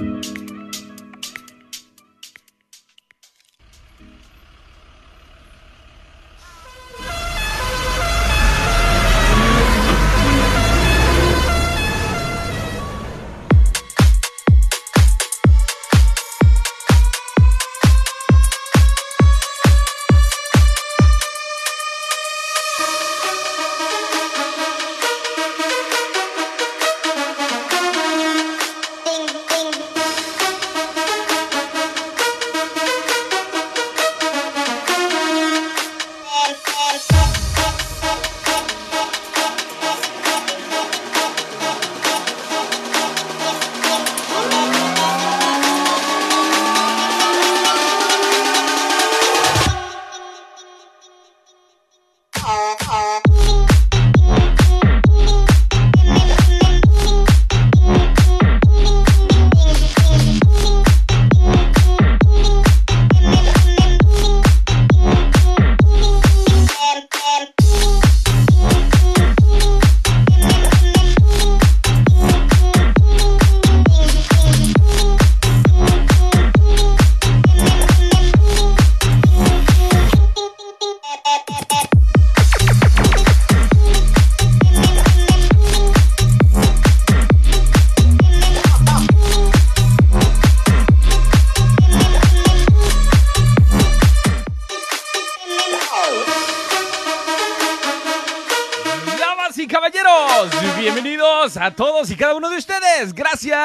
a 0.00 0.59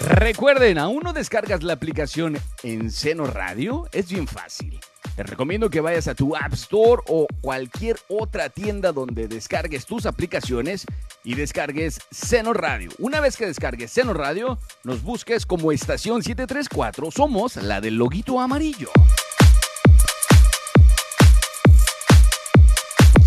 Recuerden, 0.00 0.78
¿aún 0.78 1.02
no 1.02 1.12
descargas 1.12 1.62
la 1.62 1.74
aplicación 1.74 2.38
en 2.62 2.90
Seno 2.90 3.26
Radio? 3.26 3.88
Es 3.92 4.10
bien 4.10 4.26
fácil. 4.26 4.78
Te 5.14 5.22
recomiendo 5.22 5.70
que 5.70 5.80
vayas 5.80 6.08
a 6.08 6.14
tu 6.14 6.36
App 6.36 6.52
Store 6.52 7.02
o 7.08 7.26
cualquier 7.40 7.96
otra 8.08 8.50
tienda 8.50 8.92
donde 8.92 9.28
descargues 9.28 9.86
tus 9.86 10.04
aplicaciones 10.04 10.84
y 11.24 11.34
descargues 11.34 12.00
Seno 12.10 12.52
Radio. 12.52 12.90
Una 12.98 13.20
vez 13.20 13.36
que 13.36 13.46
descargues 13.46 13.90
Seno 13.90 14.12
Radio, 14.12 14.58
nos 14.84 15.02
busques 15.02 15.46
como 15.46 15.72
estación 15.72 16.22
734. 16.22 17.10
Somos 17.10 17.56
la 17.56 17.80
del 17.80 17.96
loguito 17.96 18.40
amarillo. 18.40 18.90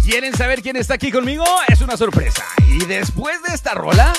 ¿Quieren 0.09 0.35
saber 0.35 0.63
quién 0.63 0.75
está 0.75 0.95
aquí 0.95 1.11
conmigo? 1.11 1.45
Es 1.67 1.81
una 1.81 1.95
sorpresa. 1.95 2.43
Y 2.67 2.83
después 2.87 3.43
de 3.43 3.53
esta 3.53 3.75
rola, 3.75 4.11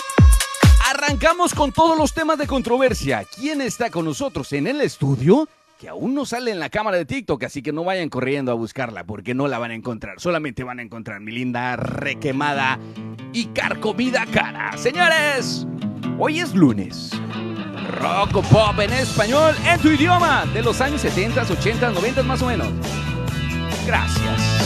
arrancamos 0.89 1.53
con 1.53 1.73
todos 1.73 1.99
los 1.99 2.15
temas 2.15 2.39
de 2.39 2.47
controversia. 2.47 3.25
¿Quién 3.25 3.61
está 3.61 3.91
con 3.91 4.05
nosotros 4.05 4.53
en 4.53 4.69
el 4.69 4.83
estudio? 4.83 5.49
Que 5.81 5.89
aún 5.89 6.15
no 6.15 6.25
sale 6.27 6.53
en 6.53 6.61
la 6.61 6.71
cámara 6.71 6.97
de 6.97 7.07
TikTok, 7.07 7.43
así 7.43 7.61
que 7.61 7.73
no 7.73 7.83
vayan 7.83 8.09
corriendo 8.09 8.53
a 8.53 8.55
buscarla 8.55 9.03
porque 9.03 9.35
no 9.35 9.49
la 9.49 9.59
van 9.59 9.73
a 9.73 9.75
encontrar. 9.75 10.21
Solamente 10.21 10.63
van 10.63 10.79
a 10.79 10.83
encontrar 10.83 11.19
mi 11.19 11.33
linda, 11.33 11.75
requemada 11.75 12.79
y 13.33 13.47
carcomida 13.47 14.27
cara. 14.27 14.71
Señores, 14.77 15.67
hoy 16.21 16.39
es 16.39 16.55
lunes. 16.55 17.11
Rock 17.99 18.47
pop 18.47 18.79
en 18.79 18.93
español, 18.93 19.57
en 19.67 19.81
tu 19.81 19.89
idioma, 19.89 20.47
de 20.55 20.63
los 20.63 20.81
años 20.81 21.01
70, 21.01 21.43
80, 21.51 21.91
90 21.91 22.23
más 22.23 22.43
o 22.43 22.47
menos. 22.47 22.69
Gracias. 23.85 24.60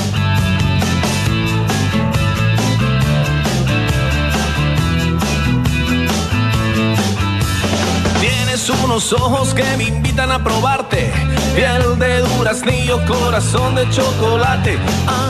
Unos 8.54 9.12
ojos 9.12 9.52
que 9.52 9.64
me 9.76 9.84
invitan 9.84 10.30
a 10.30 10.42
probarte. 10.42 11.12
Piel 11.56 11.98
de 11.98 12.20
duraznillo, 12.20 13.04
corazón 13.04 13.74
de 13.74 13.88
chocolate, 13.90 14.78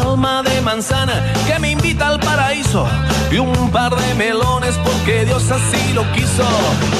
alma 0.02 0.42
de 0.42 0.60
manzana 0.60 1.32
que 1.46 1.58
me 1.58 1.70
invita 1.70 2.08
al 2.08 2.20
paraíso. 2.20 2.86
Y 3.30 3.38
un 3.38 3.70
par 3.70 3.96
de 3.96 4.14
melones 4.14 4.74
porque 4.84 5.24
Dios 5.24 5.50
así 5.50 5.94
lo 5.94 6.02
quiso. 6.12 6.44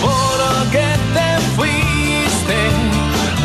¿Por 0.00 0.70
qué 0.72 0.88
te 1.12 1.28
fuiste? 1.56 2.58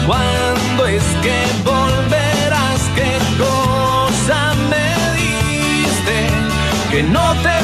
¿Cuándo 0.07 0.85
es 0.85 1.03
que 1.21 1.37
volverás? 1.65 2.81
¿Qué 2.95 3.11
cosa 3.37 4.53
me 4.69 4.87
diste? 5.19 6.27
Que 6.91 7.03
no 7.03 7.33
te 7.43 7.58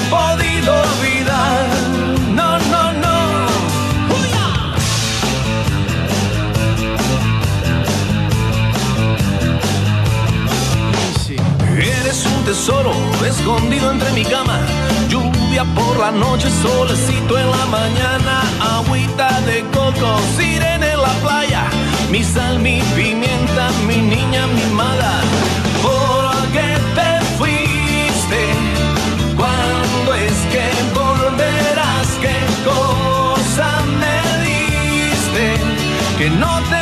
tesoro 12.66 12.94
escondido 13.24 13.92
entre 13.92 14.12
mi 14.14 14.24
cama. 14.24 14.60
Lluvia 15.08 15.64
por 15.76 16.00
la 16.00 16.12
noche, 16.12 16.50
solecito 16.50 17.38
en 17.38 17.52
la 17.52 17.66
mañana, 17.68 18.42
agüita 18.78 19.40
de 19.42 19.64
coco, 19.72 20.20
sal, 22.24 22.60
mi 22.60 22.82
pimienta, 22.96 23.70
mi 23.88 23.98
niña 23.98 24.48
mimada. 24.48 25.14
¿Por 25.84 26.48
qué 26.54 26.70
te 26.98 27.10
fuiste? 27.38 28.42
¿Cuándo 29.38 30.14
es 30.16 30.38
que 30.52 30.66
volverás? 31.00 32.08
¿Qué 32.24 32.40
cosa 32.70 33.70
me 34.02 34.18
diste? 34.44 35.46
Que 36.18 36.30
no 36.32 36.54
te 36.70 36.75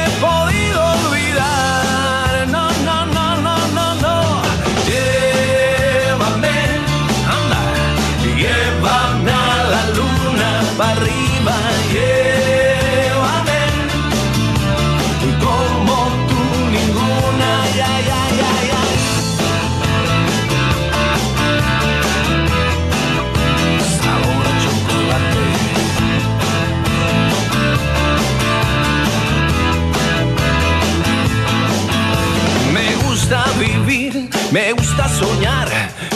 soñar. 35.09 35.67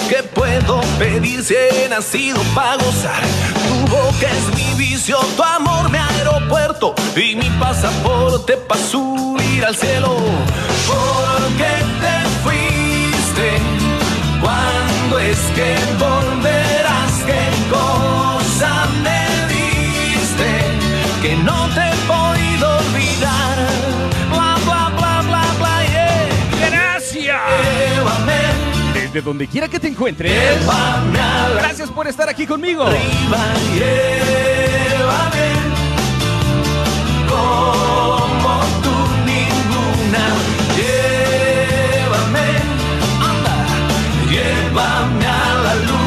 ¿Qué 0.09 0.23
puedo 0.23 0.81
pedir 0.99 1.43
si 1.43 1.55
he 1.55 1.89
nacido 1.89 2.39
para 2.55 2.75
gozar? 2.75 3.21
Tu 3.67 3.91
boca 3.91 4.27
es 4.29 4.55
mi 4.55 4.85
vicio, 4.85 5.17
tu 5.35 5.43
amor 5.43 5.89
mi 5.89 5.97
aeropuerto 5.97 6.95
y 7.15 7.35
mi 7.35 7.49
pasaporte 7.59 8.57
para 8.57 8.81
subir 8.81 9.65
al 9.65 9.75
cielo. 9.75 10.15
¿Por 10.87 11.47
qué 11.57 11.73
te 12.01 12.15
fuiste? 12.43 13.47
¿Cuándo 14.41 15.19
es 15.19 15.39
que 15.55 15.75
volverás? 15.99 16.66
Donde 29.23 29.47
quiera 29.47 29.67
que 29.67 29.79
te 29.79 29.87
encuentres. 29.87 30.31
Gracias 31.55 31.89
por 31.89 32.07
estar 32.07 32.29
aquí 32.29 32.45
conmigo. 32.45 32.85
llévame 44.29 45.25
a 45.25 45.53
la 45.63 45.75
luna. 45.75 46.06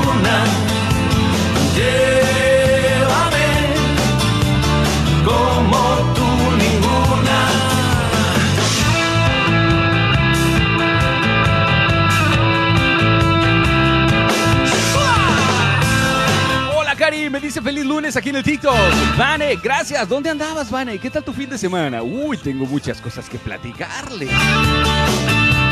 Dice 17.40 17.62
feliz 17.62 17.86
lunes 17.86 18.16
aquí 18.16 18.28
en 18.28 18.36
el 18.36 18.42
TikTok. 18.42 18.76
Vane, 19.16 19.56
gracias. 19.56 20.06
¿Dónde 20.08 20.28
andabas, 20.30 20.70
Vane? 20.70 20.98
¿Qué 20.98 21.08
tal 21.10 21.24
tu 21.24 21.32
fin 21.32 21.48
de 21.48 21.56
semana? 21.56 22.02
Uy, 22.02 22.36
tengo 22.36 22.66
muchas 22.66 23.00
cosas 23.00 23.28
que 23.28 23.38
platicarle. 23.38 24.28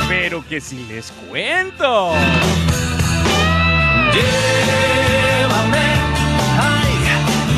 Pero 0.08 0.44
que 0.46 0.60
si 0.60 0.84
les 0.86 1.12
cuento. 1.28 2.14
Llévame, 4.12 5.86
ay, 6.58 6.92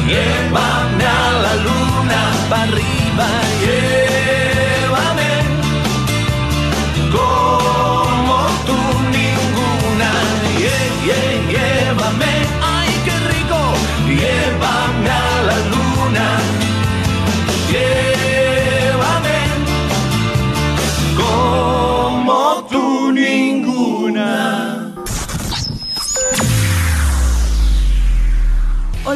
llévame 0.08 1.04
a 1.04 1.32
la 1.42 1.54
luna 1.56 2.32
para 2.50 2.62
arriba, 2.64 3.28
llévame 3.60 4.09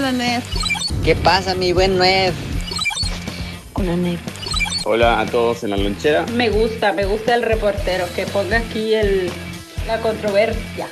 Hola, 0.04 0.12
Ned. 0.12 0.42
¿Qué 1.02 1.16
pasa, 1.16 1.54
mi 1.54 1.72
buen 1.72 1.96
Nuev? 1.96 2.34
Hola, 3.72 3.96
Ned. 3.96 4.18
Hola 4.84 5.18
a 5.18 5.24
todos 5.24 5.64
en 5.64 5.70
la 5.70 5.78
lonchera. 5.78 6.26
Me 6.26 6.50
gusta, 6.50 6.92
me 6.92 7.06
gusta 7.06 7.34
el 7.34 7.42
reportero 7.42 8.04
que 8.14 8.26
ponga 8.26 8.58
aquí 8.58 8.92
el, 8.92 9.30
la 9.86 10.02
controversia 10.02 10.88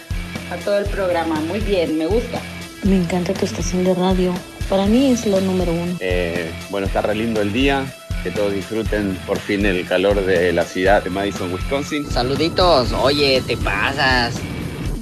a 0.50 0.56
todo 0.64 0.78
el 0.78 0.86
programa. 0.86 1.42
Muy 1.42 1.60
bien, 1.60 1.98
me 1.98 2.06
gusta. 2.06 2.40
Me 2.84 2.96
encanta 2.96 3.34
tu 3.34 3.44
estación 3.44 3.84
de 3.84 3.92
radio. 3.92 4.32
Para 4.70 4.86
mí 4.86 5.10
es 5.10 5.26
lo 5.26 5.42
número 5.42 5.72
uno. 5.72 5.94
Eh, 6.00 6.50
bueno, 6.70 6.86
está 6.86 7.02
re 7.02 7.14
lindo 7.14 7.42
el 7.42 7.52
día. 7.52 7.84
Que 8.22 8.30
todos 8.30 8.54
disfruten 8.54 9.14
por 9.26 9.38
fin 9.38 9.66
el 9.66 9.86
calor 9.86 10.24
de 10.24 10.54
la 10.54 10.64
ciudad 10.64 11.02
de 11.02 11.10
Madison, 11.10 11.52
Wisconsin. 11.52 12.10
Saluditos. 12.10 12.92
Oye, 12.92 13.42
te 13.46 13.58
pasas. 13.58 14.36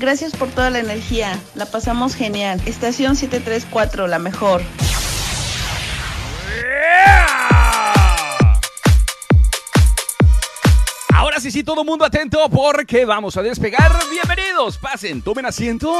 Gracias 0.00 0.32
por 0.32 0.48
toda 0.48 0.70
la 0.70 0.78
energía. 0.78 1.38
La 1.54 1.66
pasamos 1.66 2.14
genial. 2.14 2.58
Estación 2.64 3.16
734, 3.16 4.06
la 4.06 4.18
mejor. 4.18 4.62
Ahora 11.12 11.38
sí, 11.38 11.50
sí, 11.50 11.62
todo 11.62 11.84
mundo 11.84 12.06
atento 12.06 12.48
porque 12.48 13.04
vamos 13.04 13.36
a 13.36 13.42
despegar. 13.42 13.92
Bienvenidos, 14.10 14.78
pasen, 14.78 15.20
tomen 15.20 15.44
asiento, 15.44 15.94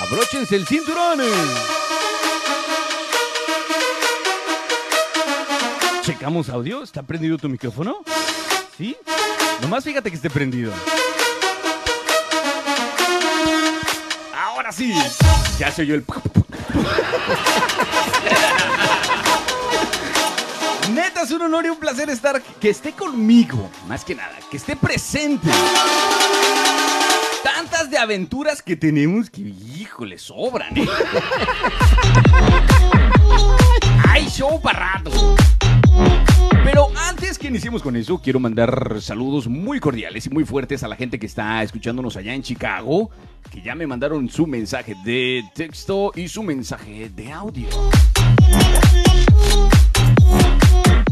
abróchense 0.00 0.56
el 0.56 0.66
cinturón. 0.66 1.20
Checamos 6.00 6.48
audio, 6.48 6.82
¿está 6.82 7.02
prendido 7.02 7.36
tu 7.36 7.50
micrófono? 7.50 7.98
¿Sí? 8.78 8.96
Nomás 9.60 9.84
fíjate 9.84 10.08
que 10.08 10.16
esté 10.16 10.30
prendido. 10.30 10.72
Ahora 14.54 14.70
sí, 14.70 14.92
ya 15.58 15.70
se 15.70 15.80
oyó 15.80 15.94
el... 15.94 16.04
Neta, 20.92 21.22
es 21.22 21.30
un 21.30 21.40
honor 21.40 21.64
y 21.64 21.70
un 21.70 21.78
placer 21.78 22.10
estar, 22.10 22.42
que 22.60 22.68
esté 22.68 22.92
conmigo, 22.92 23.70
más 23.88 24.04
que 24.04 24.14
nada, 24.14 24.36
que 24.50 24.58
esté 24.58 24.76
presente. 24.76 25.48
Tantas 27.42 27.88
de 27.88 27.96
aventuras 27.96 28.60
que 28.60 28.76
tenemos 28.76 29.30
que, 29.30 29.40
híjole, 29.40 30.18
sobran, 30.18 30.76
¿eh? 30.76 30.86
¡Ay, 34.06 34.28
show 34.28 34.60
para! 34.60 35.02
Pero 36.62 36.88
antes 37.08 37.38
que 37.38 37.48
iniciemos 37.48 37.82
con 37.82 37.96
eso, 37.96 38.20
quiero 38.22 38.38
mandar 38.38 38.98
saludos 39.00 39.48
muy 39.48 39.80
cordiales 39.80 40.26
y 40.26 40.30
muy 40.30 40.44
fuertes 40.44 40.82
a 40.82 40.88
la 40.88 40.96
gente 40.96 41.18
que 41.18 41.26
está 41.26 41.62
escuchándonos 41.62 42.16
allá 42.16 42.34
en 42.34 42.42
Chicago, 42.42 43.10
que 43.50 43.62
ya 43.62 43.74
me 43.74 43.86
mandaron 43.86 44.28
su 44.28 44.46
mensaje 44.46 44.94
de 45.04 45.42
texto 45.54 46.12
y 46.14 46.28
su 46.28 46.42
mensaje 46.42 47.08
de 47.10 47.32
audio. 47.32 47.68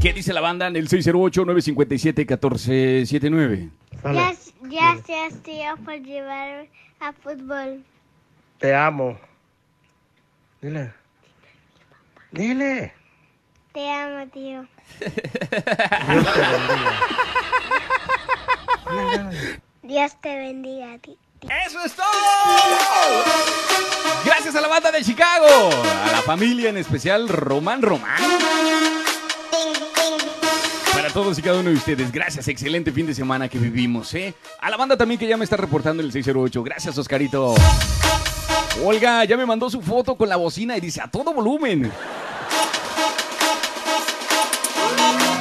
¿Qué 0.01 0.13
dice 0.15 0.33
la 0.33 0.41
banda 0.41 0.67
en 0.67 0.77
el 0.77 0.89
608-957-1479? 0.89 3.71
Ya, 4.03 4.35
gracias, 4.63 5.43
tío, 5.43 5.77
por 5.85 6.01
llevar 6.01 6.67
a 7.01 7.13
fútbol. 7.13 7.85
Te 8.59 8.75
amo. 8.75 9.19
Dile. 10.63 10.95
Dile. 12.31 12.95
Te 13.73 13.91
amo, 13.91 14.27
tío. 14.29 14.67
Dios 15.01 16.27
te 16.33 16.41
bendiga. 16.41 17.01
Dios 19.83 20.21
te 20.21 20.37
bendiga 20.37 20.93
a 20.95 20.99
ti. 20.99 21.17
¡Eso 21.49 21.83
es 21.85 21.93
todo! 21.93 22.05
Gracias 24.25 24.55
a 24.55 24.61
la 24.61 24.69
banda 24.69 24.93
de 24.93 25.03
Chicago, 25.03 25.47
a 25.47 26.13
la 26.13 26.23
familia 26.23 26.69
en 26.69 26.77
especial 26.77 27.29
Román 27.29 27.81
Román. 27.81 28.21
Para 30.93 31.09
todos 31.11 31.39
y 31.39 31.43
cada 31.43 31.61
uno 31.61 31.71
de 31.71 31.77
ustedes, 31.77 32.13
gracias, 32.13 32.47
excelente 32.49 32.93
fin 32.93 33.07
de 33.07 33.15
semana 33.15 33.49
que 33.49 33.59
vivimos, 33.59 34.13
¿eh? 34.15 34.35
A 34.61 34.69
la 34.69 34.77
banda 34.77 34.99
también 34.99 35.19
que 35.19 35.27
ya 35.27 35.39
me 35.39 35.45
está 35.45 35.57
reportando 35.57 36.03
el 36.03 36.13
608, 36.13 36.63
gracias 36.63 36.99
Oscarito. 36.99 37.55
Olga 38.85 39.25
ya 39.25 39.37
me 39.37 39.47
mandó 39.47 39.71
su 39.71 39.81
foto 39.81 40.17
con 40.17 40.29
la 40.29 40.37
bocina 40.37 40.77
y 40.77 40.81
dice 40.81 41.01
a 41.01 41.11
todo 41.11 41.33
volumen. 41.33 41.91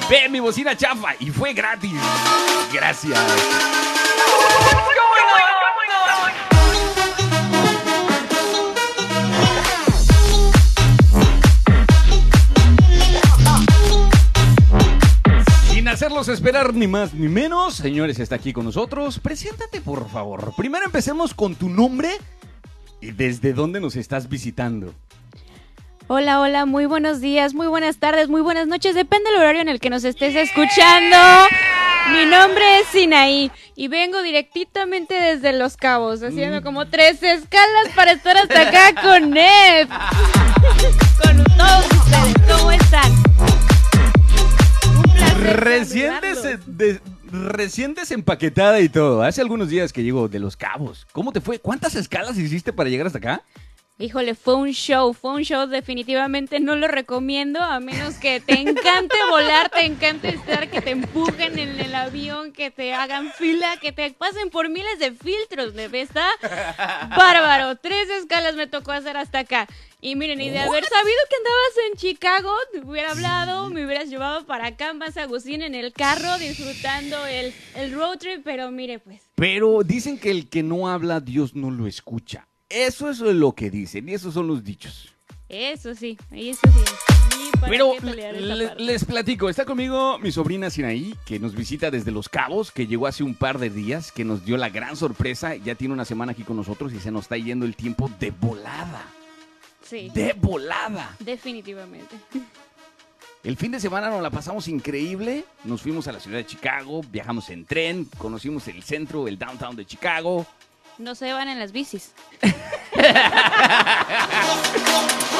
Ve 0.09 0.29
mi 0.29 0.39
bocina 0.39 0.75
chafa 0.77 1.09
y 1.19 1.29
fue 1.29 1.53
gratis. 1.53 1.91
Gracias. 2.71 3.19
Hacerlos 15.99 16.29
esperar 16.29 16.73
ni 16.73 16.87
más 16.87 17.13
ni 17.13 17.27
menos, 17.27 17.75
señores, 17.75 18.19
está 18.19 18.35
aquí 18.35 18.53
con 18.53 18.63
nosotros. 18.63 19.19
Preséntate, 19.19 19.81
por 19.81 20.09
favor. 20.09 20.53
Primero 20.55 20.85
empecemos 20.85 21.33
con 21.33 21.55
tu 21.55 21.67
nombre 21.67 22.09
y 23.01 23.11
desde 23.11 23.51
dónde 23.51 23.81
nos 23.81 23.97
estás 23.97 24.29
visitando. 24.29 24.93
Hola, 26.07 26.39
hola, 26.39 26.65
muy 26.65 26.85
buenos 26.85 27.19
días, 27.19 27.53
muy 27.53 27.67
buenas 27.67 27.97
tardes, 27.97 28.29
muy 28.29 28.39
buenas 28.39 28.65
noches, 28.65 28.95
depende 28.95 29.29
del 29.29 29.41
horario 29.41 29.59
en 29.59 29.67
el 29.67 29.81
que 29.81 29.89
nos 29.89 30.05
estés 30.05 30.35
escuchando. 30.37 31.17
Mi 32.13 32.25
nombre 32.25 32.79
es 32.79 32.87
Sinaí 32.87 33.51
y 33.75 33.89
vengo 33.89 34.21
directamente 34.21 35.15
desde 35.15 35.51
Los 35.51 35.75
Cabos, 35.75 36.23
haciendo 36.23 36.63
como 36.63 36.87
tres 36.87 37.21
escalas 37.21 37.89
para 37.93 38.13
estar 38.13 38.37
hasta 38.37 38.69
acá 38.69 39.01
con 39.01 39.29
Nef. 39.31 39.89
con 41.21 41.43
todos 41.57 41.85
ustedes, 41.91 42.57
¿cómo 42.57 42.71
están? 42.71 43.48
Recién, 45.43 46.13
des- 46.21 46.59
de- 46.65 46.99
recién 47.31 47.93
desempaquetada 47.93 48.79
y 48.81 48.89
todo. 48.89 49.21
Hace 49.23 49.41
algunos 49.41 49.69
días 49.69 49.93
que 49.93 50.03
llego 50.03 50.27
de 50.27 50.39
Los 50.39 50.55
Cabos. 50.57 51.07
¿Cómo 51.11 51.31
te 51.31 51.41
fue? 51.41 51.59
¿Cuántas 51.59 51.95
escalas 51.95 52.37
hiciste 52.37 52.73
para 52.73 52.89
llegar 52.89 53.07
hasta 53.07 53.19
acá? 53.19 53.41
Híjole, 54.01 54.33
fue 54.33 54.55
un 54.55 54.71
show, 54.71 55.13
fue 55.13 55.33
un 55.33 55.43
show, 55.43 55.67
definitivamente 55.67 56.61
no 56.61 56.77
lo 56.77 56.87
recomiendo, 56.87 57.59
a 57.61 57.81
menos 57.81 58.15
que 58.15 58.39
te 58.39 58.53
encante 58.53 59.17
volar, 59.29 59.69
te 59.69 59.83
encante 59.83 60.29
estar, 60.29 60.69
que 60.69 60.79
te 60.79 60.91
empujen 60.91 61.59
en 61.59 61.77
el 61.77 61.93
avión, 61.93 62.53
que 62.53 62.71
te 62.71 62.93
hagan 62.93 63.33
fila, 63.33 63.75
que 63.81 63.91
te 63.91 64.09
pasen 64.11 64.51
por 64.51 64.69
miles 64.69 64.99
de 64.99 65.11
filtros, 65.11 65.73
bebé, 65.73 65.99
está 65.99 66.29
bárbaro. 67.17 67.75
Tres 67.75 68.09
escalas 68.09 68.55
me 68.55 68.67
tocó 68.67 68.93
hacer 68.93 69.17
hasta 69.17 69.39
acá. 69.39 69.67
Y 69.99 70.15
miren, 70.15 70.39
y 70.39 70.49
de 70.49 70.59
haber 70.59 70.85
sabido 70.85 71.19
que 71.29 71.35
andabas 71.35 71.91
en 71.91 71.97
Chicago, 71.97 72.53
te 72.71 72.79
hubiera 72.79 73.11
hablado, 73.11 73.69
me 73.69 73.85
hubieras 73.85 74.07
llevado 74.07 74.45
para 74.45 74.67
acá 74.67 74.93
más 74.93 75.17
Agustín 75.17 75.61
en 75.61 75.75
el 75.75 75.91
carro, 75.91 76.37
disfrutando 76.37 77.25
el, 77.25 77.53
el 77.75 77.91
road 77.91 78.17
trip, 78.17 78.45
pero 78.45 78.71
mire 78.71 78.99
pues. 78.99 79.23
Pero 79.35 79.83
dicen 79.83 80.17
que 80.17 80.31
el 80.31 80.47
que 80.47 80.63
no 80.63 80.87
habla, 80.87 81.19
Dios 81.19 81.53
no 81.53 81.69
lo 81.69 81.85
escucha. 81.85 82.48
Eso 82.69 83.09
es 83.09 83.19
lo 83.19 83.53
que 83.53 83.69
dicen 83.69 84.07
y 84.09 84.13
esos 84.13 84.33
son 84.33 84.47
los 84.47 84.63
dichos. 84.63 85.09
Eso 85.47 85.95
sí, 85.95 86.17
eso 86.31 86.61
sí. 86.63 86.93
Pero 87.67 87.93
le- 88.01 88.75
les 88.75 89.03
platico, 89.03 89.49
está 89.49 89.65
conmigo 89.65 90.19
mi 90.19 90.31
sobrina 90.31 90.69
Sinaí, 90.69 91.15
que 91.25 91.39
nos 91.39 91.55
visita 91.55 91.89
desde 91.89 92.11
Los 92.11 92.29
Cabos, 92.29 92.71
que 92.71 92.85
llegó 92.87 93.07
hace 93.07 93.23
un 93.23 93.33
par 93.33 93.57
de 93.57 93.69
días, 93.71 94.11
que 94.11 94.23
nos 94.23 94.45
dio 94.45 94.55
la 94.57 94.69
gran 94.69 94.95
sorpresa, 94.95 95.55
ya 95.55 95.73
tiene 95.75 95.93
una 95.95 96.05
semana 96.05 96.31
aquí 96.33 96.43
con 96.43 96.55
nosotros 96.55 96.93
y 96.93 96.99
se 96.99 97.11
nos 97.11 97.23
está 97.23 97.37
yendo 97.37 97.65
el 97.65 97.75
tiempo 97.75 98.09
de 98.19 98.29
volada. 98.31 99.03
Sí, 99.83 100.11
De 100.13 100.33
volada. 100.33 101.15
definitivamente. 101.19 102.15
El 103.43 103.57
fin 103.57 103.71
de 103.71 103.79
semana 103.79 104.09
nos 104.09 104.21
la 104.21 104.29
pasamos 104.29 104.67
increíble, 104.67 105.43
nos 105.63 105.81
fuimos 105.81 106.07
a 106.07 106.11
la 106.11 106.19
ciudad 106.19 106.37
de 106.37 106.45
Chicago, 106.45 107.01
viajamos 107.09 107.49
en 107.49 107.65
tren, 107.65 108.05
conocimos 108.19 108.67
el 108.67 108.83
centro, 108.83 109.27
el 109.27 109.39
downtown 109.39 109.75
de 109.75 109.85
Chicago. 109.85 110.45
No 110.99 111.15
se 111.15 111.31
van 111.33 111.47
en 111.47 111.57
las 111.59 111.71
bicis. 111.71 112.11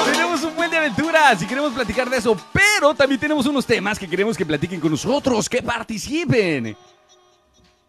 Tenemos 0.06 0.42
un 0.44 0.56
buen 0.56 0.72
de 0.72 0.78
aventuras 0.78 1.42
y 1.42 1.46
queremos 1.46 1.74
platicar 1.74 2.10
de 2.10 2.18
eso, 2.18 2.38
pero 2.54 2.94
también 2.94 3.20
tenemos 3.20 3.46
unos 3.46 3.66
temas 3.66 4.00
que 4.00 4.08
queremos 4.08 4.38
que 4.38 4.46
platiquen 4.46 4.80
con 4.80 4.92
nosotros, 4.92 5.50
que 5.50 5.62
participen. 5.62 6.78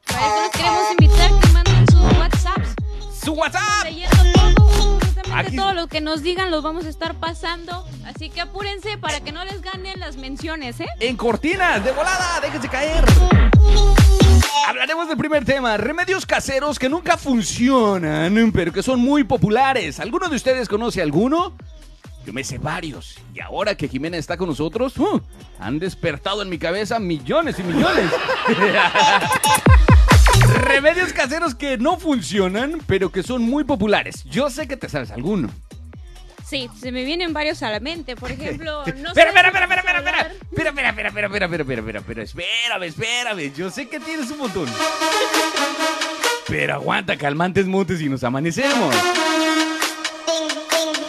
Para 0.05 0.27
eso 0.27 0.41
los 0.43 0.51
queremos 0.51 0.91
invitar 0.99 1.31
que 1.41 1.49
manden 1.49 1.87
sus 1.87 2.01
WhatsApps. 2.19 2.75
¡Su 3.25 3.33
WhatsApp! 3.35 3.87
Aquí- 5.33 5.55
todo 5.57 5.73
lo 5.73 5.87
que 5.87 6.01
nos 6.01 6.23
digan 6.23 6.51
los 6.51 6.65
vamos 6.65 6.87
a 6.87 6.89
estar 6.89 7.15
pasando. 7.15 7.87
Así 8.05 8.31
que 8.31 8.41
apúrense 8.41 8.99
para 8.99 9.21
que 9.21 9.31
no 9.31 9.45
les 9.45 9.63
ganen 9.63 10.01
las 10.01 10.17
menciones, 10.17 10.81
¿eh? 10.81 10.89
En 10.99 11.17
cortinas, 11.17 11.85
de 11.85 11.93
volada, 11.93 12.41
déjense 12.41 12.69
caer. 12.69 13.05
Hablaremos 14.69 15.09
del 15.09 15.17
primer 15.17 15.45
tema, 15.45 15.77
remedios 15.77 16.27
caseros 16.27 16.79
que 16.79 16.89
nunca 16.89 17.17
funcionan, 17.17 18.53
pero 18.53 18.73
que 18.73 18.83
son 18.83 19.01
muy 19.01 19.25
populares. 19.25 20.01
¿Alguno 20.01 20.29
de 20.29 20.37
ustedes 20.37 20.69
conoce 20.69 21.03
alguno? 21.03 21.57
Yo 22.25 22.33
me 22.33 22.45
sé 22.45 22.59
varios. 22.59 23.17
Y 23.35 23.41
ahora 23.41 23.75
que 23.75 23.89
Jimena 23.89 24.17
está 24.17 24.37
con 24.37 24.49
nosotros, 24.49 24.97
¡uh! 24.99 25.21
han 25.59 25.79
despertado 25.79 26.43
en 26.43 26.49
mi 26.49 26.59
cabeza 26.59 26.99
millones 26.99 27.59
y 27.59 27.63
millones. 27.63 28.11
remedios 30.63 31.13
caseros 31.13 31.55
que 31.55 31.79
no 31.79 31.99
funcionan, 31.99 32.81
pero 32.87 33.11
que 33.11 33.23
son 33.23 33.43
muy 33.43 33.65
populares. 33.65 34.25
Yo 34.25 34.51
sé 34.51 34.69
que 34.69 34.77
te 34.77 34.89
sabes 34.89 35.11
alguno. 35.11 35.51
Sí, 36.51 36.69
se 36.81 36.91
me 36.91 37.05
vienen 37.05 37.33
varios 37.33 37.63
a 37.63 37.71
la 37.71 37.79
mente. 37.81 38.17
Por 38.17 38.33
ejemplo, 38.33 38.83
no 38.97 39.15
sé. 39.15 39.21
espera, 39.21 39.31
espera, 39.49 39.49
espera, 39.49 39.81
espera, 39.81 39.99
espera, 40.01 40.11
espera, 40.11 40.69
espera, 40.71 40.89
espera, 40.91 41.09
espera, 41.09 41.27
espera, 41.27 41.47
espera, 41.47 41.63
espera, 41.63 41.79
espera, 41.81 41.99
espera, 42.01 42.23
espérame, 42.25 42.83
espérame, 42.85 43.55
yo 43.55 43.71
sé 43.71 43.89
que 43.89 44.01
tienes 44.01 44.31
un 44.33 44.39
montón. 44.39 44.69
Pero 46.49 46.75
aguanta, 46.75 47.17
calmantes 47.17 47.67
montes 47.67 48.01
y 48.01 48.09
nos 48.09 48.25
amanecemos. 48.25 48.95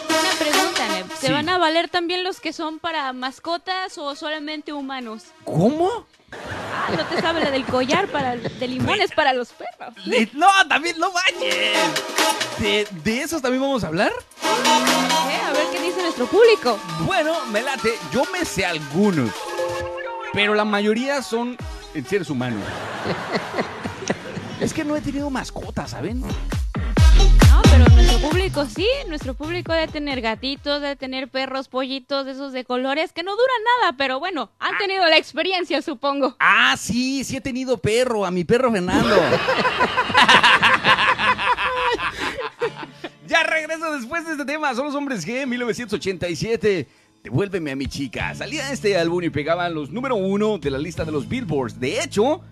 Una 0.08 0.32
pregunta. 0.38 1.16
¿Se 1.20 1.26
Sí. 1.26 1.32
van 1.32 1.48
a 1.48 1.58
valer 1.58 1.88
también 1.88 2.22
los 2.22 2.38
que 2.40 2.52
son 2.52 2.78
para 2.78 3.12
mascotas 3.12 3.98
o 3.98 4.14
solamente 4.14 4.72
humanos? 4.72 5.24
¿Cómo? 5.44 6.06
Ah, 6.32 6.90
no 6.96 7.04
te 7.06 7.20
sabe 7.20 7.40
la 7.40 7.50
del 7.50 7.64
collar 7.64 8.08
para, 8.08 8.36
de 8.36 8.68
limones 8.68 9.10
para 9.12 9.32
los 9.32 9.50
perros. 9.50 9.94
No, 10.32 10.48
también 10.68 10.98
no 10.98 11.10
vayas. 11.12 11.56
¿De, 12.58 12.86
de 13.04 13.22
esos 13.22 13.40
también 13.42 13.62
vamos 13.62 13.84
a 13.84 13.88
hablar? 13.88 14.12
Eh, 14.42 15.40
A 15.46 15.52
ver 15.52 15.66
qué 15.72 15.80
dice 15.80 16.02
nuestro 16.02 16.26
público. 16.26 16.78
Bueno, 17.00 17.44
me 17.46 17.62
late, 17.62 17.94
yo 18.12 18.24
me 18.32 18.44
sé 18.44 18.64
algunos. 18.66 19.30
Pero 20.32 20.54
la 20.54 20.64
mayoría 20.64 21.22
son 21.22 21.56
en 21.94 22.06
seres 22.06 22.30
humanos. 22.30 22.62
Es 24.60 24.72
que 24.72 24.84
no 24.84 24.96
he 24.96 25.00
tenido 25.00 25.28
mascotas, 25.30 25.90
¿saben? 25.90 26.22
Pero 27.70 27.84
nuestro 27.94 28.18
público 28.18 28.66
sí, 28.66 28.86
nuestro 29.08 29.34
público 29.34 29.72
debe 29.72 29.88
tener 29.88 30.20
gatitos, 30.20 30.80
debe 30.80 30.96
tener 30.96 31.28
perros, 31.28 31.68
pollitos, 31.68 32.26
de 32.26 32.32
esos 32.32 32.52
de 32.52 32.64
colores 32.64 33.12
que 33.12 33.22
no 33.22 33.32
duran 33.32 33.56
nada, 33.80 33.96
pero 33.96 34.18
bueno, 34.18 34.50
han 34.58 34.76
tenido 34.78 35.06
la 35.06 35.16
experiencia, 35.16 35.80
supongo. 35.82 36.36
Ah, 36.38 36.74
sí, 36.78 37.24
sí 37.24 37.36
he 37.36 37.40
tenido 37.40 37.78
perro, 37.78 38.24
a 38.24 38.30
mi 38.30 38.44
perro 38.44 38.70
Fernando. 38.72 39.16
ya 43.26 43.42
regreso 43.44 43.92
después 43.92 44.26
de 44.26 44.32
este 44.32 44.44
tema. 44.44 44.74
Son 44.74 44.86
los 44.86 44.94
hombres 44.94 45.26
G, 45.26 45.46
1987. 45.46 46.88
Devuélveme 47.22 47.70
a 47.70 47.76
mi 47.76 47.86
chica. 47.86 48.34
Salía 48.34 48.66
de 48.66 48.74
este 48.74 48.98
álbum 48.98 49.22
y 49.22 49.30
pegaban 49.30 49.74
los 49.74 49.90
número 49.90 50.16
uno 50.16 50.58
de 50.58 50.70
la 50.70 50.78
lista 50.78 51.04
de 51.04 51.12
los 51.12 51.28
Billboards. 51.28 51.78
De 51.78 52.02
hecho, 52.02 52.42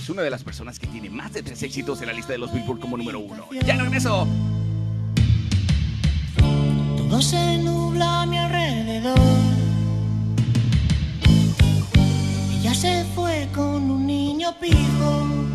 es 0.00 0.08
una 0.08 0.22
de 0.22 0.30
las 0.30 0.42
personas 0.42 0.78
que 0.78 0.86
tiene 0.86 1.10
más 1.10 1.32
de 1.34 1.42
tres 1.42 1.62
éxitos 1.62 2.00
en 2.00 2.06
la 2.06 2.14
lista 2.14 2.32
de 2.32 2.38
los 2.38 2.50
Billboard 2.52 2.80
como 2.80 2.96
número 2.96 3.20
uno. 3.20 3.46
Ya 3.66 3.76
regreso. 3.76 4.26
Todo 6.96 7.20
se 7.20 7.58
nubla 7.58 8.22
a 8.22 8.26
mi 8.26 8.38
alrededor. 8.38 9.18
Ella 12.58 12.74
se 12.74 13.04
fue 13.14 13.48
con 13.54 13.90
un 13.90 14.06
niño 14.06 14.54
pijo. 14.58 15.49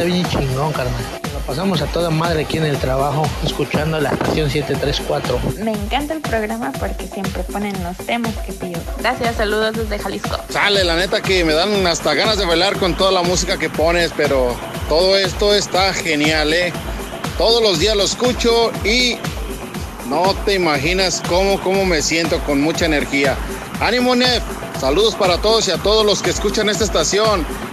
Está 0.00 0.14
bien 0.14 0.26
chingón, 0.28 0.72
carnal. 0.72 0.94
Lo 1.34 1.40
pasamos 1.40 1.82
a 1.82 1.86
toda 1.86 2.08
madre 2.08 2.44
aquí 2.44 2.56
en 2.56 2.64
el 2.64 2.78
trabajo, 2.78 3.22
escuchando 3.44 4.00
la 4.00 4.10
estación 4.10 4.48
734. 4.48 5.38
Me 5.62 5.72
encanta 5.72 6.14
el 6.14 6.22
programa 6.22 6.72
porque 6.78 7.06
siempre 7.06 7.42
ponen 7.44 7.74
los 7.82 7.98
temas 7.98 8.34
que 8.38 8.52
pido. 8.54 8.80
Gracias, 8.98 9.36
saludos 9.36 9.74
desde 9.74 9.98
Jalisco. 9.98 10.38
Sale, 10.48 10.84
la 10.84 10.96
neta 10.96 11.20
que 11.20 11.44
me 11.44 11.52
dan 11.52 11.86
hasta 11.86 12.14
ganas 12.14 12.38
de 12.38 12.46
bailar 12.46 12.78
con 12.78 12.96
toda 12.96 13.12
la 13.12 13.22
música 13.22 13.58
que 13.58 13.68
pones, 13.68 14.10
pero 14.16 14.56
todo 14.88 15.18
esto 15.18 15.52
está 15.52 15.92
genial, 15.92 16.54
¿eh? 16.54 16.72
Todos 17.36 17.62
los 17.62 17.78
días 17.78 17.94
lo 17.94 18.04
escucho 18.04 18.72
y 18.84 19.18
no 20.08 20.34
te 20.46 20.54
imaginas 20.54 21.22
cómo, 21.28 21.60
cómo 21.60 21.84
me 21.84 22.00
siento 22.00 22.38
con 22.44 22.62
mucha 22.62 22.86
energía. 22.86 23.36
¡Ánimo, 23.80 24.14
Nef! 24.16 24.42
Saludos 24.80 25.14
para 25.14 25.36
todos 25.36 25.68
y 25.68 25.72
a 25.72 25.76
todos 25.76 26.06
los 26.06 26.22
que 26.22 26.30
escuchan 26.30 26.70
esta 26.70 26.84
estación. 26.84 27.40
Estación 27.40 27.69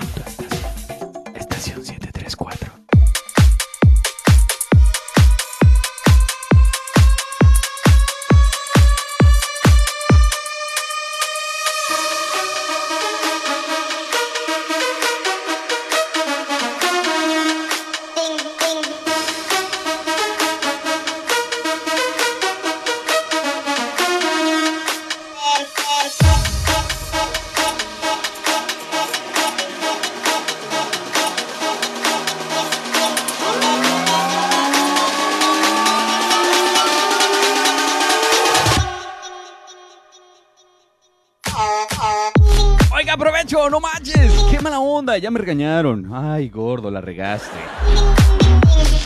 onda, 45.07 45.17
ya 45.19 45.31
me 45.31 45.39
regañaron. 45.39 46.13
Ay, 46.13 46.49
gordo, 46.49 46.91
la 46.91 46.99
regaste. 46.99 47.57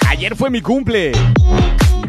Ayer 0.10 0.36
fue 0.36 0.50
mi 0.50 0.60
cumple. 0.60 1.12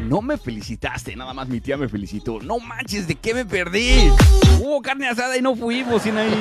No 0.04 0.22
me 0.22 0.38
felicitaste, 0.38 1.14
nada 1.14 1.34
más 1.34 1.46
mi 1.46 1.60
tía 1.60 1.76
me 1.76 1.90
felicitó. 1.90 2.40
No 2.40 2.58
manches, 2.58 3.06
¿de 3.06 3.16
qué 3.16 3.34
me 3.34 3.44
perdí? 3.44 4.10
Hubo 4.60 4.80
carne 4.80 5.08
asada 5.08 5.36
y 5.36 5.42
no 5.42 5.54
fuimos, 5.54 6.00
sin 6.02 6.16
ahí. 6.16 6.32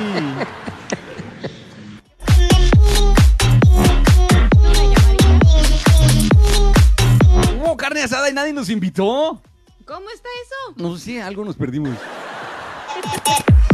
Hubo 7.60 7.76
carne 7.76 8.02
asada 8.02 8.30
y 8.30 8.32
nadie 8.32 8.54
nos 8.54 8.70
invitó. 8.70 9.42
¿Cómo 9.84 10.08
está 10.08 10.28
eso? 10.42 10.82
No 10.82 10.96
sé, 10.96 11.20
algo 11.20 11.44
nos 11.44 11.56
perdimos. 11.56 11.98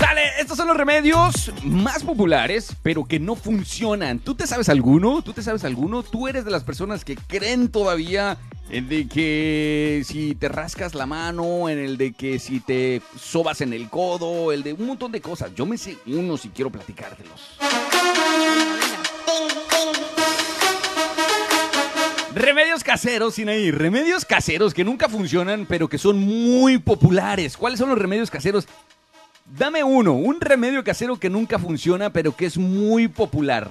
Sale, 0.00 0.22
estos 0.40 0.56
son 0.56 0.66
los 0.66 0.78
remedios 0.78 1.52
más 1.62 2.02
populares, 2.04 2.74
pero 2.82 3.04
que 3.04 3.20
no 3.20 3.36
funcionan. 3.36 4.18
¿Tú 4.18 4.34
te 4.34 4.46
sabes 4.46 4.70
alguno? 4.70 5.20
¿Tú 5.20 5.34
te 5.34 5.42
sabes 5.42 5.62
alguno? 5.62 6.02
¿Tú 6.02 6.26
eres 6.26 6.46
de 6.46 6.50
las 6.50 6.64
personas 6.64 7.04
que 7.04 7.16
creen 7.16 7.68
todavía 7.68 8.38
en 8.70 8.88
de 8.88 9.06
que 9.06 10.00
si 10.06 10.34
te 10.34 10.48
rascas 10.48 10.94
la 10.94 11.04
mano, 11.04 11.68
en 11.68 11.78
el 11.78 11.98
de 11.98 12.12
que 12.12 12.38
si 12.38 12.60
te 12.60 13.02
sobas 13.20 13.60
en 13.60 13.74
el 13.74 13.90
codo, 13.90 14.52
el 14.52 14.62
de 14.62 14.72
un 14.72 14.86
montón 14.86 15.12
de 15.12 15.20
cosas? 15.20 15.54
Yo 15.54 15.66
me 15.66 15.76
sé 15.76 15.98
unos 16.06 16.46
y 16.46 16.48
quiero 16.48 16.70
platicártelos. 16.70 17.58
Remedios 22.34 22.82
caseros, 22.82 23.34
Sinaí. 23.34 23.70
Remedios 23.70 24.24
caseros 24.24 24.72
que 24.72 24.82
nunca 24.82 25.10
funcionan, 25.10 25.66
pero 25.68 25.88
que 25.88 25.98
son 25.98 26.18
muy 26.18 26.78
populares. 26.78 27.54
¿Cuáles 27.58 27.78
son 27.78 27.90
los 27.90 27.98
remedios 27.98 28.30
caseros? 28.30 28.66
Dame 29.56 29.82
uno, 29.82 30.12
un 30.12 30.40
remedio 30.40 30.84
casero 30.84 31.18
que 31.18 31.28
nunca 31.28 31.58
funciona, 31.58 32.10
pero 32.10 32.34
que 32.36 32.46
es 32.46 32.56
muy 32.56 33.08
popular. 33.08 33.70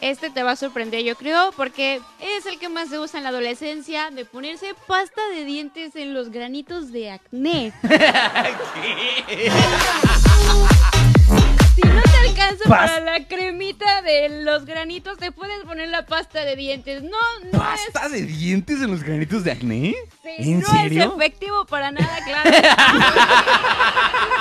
Este 0.00 0.30
te 0.30 0.42
va 0.42 0.52
a 0.52 0.56
sorprender, 0.56 1.04
yo 1.04 1.14
creo, 1.14 1.52
porque 1.56 2.00
es 2.20 2.46
el 2.46 2.58
que 2.58 2.68
más 2.68 2.88
se 2.88 2.98
usa 2.98 3.18
en 3.18 3.24
la 3.24 3.30
adolescencia, 3.30 4.10
de 4.10 4.24
ponerse 4.24 4.74
pasta 4.86 5.20
de 5.34 5.44
dientes 5.44 5.94
en 5.94 6.14
los 6.14 6.30
granitos 6.30 6.90
de 6.90 7.10
acné. 7.10 7.72
Si 11.76 11.82
no 11.82 12.09
alcanza 12.30 12.68
para 12.68 13.00
la 13.00 13.24
cremita 13.26 14.02
de 14.02 14.42
los 14.44 14.64
granitos, 14.64 15.18
te 15.18 15.32
puedes 15.32 15.62
poner 15.64 15.88
la 15.88 16.06
pasta 16.06 16.44
de 16.44 16.56
dientes. 16.56 17.02
No, 17.02 17.10
no 17.52 17.58
¿Pasta 17.58 18.08
de 18.08 18.22
dientes 18.22 18.80
en 18.80 18.90
los 18.90 19.02
granitos 19.02 19.44
de 19.44 19.52
acné? 19.52 19.94
sí, 20.22 20.30
¿En 20.52 20.60
no 20.60 20.66
serio? 20.68 21.04
es 21.04 21.10
efectivo 21.16 21.64
para 21.66 21.90
nada, 21.90 22.18
claro. 22.24 22.50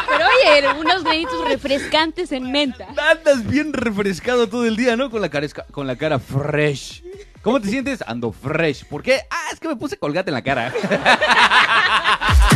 Pero 0.09 0.25
oye, 0.27 0.79
unos 0.79 1.03
granitos 1.03 1.47
refrescantes 1.47 2.31
en 2.31 2.51
menta. 2.51 2.87
Andas 3.11 3.45
bien 3.47 3.73
refrescado 3.73 4.47
todo 4.47 4.65
el 4.65 4.75
día, 4.75 4.95
¿no? 4.95 5.09
Con 5.09 5.21
la 5.21 5.29
cara, 5.29 5.45
esca- 5.45 5.65
con 5.71 5.87
la 5.87 5.95
cara 5.95 6.19
fresh. 6.19 7.03
¿Cómo 7.41 7.61
te 7.61 7.69
sientes? 7.69 8.03
Ando 8.05 8.31
fresh. 8.33 8.83
¿Por 8.85 9.01
qué? 9.01 9.21
Ah, 9.29 9.47
es 9.53 9.59
que 9.59 9.67
me 9.69 9.75
puse 9.77 9.97
colgate 9.97 10.29
en 10.29 10.33
la 10.33 10.41
cara. 10.41 10.73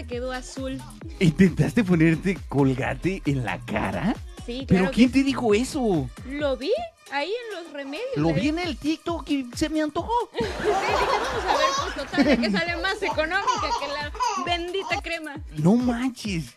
almohada 0.00 0.06
quedó 0.06 0.32
azul. 0.32 0.78
¿Intentaste 1.18 1.84
ponerte 1.84 2.38
colgate 2.48 3.22
en 3.26 3.44
la 3.44 3.58
cara? 3.60 4.14
Sí, 4.46 4.64
¿Pero 4.66 4.80
claro. 4.84 4.94
quién 4.94 5.10
que 5.10 5.18
te 5.20 5.22
dijo 5.24 5.54
eso? 5.54 6.08
Lo 6.28 6.56
vi 6.56 6.72
ahí 7.12 7.28
en 7.30 7.64
los 7.64 7.72
remedios. 7.72 8.16
Lo 8.16 8.28
de- 8.28 8.34
vi 8.34 8.48
en 8.48 8.58
el 8.58 8.76
TikTok 8.76 9.28
y 9.30 9.46
se 9.54 9.68
me 9.68 9.82
antojó. 9.82 10.10
Sí, 10.40 10.44
dije, 10.44 11.06
vamos 11.12 11.44
a 11.44 11.56
ver, 11.58 11.66
pues 11.82 11.94
total, 12.10 12.24
de 12.24 12.38
que 12.38 12.50
sale 12.50 12.76
más 12.82 13.02
económica 13.02 13.68
que 13.80 13.88
la 13.88 14.12
bendita 14.44 15.02
crema. 15.02 15.36
No 15.56 15.76
manches. 15.76 16.54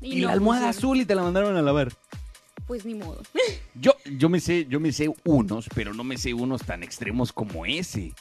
Y, 0.00 0.20
no 0.20 0.26
la 0.28 0.32
almohada 0.34 0.66
funciona. 0.66 0.78
azul 0.78 1.00
y 1.00 1.04
te 1.04 1.14
la 1.14 1.22
mandaron 1.22 1.56
a 1.56 1.62
lavar. 1.62 1.92
Pues 2.66 2.84
ni 2.84 2.94
modo. 2.94 3.22
Yo, 3.74 3.92
yo 4.04 4.28
me 4.28 4.38
sé, 4.38 4.66
yo 4.68 4.78
me 4.78 4.92
sé 4.92 5.10
unos, 5.24 5.66
pero 5.74 5.92
no 5.94 6.04
me 6.04 6.16
sé 6.16 6.32
unos 6.32 6.62
tan 6.62 6.82
extremos 6.84 7.32
como 7.32 7.66
ese. 7.66 8.12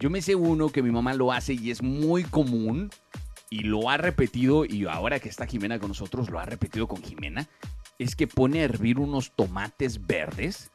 Yo 0.00 0.10
me 0.10 0.20
sé 0.20 0.34
uno 0.34 0.70
que 0.70 0.82
mi 0.82 0.90
mamá 0.90 1.14
lo 1.14 1.30
hace 1.32 1.52
y 1.54 1.70
es 1.70 1.80
muy 1.82 2.24
común 2.24 2.90
y 3.50 3.64
lo 3.64 3.90
ha 3.90 3.96
repetido 3.96 4.64
y 4.64 4.86
ahora 4.86 5.18
que 5.20 5.28
está 5.28 5.46
Jimena 5.46 5.78
con 5.78 5.88
nosotros 5.88 6.30
lo 6.30 6.38
ha 6.38 6.44
repetido 6.46 6.86
con 6.86 7.02
Jimena. 7.02 7.48
es 7.98 8.16
que 8.16 8.26
pone 8.26 8.60
a 8.60 8.64
hervir 8.64 8.98
unos 8.98 9.32
tomates 9.32 10.06
verdes. 10.06 10.70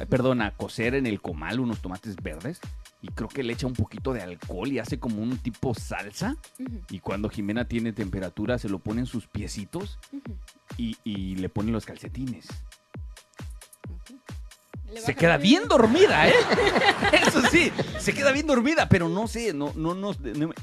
eh, 0.00 0.06
Perdón, 0.06 0.40
a 0.40 0.52
cocer 0.56 0.94
en 0.94 1.06
el 1.06 1.20
comal 1.20 1.60
unos 1.60 1.82
tomates 1.82 2.16
verdes. 2.16 2.60
Y 3.02 3.08
creo 3.08 3.28
que 3.28 3.42
le 3.42 3.52
echa 3.52 3.66
un 3.66 3.72
poquito 3.74 4.12
de 4.14 4.22
alcohol 4.22 4.68
y 4.70 4.78
hace 4.78 4.98
como 5.00 5.20
un 5.20 5.36
tipo 5.36 5.74
salsa. 5.74 6.36
Y 6.88 7.00
cuando 7.00 7.28
Jimena 7.28 7.66
tiene 7.66 7.92
temperatura, 7.92 8.58
se 8.58 8.68
lo 8.68 8.78
pone 8.78 9.00
en 9.00 9.06
sus 9.06 9.26
piecitos 9.26 9.98
y, 10.78 10.96
y 11.02 11.34
le 11.34 11.48
pone 11.48 11.72
los 11.72 11.84
calcetines. 11.84 12.46
Se 15.04 15.14
queda 15.14 15.36
bien 15.38 15.66
dormida, 15.68 16.28
¿eh? 16.28 16.34
Eso 17.26 17.42
sí, 17.50 17.72
se 17.98 18.12
queda 18.12 18.30
bien 18.30 18.46
dormida, 18.46 18.88
pero 18.88 19.08
no 19.08 19.26
sé, 19.26 19.52
no, 19.54 19.72
no, 19.74 19.94
no, 19.94 20.12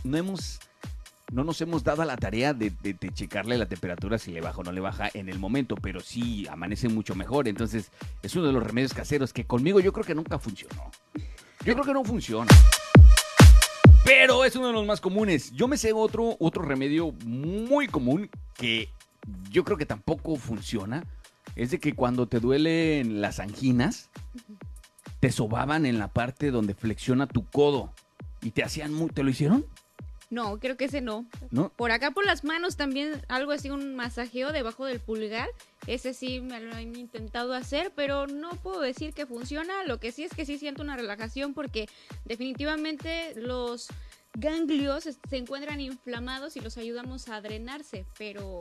no 0.04 0.17
hemos, 0.17 0.60
no 1.31 1.43
nos 1.43 1.61
hemos 1.61 1.83
dado 1.83 2.01
a 2.01 2.05
la 2.05 2.17
tarea 2.17 2.53
de, 2.53 2.73
checarle 3.13 3.57
la 3.57 3.67
temperatura 3.67 4.17
si 4.17 4.31
le 4.31 4.41
baja 4.41 4.59
o 4.59 4.63
no 4.63 4.71
le 4.71 4.81
baja 4.81 5.09
en 5.13 5.29
el 5.29 5.39
momento, 5.39 5.75
pero 5.75 5.99
sí 5.99 6.47
amanece 6.49 6.89
mucho 6.89 7.15
mejor. 7.15 7.47
Entonces, 7.47 7.91
es 8.23 8.35
uno 8.35 8.47
de 8.47 8.53
los 8.53 8.63
remedios 8.63 8.93
caseros 8.93 9.33
que 9.33 9.45
conmigo 9.45 9.79
yo 9.79 9.93
creo 9.93 10.05
que 10.05 10.15
nunca 10.15 10.39
funcionó. 10.39 10.91
Yo 11.65 11.73
creo 11.73 11.83
que 11.83 11.93
no 11.93 12.03
funciona. 12.03 12.49
Pero 14.05 14.43
es 14.43 14.55
uno 14.55 14.67
de 14.67 14.73
los 14.73 14.85
más 14.85 15.01
comunes. 15.01 15.51
Yo 15.51 15.67
me 15.67 15.77
sé 15.77 15.93
otro, 15.93 16.35
otro 16.39 16.63
remedio 16.63 17.11
muy 17.25 17.87
común 17.87 18.29
que 18.55 18.89
yo 19.51 19.63
creo 19.63 19.77
que 19.77 19.85
tampoco 19.85 20.35
funciona. 20.37 21.03
Es 21.55 21.71
de 21.71 21.79
que 21.79 21.93
cuando 21.93 22.27
te 22.27 22.39
duelen 22.39 23.21
las 23.21 23.39
anginas, 23.39 24.09
te 25.19 25.31
sobaban 25.31 25.85
en 25.85 25.99
la 25.99 26.07
parte 26.07 26.49
donde 26.49 26.73
flexiona 26.73 27.27
tu 27.27 27.45
codo. 27.45 27.93
Y 28.41 28.51
te 28.51 28.63
hacían 28.63 28.93
muy... 28.93 29.09
¿Te 29.09 29.21
lo 29.21 29.29
hicieron? 29.29 29.65
No, 30.29 30.59
creo 30.59 30.77
que 30.77 30.85
ese 30.85 31.01
no. 31.01 31.25
¿No? 31.49 31.69
Por 31.69 31.91
acá 31.91 32.11
por 32.11 32.25
las 32.25 32.43
manos 32.43 32.77
también 32.77 33.21
algo 33.29 33.51
así, 33.51 33.69
un 33.69 33.95
masajeo 33.95 34.51
debajo 34.51 34.85
del 34.85 34.99
pulgar. 34.99 35.49
Ese 35.87 36.13
sí 36.13 36.39
me 36.39 36.59
lo 36.59 36.75
han 36.75 36.95
intentado 36.95 37.53
hacer, 37.53 37.91
pero 37.95 38.27
no 38.27 38.51
puedo 38.51 38.81
decir 38.81 39.13
que 39.13 39.25
funciona. 39.25 39.83
Lo 39.85 39.99
que 39.99 40.11
sí 40.11 40.23
es 40.23 40.33
que 40.33 40.45
sí 40.45 40.59
siento 40.59 40.83
una 40.83 40.95
relajación 40.95 41.53
porque 41.53 41.89
definitivamente 42.25 43.33
los 43.35 43.87
ganglios 44.35 45.03
se 45.03 45.37
encuentran 45.37 45.81
inflamados 45.81 46.55
y 46.55 46.59
los 46.59 46.77
ayudamos 46.77 47.27
a 47.29 47.41
drenarse, 47.41 48.05
pero 48.17 48.59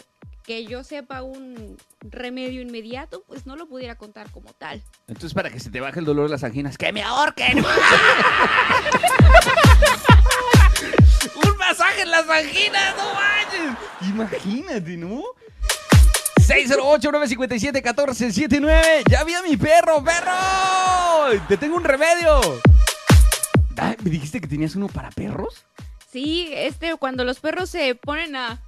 que 0.49 0.65
yo 0.65 0.83
sepa 0.83 1.23
un 1.23 1.77
remedio 2.01 2.63
inmediato, 2.63 3.23
pues 3.27 3.45
no 3.45 3.55
lo 3.55 3.69
pudiera 3.69 3.97
contar 3.97 4.31
como 4.31 4.55
tal. 4.55 4.83
Entonces, 5.07 5.35
para 5.35 5.51
que 5.51 5.61
se 5.61 5.71
te 5.71 5.81
baje 5.81 6.01
el 6.01 6.07
dolor 6.07 6.25
de 6.25 6.31
las 6.31 6.43
anginas, 6.43 6.79
¡que 6.79 6.91
me 6.91 7.03
ahorquen! 7.03 7.63
¡Un 11.69 11.77
masaje 11.77 12.01
en 12.01 12.11
las 12.11 12.27
anginas! 12.31 12.95
¡No 12.97 13.13
manches! 13.13 13.77
Imagínate, 14.09 14.97
¿no? 14.97 15.23
608-957-1479. 16.37 19.03
¡Ya 19.11 19.23
vi 19.25 19.35
a 19.35 19.43
mi 19.43 19.59
perro, 19.59 20.03
perro! 20.03 20.33
¡Te 21.47 21.59
tengo 21.59 21.77
un 21.77 21.85
remedio! 21.85 22.41
Ah, 23.77 23.95
¿Me 24.03 24.11
dijiste 24.11 24.41
que 24.41 24.47
tenías 24.47 24.77
uno 24.77 24.89
para 24.89 25.11
perros? 25.11 25.67
Sí, 26.11 26.49
este, 26.55 26.97
cuando 26.97 27.23
los 27.25 27.39
perros 27.39 27.69
se 27.69 27.95
ponen 27.95 28.35
a 28.35 28.63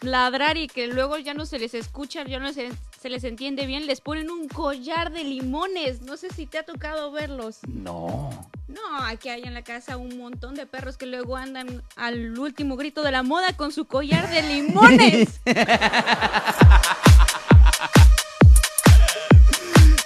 ladrar 0.00 0.56
y 0.56 0.68
que 0.68 0.86
luego 0.86 1.18
ya 1.18 1.34
no 1.34 1.44
se 1.44 1.58
les 1.58 1.74
escucha, 1.74 2.24
ya 2.24 2.38
no 2.38 2.50
se, 2.54 2.70
se 3.02 3.10
les 3.10 3.24
entiende 3.24 3.66
bien, 3.66 3.86
les 3.86 4.00
ponen 4.00 4.30
un 4.30 4.46
collar 4.46 5.10
de 5.12 5.24
limones. 5.24 6.02
No 6.02 6.16
sé 6.16 6.28
si 6.30 6.46
te 6.46 6.58
ha 6.58 6.62
tocado 6.62 7.10
verlos. 7.10 7.58
No. 7.66 8.30
No, 8.68 8.80
aquí 9.04 9.28
hay 9.28 9.42
en 9.42 9.54
la 9.54 9.62
casa 9.62 9.96
un 9.96 10.16
montón 10.16 10.54
de 10.54 10.66
perros 10.66 10.96
que 10.96 11.06
luego 11.06 11.36
andan 11.36 11.82
al 11.96 12.38
último 12.38 12.76
grito 12.76 13.02
de 13.02 13.10
la 13.10 13.24
moda 13.24 13.56
con 13.56 13.72
su 13.72 13.86
collar 13.86 14.30
de 14.30 14.42
limones. 14.42 15.40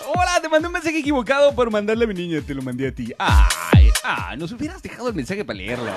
Hola, 0.07 0.41
te 0.41 0.49
mandé 0.49 0.69
un 0.69 0.73
mensaje 0.73 1.01
equivocado 1.01 1.55
por 1.55 1.71
mandarle 1.71 2.07
a 2.07 2.09
mi 2.09 2.15
niña, 2.15 2.41
te 2.41 2.55
lo 2.55 2.63
mandé 2.63 2.89
a 2.89 2.95
ti. 2.95 3.13
Ay, 3.19 3.91
ah, 4.05 4.35
nos 4.39 4.53
hubieras 4.53 4.83
dejado 4.83 5.11
el 5.11 5.15
mensaje 5.15 5.45
para 5.45 5.59
leerlo. 5.59 5.93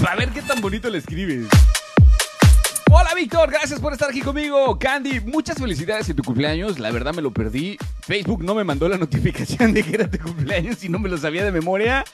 Para 0.00 0.14
ver 0.14 0.28
qué 0.28 0.42
tan 0.42 0.60
bonito 0.60 0.88
le 0.88 0.98
escribes. 0.98 1.48
Hola 3.02 3.14
Víctor, 3.16 3.50
gracias 3.50 3.80
por 3.80 3.92
estar 3.92 4.10
aquí 4.10 4.20
conmigo. 4.20 4.78
Candy, 4.78 5.18
muchas 5.18 5.58
felicidades 5.58 6.08
en 6.08 6.14
tu 6.14 6.22
cumpleaños. 6.22 6.78
La 6.78 6.92
verdad 6.92 7.12
me 7.12 7.20
lo 7.20 7.32
perdí. 7.32 7.76
Facebook 8.02 8.44
no 8.44 8.54
me 8.54 8.62
mandó 8.62 8.88
la 8.88 8.96
notificación 8.96 9.74
de 9.74 9.82
que 9.82 9.94
era 9.94 10.08
tu 10.08 10.18
cumpleaños 10.18 10.84
y 10.84 10.88
no 10.88 11.00
me 11.00 11.08
lo 11.08 11.18
sabía 11.18 11.44
de 11.44 11.50
memoria. 11.50 12.04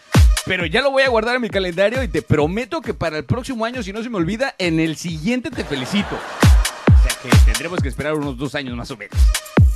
Pero 0.46 0.64
ya 0.64 0.80
lo 0.80 0.90
voy 0.90 1.02
a 1.02 1.10
guardar 1.10 1.36
en 1.36 1.42
mi 1.42 1.50
calendario 1.50 2.02
y 2.02 2.08
te 2.08 2.22
prometo 2.22 2.80
que 2.80 2.94
para 2.94 3.18
el 3.18 3.26
próximo 3.26 3.66
año, 3.66 3.82
si 3.82 3.92
no 3.92 4.02
se 4.02 4.08
me 4.08 4.16
olvida, 4.16 4.54
en 4.56 4.80
el 4.80 4.96
siguiente 4.96 5.50
te 5.50 5.62
felicito. 5.62 6.16
O 6.16 7.02
sea 7.02 7.12
que 7.22 7.36
tendremos 7.44 7.80
que 7.80 7.88
esperar 7.88 8.14
unos 8.14 8.38
dos 8.38 8.54
años 8.54 8.74
más 8.74 8.90
o 8.90 8.96
menos. 8.96 9.18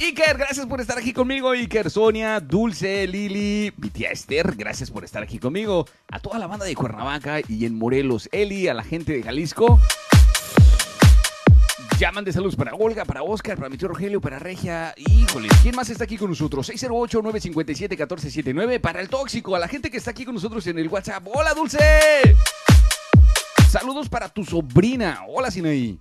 Iker, 0.00 0.38
gracias 0.38 0.64
por 0.64 0.80
estar 0.80 0.96
aquí 0.96 1.12
conmigo. 1.12 1.50
Iker, 1.50 1.90
Sonia, 1.90 2.40
Dulce, 2.40 3.06
Lili, 3.06 3.70
mi 3.76 3.90
tía 3.90 4.10
Esther, 4.10 4.54
gracias 4.56 4.90
por 4.90 5.04
estar 5.04 5.22
aquí 5.22 5.38
conmigo. 5.38 5.86
A 6.10 6.20
toda 6.20 6.38
la 6.38 6.46
banda 6.46 6.64
de 6.64 6.74
Cuernavaca 6.74 7.40
y 7.46 7.66
en 7.66 7.76
Morelos, 7.76 8.30
Eli, 8.32 8.68
a 8.68 8.74
la 8.74 8.82
gente 8.82 9.12
de 9.12 9.22
Jalisco. 9.22 9.78
Llaman 11.98 12.24
de 12.24 12.32
saludos 12.32 12.56
para 12.56 12.74
Olga, 12.74 13.04
para 13.04 13.22
Oscar, 13.22 13.56
para 13.56 13.68
mi 13.68 13.76
tío 13.76 13.88
Rogelio, 13.88 14.20
para 14.20 14.38
Regia. 14.38 14.94
Híjole, 14.96 15.48
¿quién 15.62 15.76
más 15.76 15.90
está 15.90 16.04
aquí 16.04 16.16
con 16.16 16.30
nosotros? 16.30 16.68
608-957-1479. 16.70 18.80
Para 18.80 19.00
el 19.00 19.08
tóxico, 19.08 19.54
a 19.54 19.58
la 19.58 19.68
gente 19.68 19.90
que 19.90 19.98
está 19.98 20.10
aquí 20.10 20.24
con 20.24 20.34
nosotros 20.34 20.66
en 20.66 20.78
el 20.78 20.88
WhatsApp. 20.88 21.26
¡Hola, 21.32 21.54
Dulce! 21.54 21.78
Saludos 23.70 24.08
para 24.08 24.28
tu 24.28 24.44
sobrina. 24.44 25.20
Hola, 25.28 25.50
Sinaí. 25.50 25.98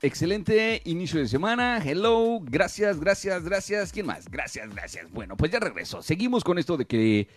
Excelente 0.00 0.80
inicio 0.84 1.20
de 1.20 1.26
semana. 1.26 1.82
Hello. 1.84 2.38
Gracias, 2.42 3.00
gracias, 3.00 3.44
gracias. 3.44 3.92
¿Quién 3.92 4.06
más? 4.06 4.30
Gracias, 4.30 4.70
gracias. 4.70 5.10
Bueno, 5.10 5.36
pues 5.36 5.50
ya 5.50 5.58
regreso. 5.58 6.02
Seguimos 6.02 6.44
con 6.44 6.58
esto 6.58 6.76
de 6.76 6.84
que 6.84 7.28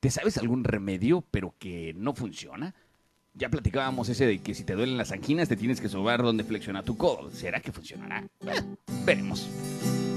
te 0.00 0.10
sabes 0.10 0.36
algún 0.36 0.64
remedio, 0.64 1.24
pero 1.30 1.54
que 1.58 1.94
no 1.96 2.14
funciona. 2.14 2.74
Ya 3.34 3.48
platicábamos 3.48 4.10
ese 4.10 4.26
de 4.26 4.40
que 4.40 4.54
si 4.54 4.62
te 4.62 4.74
duelen 4.74 4.98
las 4.98 5.10
anginas 5.10 5.48
te 5.48 5.56
tienes 5.56 5.80
que 5.80 5.88
sobar 5.88 6.22
donde 6.22 6.44
flexiona 6.44 6.82
tu 6.82 6.98
codo. 6.98 7.30
¿Será 7.30 7.60
que 7.60 7.72
funcionará? 7.72 8.26
Bueno, 8.40 8.76
veremos. 9.04 9.48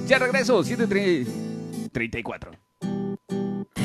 Ya 0.05 0.19
regreso, 0.19 0.61
734. 0.63 2.51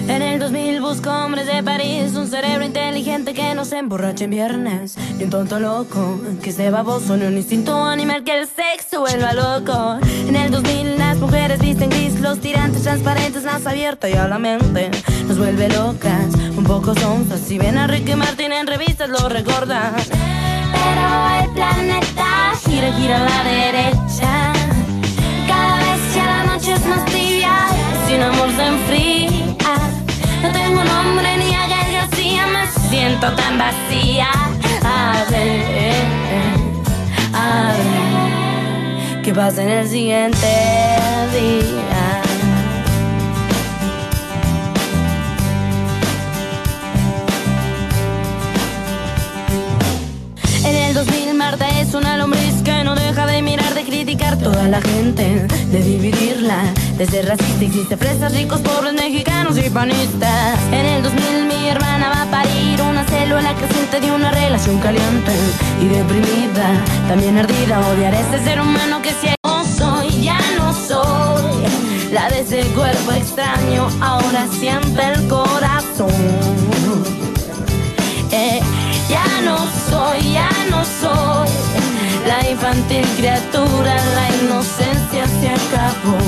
En 0.09 0.23
el 0.23 0.41
2000 0.41 0.81
busco 0.81 1.09
hombres 1.09 1.47
de 1.47 1.63
París, 1.63 2.17
un 2.17 2.27
cerebro 2.27 2.65
inteligente 2.65 3.33
que 3.33 3.55
no 3.55 3.65
se 3.65 3.79
emborrache 3.79 4.25
en 4.25 4.31
viernes, 4.31 4.97
ni 5.17 5.23
un 5.25 5.31
tonto 5.31 5.61
loco 5.61 6.21
que 6.43 6.51
esté 6.51 6.69
baboso, 6.71 7.17
ni 7.17 7.27
un 7.27 7.37
instinto 7.37 7.85
animal 7.85 8.25
que 8.25 8.37
el 8.37 8.49
sexo 8.49 8.99
vuelva 9.01 9.33
loco. 9.33 10.01
En 10.27 10.35
el 10.35 10.51
2000 10.51 10.99
las 10.99 11.19
mujeres 11.19 11.61
visten 11.61 11.91
gris, 11.91 12.21
los 12.21 12.41
tirantes 12.41 12.83
transparentes, 12.83 13.45
más 13.45 13.65
abierta 13.65 14.11
y 14.11 14.15
a 14.15 14.27
la 14.27 14.41
mente 14.41 14.91
nos 15.29 15.39
vuelve 15.39 15.69
locas, 15.69 16.27
poco 16.71 16.95
sonzas. 16.95 17.41
Si 17.41 17.59
ven 17.59 17.77
a 17.79 17.89
Ricky 17.89 18.15
Martin 18.15 18.53
en 18.53 18.65
revistas 18.65 19.09
lo 19.09 19.29
recordan. 19.29 19.93
Pero 20.79 21.05
el 21.43 21.51
planeta 21.51 22.53
gira, 22.65 22.93
gira 22.93 23.17
a 23.17 23.25
la 23.31 23.41
derecha. 23.43 24.53
Cada 25.49 25.77
vez 25.79 26.15
ya 26.15 26.27
la 26.27 26.45
noche 26.45 26.73
es 26.75 26.87
más 26.87 27.05
tibia, 27.07 27.55
sin 28.07 28.23
amor 28.23 28.51
se 28.55 28.67
enfría. 28.75 29.51
No 30.43 30.53
tengo 30.53 30.85
nombre 30.85 31.29
ni 31.39 31.53
a 31.57 31.67
me 32.55 32.65
siento 32.89 33.27
tan 33.33 33.59
vacía. 33.59 34.31
A 34.85 35.25
ver, 35.29 36.05
a 37.35 37.73
ver, 37.79 39.23
¿qué 39.23 39.35
pasa 39.35 39.65
en 39.65 39.71
el 39.71 39.89
siguiente 39.89 40.47
día? 41.35 42.10
El 50.91 50.97
2000 50.97 51.35
Marta 51.35 51.69
es 51.81 51.95
una 51.95 52.17
lombriz 52.17 52.63
que 52.65 52.83
no 52.83 52.97
deja 52.97 53.25
de 53.27 53.43
mirar, 53.43 53.75
de 53.75 53.85
criticar 53.85 54.37
toda 54.37 54.67
la 54.67 54.81
gente, 54.81 55.47
de 55.71 55.83
dividirla, 55.83 56.65
de 56.99 57.07
ser 57.07 57.27
racista. 57.27 57.65
Existe 57.65 57.97
fresas, 57.97 58.35
ricos, 58.35 58.61
pobres, 58.61 58.95
mexicanos 58.95 59.57
y 59.57 59.71
panistas. 59.71 60.59
En 60.73 60.85
el 60.85 61.03
2000 61.05 61.47
mi 61.47 61.69
hermana 61.69 62.09
va 62.09 62.23
a 62.23 62.31
parir 62.31 62.83
una 62.83 63.05
célula 63.05 63.55
creciente 63.55 64.01
de 64.01 64.11
una 64.11 64.33
relación 64.33 64.81
caliente 64.81 65.33
y 65.81 65.87
deprimida, 65.87 66.73
también 67.07 67.39
ardida. 67.39 67.79
Odiar 67.91 68.13
a 68.13 68.21
este 68.21 68.43
ser 68.43 68.61
humano 68.61 69.01
que 69.01 69.11
si 69.11 69.29
no 69.45 69.65
soy, 69.65 70.23
ya 70.23 70.39
no 70.59 70.73
soy. 70.73 72.13
La 72.13 72.29
de 72.31 72.41
ese 72.41 72.63
cuerpo 72.75 73.13
extraño 73.13 73.89
ahora 74.01 74.49
siente 74.59 75.03
el 75.13 75.29
corazón. 75.29 77.30
Ya 79.11 79.27
no 79.43 79.59
soy, 79.89 80.33
ya 80.35 80.49
no 80.71 80.85
soy 80.85 81.49
la 82.29 82.49
infantil 82.49 83.05
criatura, 83.17 83.95
la 84.15 84.27
inocencia 84.43 85.27
se 85.27 85.49
acabó, 85.49 86.19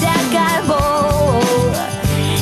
se 0.00 0.08
acabó. 0.08 1.40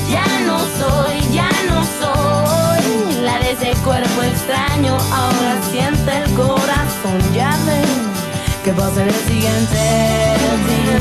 Ya 0.08 0.26
no 0.46 0.58
soy, 0.80 1.20
ya 1.34 1.50
no 1.68 1.84
soy 2.00 3.22
la 3.22 3.38
de 3.40 3.50
ese 3.52 3.72
cuerpo 3.82 4.22
extraño, 4.22 4.96
ahora 5.12 5.52
siente 5.70 6.10
el 6.16 6.34
corazón, 6.34 7.20
ya 7.34 7.50
ven. 7.66 8.00
¿Qué 8.64 8.72
pasa 8.72 8.88
pasa 8.88 9.02
en 9.02 9.08
el 9.08 9.14
siguiente 9.28 9.80
día? 10.68 10.98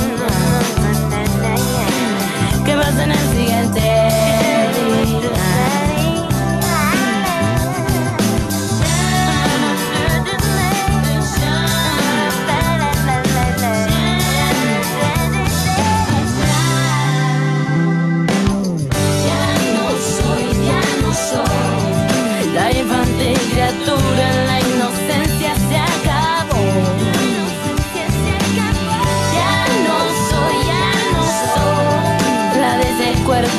¿Qué 2.65 2.73
pasa 2.75 3.03
en 3.03 3.11
el 3.11 3.29
siguiente 3.29 4.28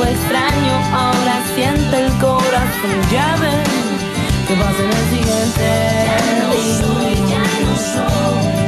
extraño, 0.04 0.74
ahora 0.92 1.42
siento 1.54 1.96
el 1.96 2.10
corazón, 2.18 2.96
ya 3.10 3.36
ves. 3.40 3.68
¿Qué 4.48 4.54
pasa 4.54 4.82
en 4.82 4.90
el 4.90 5.06
siguiente? 5.10 5.66
Ya 6.06 6.20
no 6.46 6.52
soy, 6.78 7.14
ya 7.28 7.44
no 7.64 7.76
soy 7.76 8.60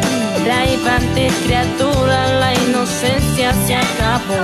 la 0.46 0.66
infantil 0.66 1.32
criatura, 1.44 2.38
la 2.40 2.54
inocencia 2.54 3.54
se 3.66 3.74
acabó. 3.76 4.34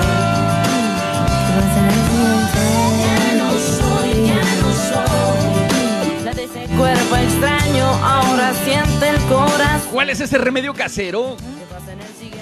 Ya 3.03 3.35
no 3.35 3.51
soy, 3.74 4.27
ya 4.27 4.40
no 4.61 4.70
soy 4.88 6.24
la 6.24 6.33
de 6.33 6.44
ese 6.44 6.66
cuerpo 6.77 7.16
extraño, 7.16 7.87
ahora 8.05 8.53
siente 8.64 9.09
el 9.09 9.18
corazón. 9.22 9.90
¿Cuál 9.92 10.11
es 10.11 10.20
ese 10.20 10.38
remedio 10.38 10.74
casero? 10.74 11.37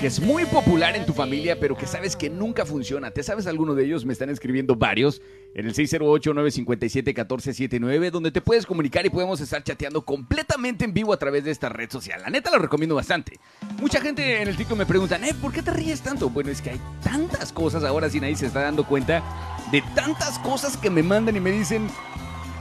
Que 0.00 0.08
es 0.08 0.20
muy 0.20 0.44
popular 0.44 0.94
en 0.94 1.06
tu 1.06 1.14
familia, 1.14 1.58
pero 1.58 1.74
que 1.74 1.86
sabes 1.86 2.16
que 2.16 2.28
nunca 2.28 2.66
funciona. 2.66 3.10
¿Te 3.10 3.22
sabes 3.22 3.46
alguno 3.46 3.74
de 3.74 3.86
ellos? 3.86 4.04
Me 4.04 4.12
están 4.12 4.28
escribiendo 4.28 4.76
varios 4.76 5.22
en 5.54 5.64
el 5.66 5.74
608-957-1479, 5.74 8.10
donde 8.10 8.30
te 8.30 8.42
puedes 8.42 8.66
comunicar 8.66 9.06
y 9.06 9.10
podemos 9.10 9.40
estar 9.40 9.64
chateando 9.64 10.04
completamente 10.04 10.84
en 10.84 10.92
vivo 10.92 11.14
a 11.14 11.16
través 11.16 11.44
de 11.44 11.50
esta 11.50 11.70
red 11.70 11.90
social. 11.90 12.20
La 12.20 12.28
neta 12.28 12.50
lo 12.50 12.58
recomiendo 12.58 12.94
bastante. 12.94 13.40
Mucha 13.80 14.02
gente 14.02 14.42
en 14.42 14.48
el 14.48 14.56
TikTok 14.58 14.76
me 14.76 14.84
preguntan, 14.84 15.24
eh, 15.24 15.32
¿por 15.40 15.50
qué 15.50 15.62
te 15.62 15.70
ríes 15.70 16.02
tanto? 16.02 16.28
Bueno, 16.28 16.50
es 16.50 16.60
que 16.60 16.72
hay 16.72 16.80
tantas 17.02 17.50
cosas 17.50 17.82
ahora 17.82 18.10
si 18.10 18.20
nadie 18.20 18.36
se 18.36 18.44
está 18.46 18.60
dando 18.60 18.86
cuenta 18.86 19.24
de 19.72 19.82
tantas 19.94 20.38
cosas 20.40 20.76
que 20.76 20.90
me 20.90 21.02
mandan 21.02 21.36
y 21.36 21.40
me 21.40 21.52
dicen 21.52 21.88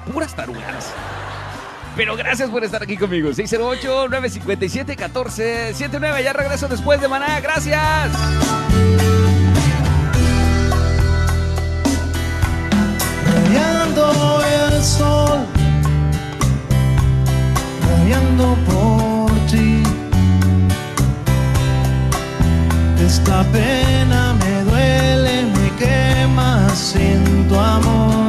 puras 0.10 0.34
tarugadas. 0.34 0.94
Pero 1.96 2.16
gracias 2.16 2.50
por 2.50 2.64
estar 2.64 2.82
aquí 2.84 2.98
conmigo. 2.98 3.30
608-957-1479. 3.30 6.24
Ya 6.24 6.34
regreso 6.34 6.68
después 6.68 7.00
de 7.02 7.08
Maná. 7.08 7.40
Gracias. 7.40 8.12
rayando 13.56 14.42
el 14.44 14.84
sol, 14.84 15.46
rayando 17.88 18.58
por 18.66 19.32
ti. 19.48 19.84
Esta 23.06 23.44
pena 23.52 24.34
me 24.34 24.64
duele, 24.64 25.44
me 25.56 25.70
quema 25.78 26.68
sin 26.70 27.48
tu 27.48 27.56
amor. 27.56 28.25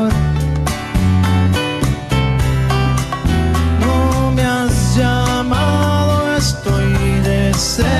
Estoy 6.46 6.92
desesperado. 7.24 7.96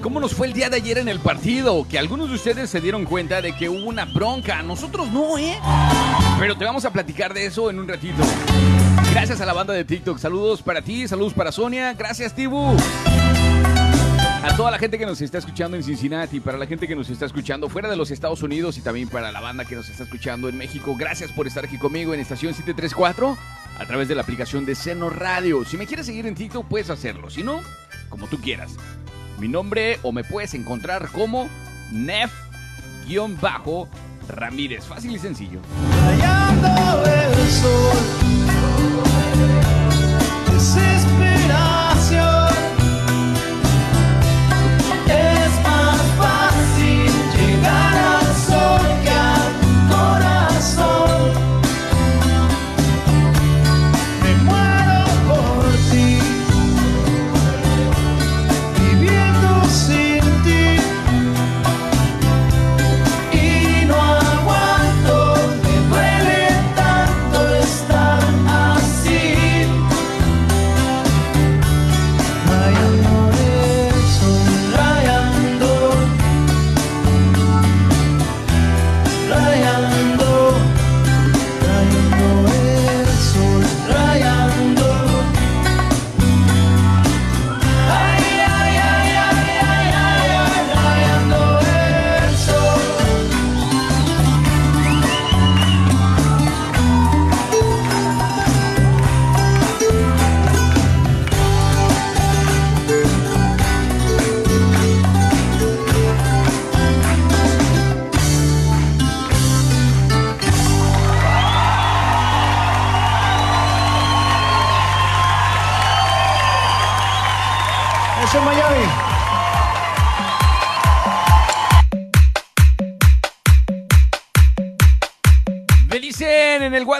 Cómo 0.00 0.20
nos 0.20 0.34
fue 0.34 0.46
el 0.46 0.52
día 0.52 0.70
de 0.70 0.76
ayer 0.76 0.98
en 0.98 1.08
el 1.08 1.20
partido. 1.20 1.86
Que 1.88 1.98
algunos 1.98 2.28
de 2.28 2.34
ustedes 2.34 2.70
se 2.70 2.80
dieron 2.80 3.04
cuenta 3.04 3.40
de 3.40 3.54
que 3.54 3.68
hubo 3.68 3.88
una 3.88 4.04
bronca. 4.04 4.62
Nosotros 4.62 5.10
no, 5.10 5.38
¿eh? 5.38 5.58
Pero 6.38 6.56
te 6.56 6.64
vamos 6.64 6.84
a 6.84 6.92
platicar 6.92 7.34
de 7.34 7.46
eso 7.46 7.70
en 7.70 7.78
un 7.78 7.88
ratito. 7.88 8.22
Gracias 9.12 9.40
a 9.40 9.46
la 9.46 9.52
banda 9.52 9.74
de 9.74 9.84
TikTok. 9.84 10.18
Saludos 10.18 10.62
para 10.62 10.82
ti, 10.82 11.06
saludos 11.06 11.34
para 11.34 11.52
Sonia. 11.52 11.94
Gracias, 11.94 12.34
Tibu. 12.34 12.76
A 14.42 14.56
toda 14.56 14.70
la 14.70 14.78
gente 14.78 14.98
que 14.98 15.04
nos 15.04 15.20
está 15.20 15.38
escuchando 15.38 15.76
en 15.76 15.82
Cincinnati, 15.82 16.40
para 16.40 16.56
la 16.56 16.66
gente 16.66 16.88
que 16.88 16.96
nos 16.96 17.10
está 17.10 17.26
escuchando 17.26 17.68
fuera 17.68 17.90
de 17.90 17.96
los 17.96 18.10
Estados 18.10 18.42
Unidos 18.42 18.78
y 18.78 18.80
también 18.80 19.08
para 19.08 19.30
la 19.32 19.40
banda 19.40 19.66
que 19.66 19.76
nos 19.76 19.88
está 19.88 20.04
escuchando 20.04 20.48
en 20.48 20.56
México, 20.56 20.96
gracias 20.96 21.30
por 21.32 21.46
estar 21.46 21.64
aquí 21.64 21.76
conmigo 21.76 22.14
en 22.14 22.20
estación 22.20 22.54
734 22.54 23.36
a 23.78 23.86
través 23.86 24.08
de 24.08 24.14
la 24.14 24.22
aplicación 24.22 24.64
de 24.64 24.74
Seno 24.74 25.10
Radio. 25.10 25.64
Si 25.64 25.76
me 25.76 25.86
quieres 25.86 26.06
seguir 26.06 26.26
en 26.26 26.34
TikTok, 26.34 26.66
puedes 26.66 26.88
hacerlo. 26.88 27.28
Si 27.28 27.42
no, 27.42 27.60
como 28.08 28.26
tú 28.28 28.40
quieras. 28.40 28.76
Mi 29.40 29.48
nombre 29.48 29.98
o 30.02 30.12
me 30.12 30.22
puedes 30.22 30.52
encontrar 30.52 31.08
como 31.12 31.48
Nef-Ramírez. 31.92 34.84
Fácil 34.84 35.16
y 35.16 35.18
sencillo. 35.18 35.60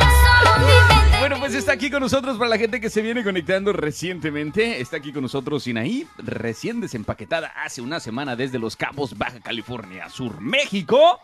Pues 1.49 1.57
está 1.57 1.71
aquí 1.71 1.89
con 1.89 2.01
nosotros 2.01 2.37
para 2.37 2.47
la 2.47 2.59
gente 2.59 2.79
que 2.79 2.91
se 2.91 3.01
viene 3.01 3.23
conectando 3.23 3.73
recientemente. 3.73 4.81
Está 4.81 4.97
aquí 4.97 5.11
con 5.11 5.23
nosotros 5.23 5.63
Sinaí, 5.63 6.05
recién 6.19 6.79
desempaquetada 6.79 7.47
hace 7.55 7.81
una 7.81 7.99
semana 7.99 8.35
desde 8.35 8.59
Los 8.59 8.75
Cabos, 8.75 9.17
Baja 9.17 9.39
California 9.39 10.07
Sur, 10.09 10.41
México. 10.41 11.19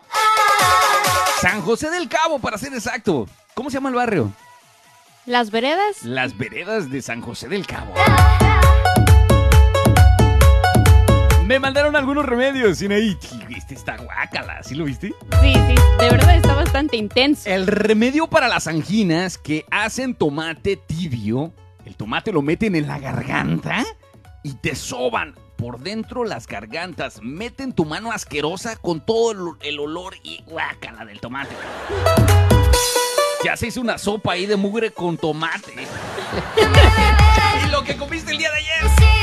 San 1.41 1.61
José 1.61 1.91
del 1.91 2.09
Cabo, 2.09 2.39
para 2.39 2.57
ser 2.57 2.73
exacto. 2.73 3.27
¿Cómo 3.53 3.69
se 3.69 3.75
llama 3.75 3.89
el 3.89 3.95
barrio? 3.95 4.33
Las 5.27 5.51
veredas. 5.51 6.01
Las 6.01 6.35
veredas 6.35 6.89
de 6.89 7.03
San 7.03 7.21
José 7.21 7.47
del 7.47 7.67
Cabo. 7.67 7.93
Me 11.45 11.59
mandaron 11.59 11.95
algunos 11.95 12.25
remedios, 12.25 12.79
Sinaí. 12.79 13.15
Este 13.55 13.75
está 13.75 13.97
guácala, 13.97 14.63
¿sí 14.63 14.73
lo 14.73 14.85
viste? 14.85 15.13
Sí, 15.41 15.53
sí, 15.53 15.75
de 15.99 16.09
verdad 16.09 16.35
está 16.37 16.55
bastante 16.55 16.97
intenso. 16.97 17.47
El 17.47 17.67
remedio 17.67 18.25
para 18.27 18.47
las 18.47 18.65
anginas 18.65 19.37
que 19.37 19.63
hacen 19.69 20.15
tomate 20.15 20.75
tibio, 20.75 21.53
el 21.85 21.95
tomate 21.95 22.31
lo 22.31 22.41
meten 22.41 22.75
en 22.75 22.87
la 22.87 22.97
garganta 22.97 23.85
y 24.41 24.55
te 24.55 24.73
soban 24.75 25.35
por 25.55 25.79
dentro 25.81 26.23
las 26.23 26.47
gargantas. 26.47 27.21
Meten 27.21 27.73
tu 27.73 27.85
mano 27.85 28.11
asquerosa 28.11 28.75
con 28.77 29.05
todo 29.05 29.31
el, 29.31 29.69
el 29.69 29.79
olor 29.79 30.15
y 30.23 30.41
guácala 30.47 31.05
del 31.05 31.19
tomate. 31.19 31.53
Ya 33.43 33.55
se 33.55 33.67
hizo 33.67 33.81
una 33.81 33.99
sopa 33.99 34.31
ahí 34.33 34.47
de 34.47 34.55
mugre 34.55 34.89
con 34.89 35.15
tomate. 35.15 35.75
y 37.65 37.69
lo 37.69 37.83
que 37.83 37.95
comiste 37.97 38.31
el 38.31 38.39
día 38.39 38.49
de 38.49 38.57
ayer. 38.57 39.14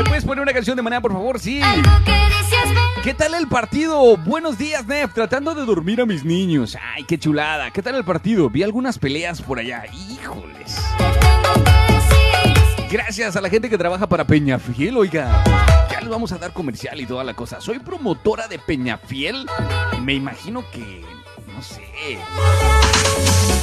¿Me 0.00 0.04
puedes 0.04 0.24
poner 0.24 0.40
una 0.40 0.54
canción 0.54 0.76
de 0.76 0.82
manera, 0.82 1.02
por 1.02 1.12
favor? 1.12 1.38
Sí. 1.38 1.60
¿Qué 3.04 3.12
tal 3.12 3.34
el 3.34 3.48
partido? 3.48 4.16
Buenos 4.16 4.56
días, 4.56 4.86
Nef. 4.86 5.12
Tratando 5.12 5.54
de 5.54 5.66
dormir 5.66 6.00
a 6.00 6.06
mis 6.06 6.24
niños. 6.24 6.74
Ay, 6.94 7.04
qué 7.04 7.18
chulada. 7.18 7.70
¿Qué 7.70 7.82
tal 7.82 7.96
el 7.96 8.04
partido? 8.04 8.48
Vi 8.48 8.62
algunas 8.62 8.98
peleas 8.98 9.42
por 9.42 9.58
allá. 9.58 9.84
Híjoles. 9.92 10.82
Gracias 12.90 13.36
a 13.36 13.42
la 13.42 13.50
gente 13.50 13.68
que 13.68 13.76
trabaja 13.76 14.08
para 14.08 14.24
Peñafiel, 14.24 14.96
oiga. 14.96 15.44
Ya 15.90 16.00
les 16.00 16.08
vamos 16.08 16.32
a 16.32 16.38
dar 16.38 16.54
comercial 16.54 16.98
y 16.98 17.04
toda 17.04 17.22
la 17.22 17.34
cosa. 17.34 17.60
Soy 17.60 17.78
promotora 17.78 18.48
de 18.48 18.58
Peñafiel. 18.58 19.46
Me 20.02 20.14
imagino 20.14 20.64
que. 20.72 21.04
No 21.54 21.60
sé. 21.60 21.84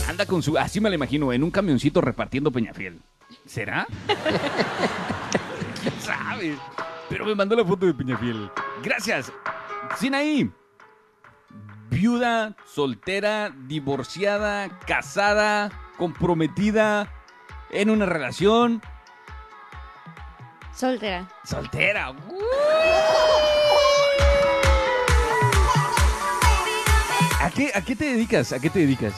Anda 0.08 0.28
con 0.28 0.44
su. 0.44 0.56
Así 0.56 0.80
me 0.80 0.90
la 0.90 0.96
imagino, 0.96 1.34
en 1.34 1.42
un 1.42 1.50
camioncito 1.50 2.00
repartiendo 2.00 2.52
Peñafiel. 2.52 3.00
¿Será? 3.48 3.88
Pero 7.10 7.26
me 7.26 7.36
mandó 7.36 7.56
la 7.56 7.66
foto 7.66 7.86
de 7.86 7.94
Peñafiel. 7.94 8.52
Gracias. 8.84 9.32
Sinaí. 9.98 10.52
Viuda, 11.90 12.56
soltera, 12.66 13.54
divorciada, 13.68 14.70
casada, 14.86 15.72
comprometida, 15.98 17.12
en 17.72 17.90
una 17.90 18.06
relación. 18.06 18.82
Soltera. 20.76 21.28
Soltera. 21.44 22.14
¿A 27.42 27.50
qué, 27.52 27.72
¿A 27.74 27.82
qué 27.82 27.96
te 27.96 28.06
dedicas? 28.06 28.52
¿A 28.52 28.60
qué 28.60 28.70
te 28.70 28.80
dedicas? 28.80 29.14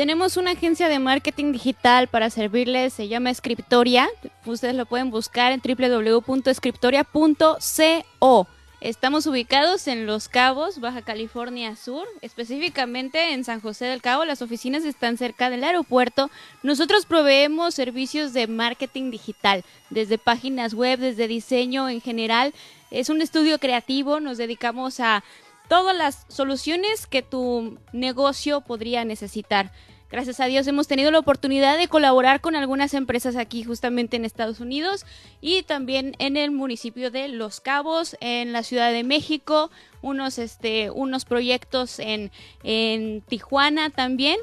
Tenemos 0.00 0.38
una 0.38 0.52
agencia 0.52 0.88
de 0.88 0.98
marketing 0.98 1.52
digital 1.52 2.08
para 2.08 2.30
servirles, 2.30 2.94
se 2.94 3.08
llama 3.08 3.34
Scriptoria. 3.34 4.08
Ustedes 4.46 4.74
lo 4.74 4.86
pueden 4.86 5.10
buscar 5.10 5.52
en 5.52 5.60
www.scriptoria.co. 5.60 8.48
Estamos 8.80 9.26
ubicados 9.26 9.86
en 9.88 10.06
Los 10.06 10.30
Cabos, 10.30 10.80
Baja 10.80 11.02
California 11.02 11.76
Sur, 11.76 12.08
específicamente 12.22 13.34
en 13.34 13.44
San 13.44 13.60
José 13.60 13.84
del 13.84 14.00
Cabo. 14.00 14.24
Las 14.24 14.40
oficinas 14.40 14.86
están 14.86 15.18
cerca 15.18 15.50
del 15.50 15.64
aeropuerto. 15.64 16.30
Nosotros 16.62 17.04
proveemos 17.04 17.74
servicios 17.74 18.32
de 18.32 18.46
marketing 18.46 19.10
digital, 19.10 19.66
desde 19.90 20.16
páginas 20.16 20.72
web, 20.72 20.98
desde 20.98 21.28
diseño 21.28 21.90
en 21.90 22.00
general. 22.00 22.54
Es 22.90 23.10
un 23.10 23.20
estudio 23.20 23.58
creativo, 23.58 24.18
nos 24.18 24.38
dedicamos 24.38 24.98
a 24.98 25.22
todas 25.68 25.94
las 25.96 26.24
soluciones 26.28 27.06
que 27.06 27.22
tu 27.22 27.78
negocio 27.92 28.62
podría 28.62 29.04
necesitar. 29.04 29.70
Gracias 30.10 30.40
a 30.40 30.46
Dios 30.46 30.66
hemos 30.66 30.88
tenido 30.88 31.12
la 31.12 31.20
oportunidad 31.20 31.78
de 31.78 31.86
colaborar 31.86 32.40
con 32.40 32.56
algunas 32.56 32.94
empresas 32.94 33.36
aquí 33.36 33.62
justamente 33.62 34.16
en 34.16 34.24
Estados 34.24 34.58
Unidos 34.58 35.06
y 35.40 35.62
también 35.62 36.16
en 36.18 36.36
el 36.36 36.50
municipio 36.50 37.12
de 37.12 37.28
Los 37.28 37.60
Cabos, 37.60 38.16
en 38.20 38.52
la 38.52 38.64
Ciudad 38.64 38.92
de 38.92 39.04
México, 39.04 39.70
unos, 40.02 40.38
este, 40.38 40.90
unos 40.90 41.24
proyectos 41.24 42.00
en, 42.00 42.32
en 42.64 43.20
Tijuana 43.22 43.90
también. 43.90 44.36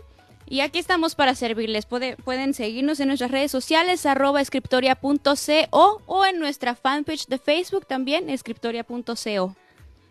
Y 0.49 0.61
aquí 0.61 0.79
estamos 0.79 1.15
para 1.15 1.35
servirles. 1.35 1.85
Puede- 1.85 2.15
pueden 2.15 2.53
seguirnos 2.53 3.01
en 3.01 3.09
nuestras 3.09 3.31
redes 3.31 3.51
sociales, 3.51 4.05
arroba 4.05 4.39
escriptoria.co 4.39 6.01
o 6.05 6.25
en 6.25 6.39
nuestra 6.39 6.75
fanpage 6.75 7.27
de 7.27 7.37
Facebook 7.39 7.85
también, 7.85 8.29
escriptoria.co. 8.29 9.55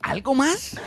¿Algo 0.06 0.36
más? 0.36 0.78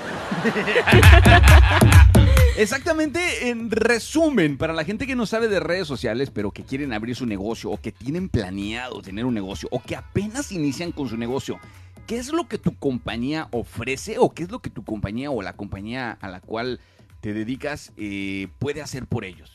Exactamente, 2.57 3.49
en 3.49 3.69
resumen, 3.69 4.57
para 4.57 4.73
la 4.73 4.85
gente 4.85 5.05
que 5.05 5.15
no 5.15 5.25
sabe 5.25 5.49
de 5.49 5.59
redes 5.59 5.87
sociales, 5.87 6.31
pero 6.31 6.51
que 6.51 6.63
quieren 6.63 6.93
abrir 6.93 7.17
su 7.17 7.25
negocio 7.25 7.69
o 7.69 7.81
que 7.81 7.91
tienen 7.91 8.29
planeado 8.29 9.01
tener 9.01 9.25
un 9.25 9.33
negocio 9.33 9.67
o 9.71 9.81
que 9.81 9.97
apenas 9.97 10.53
inician 10.53 10.93
con 10.93 11.09
su 11.09 11.17
negocio, 11.17 11.59
¿qué 12.07 12.17
es 12.17 12.31
lo 12.31 12.47
que 12.47 12.57
tu 12.57 12.75
compañía 12.75 13.49
ofrece 13.51 14.17
o 14.19 14.33
qué 14.33 14.43
es 14.43 14.51
lo 14.51 14.59
que 14.59 14.69
tu 14.69 14.85
compañía 14.85 15.31
o 15.31 15.41
la 15.41 15.53
compañía 15.53 16.17
a 16.21 16.29
la 16.29 16.39
cual 16.39 16.79
te 17.19 17.33
dedicas 17.33 17.91
eh, 17.97 18.47
puede 18.57 18.81
hacer 18.81 19.05
por 19.05 19.25
ellos? 19.25 19.51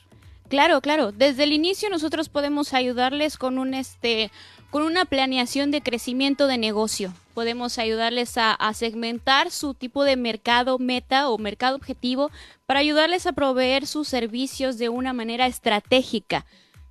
Claro, 0.49 0.83
claro. 0.83 1.11
Desde 1.11 1.45
el 1.45 1.53
inicio 1.53 1.89
nosotros 1.89 2.29
podemos 2.29 2.75
ayudarles 2.75 3.39
con 3.39 3.59
un 3.59 3.73
este 3.73 4.31
con 4.71 4.83
una 4.83 5.05
planeación 5.05 5.71
de 5.71 5.83
crecimiento 5.83 6.47
de 6.47 6.59
negocio. 6.59 7.13
Podemos 7.35 7.79
ayudarles 7.79 8.39
a, 8.39 8.53
a 8.53 8.75
segmentar 8.75 9.51
su 9.51 9.75
tipo 9.75 10.05
de 10.05 10.17
mercado 10.17 10.79
meta 10.79 11.29
o 11.29 11.39
mercado 11.39 11.77
objetivo 11.77 12.31
para 12.67 12.81
ayudarles 12.81 13.27
a 13.27 13.33
proveer 13.33 13.87
sus 13.87 14.09
servicios 14.09 14.79
de 14.79 14.89
una 14.89 15.13
manera 15.13 15.47
estratégica. 15.47 16.47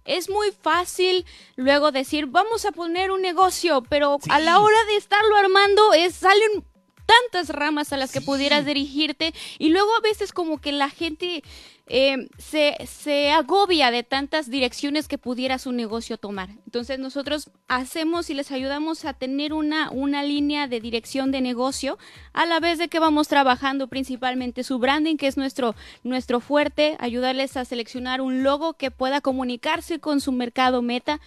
Es 0.06 0.30
muy 0.30 0.52
fácil 0.52 1.26
luego 1.56 1.92
decir, 1.92 2.26
vamos 2.26 2.66
a 2.66 2.72
poner 2.72 3.12
un 3.12 3.22
negocio, 3.22 3.84
pero 3.90 4.20
a 4.30 4.40
la 4.40 4.60
hora 4.60 4.78
de 4.90 4.98
estarlo 4.98 5.36
armando 5.38 5.94
es, 5.94 6.16
salen 6.16 6.66
tantas 7.06 7.50
ramas 7.50 7.94
a 7.94 7.98
las 7.98 8.12
que 8.12 8.22
pudieras 8.22 8.66
dirigirte 8.66 9.34
y 9.60 9.70
luego 9.70 9.96
a 9.96 10.02
veces 10.02 10.32
como 10.32 10.60
que 10.60 10.72
la 10.72 10.90
gente 10.90 11.44
eh, 11.88 12.30
se, 12.38 12.78
se 12.88 13.32
agobia 13.32 13.92
de 13.92 14.04
tantas 14.04 14.50
direcciones 14.50 15.08
que 15.08 15.18
pudiera 15.18 15.60
su 15.60 15.74
negocio 15.74 16.18
tomar. 16.18 16.50
Entonces 16.66 16.98
nosotros 16.98 17.50
hacemos 17.68 18.30
y 18.30 18.34
les 18.34 18.52
ayudamos 18.52 19.04
a 19.04 19.14
tener 19.14 19.54
una, 19.54 19.92
una 19.92 20.24
línea 20.24 20.68
de 20.68 20.80
dirección 20.80 21.32
de 21.32 21.42
negocio 21.42 21.98
a 22.32 22.46
la 22.46 22.60
vez 22.60 22.78
de 22.78 22.88
que 22.88 23.00
vamos 23.00 23.28
trabajando 23.28 23.88
principalmente 23.88 24.64
su 24.64 24.80
branding, 24.80 25.18
que 25.18 25.28
es 25.28 25.36
nuestro, 25.36 25.76
nuestro 26.04 26.40
fuerte, 26.40 26.96
ayudarles 27.00 27.58
a 27.58 27.66
seleccionar 27.66 28.22
un 28.22 28.44
logo 28.44 28.74
que 28.74 28.90
pueda 28.90 29.20
comunicarse 29.20 30.00
con 30.00 30.22
su 30.22 30.32
mercado 30.32 30.82
meta 30.82 31.20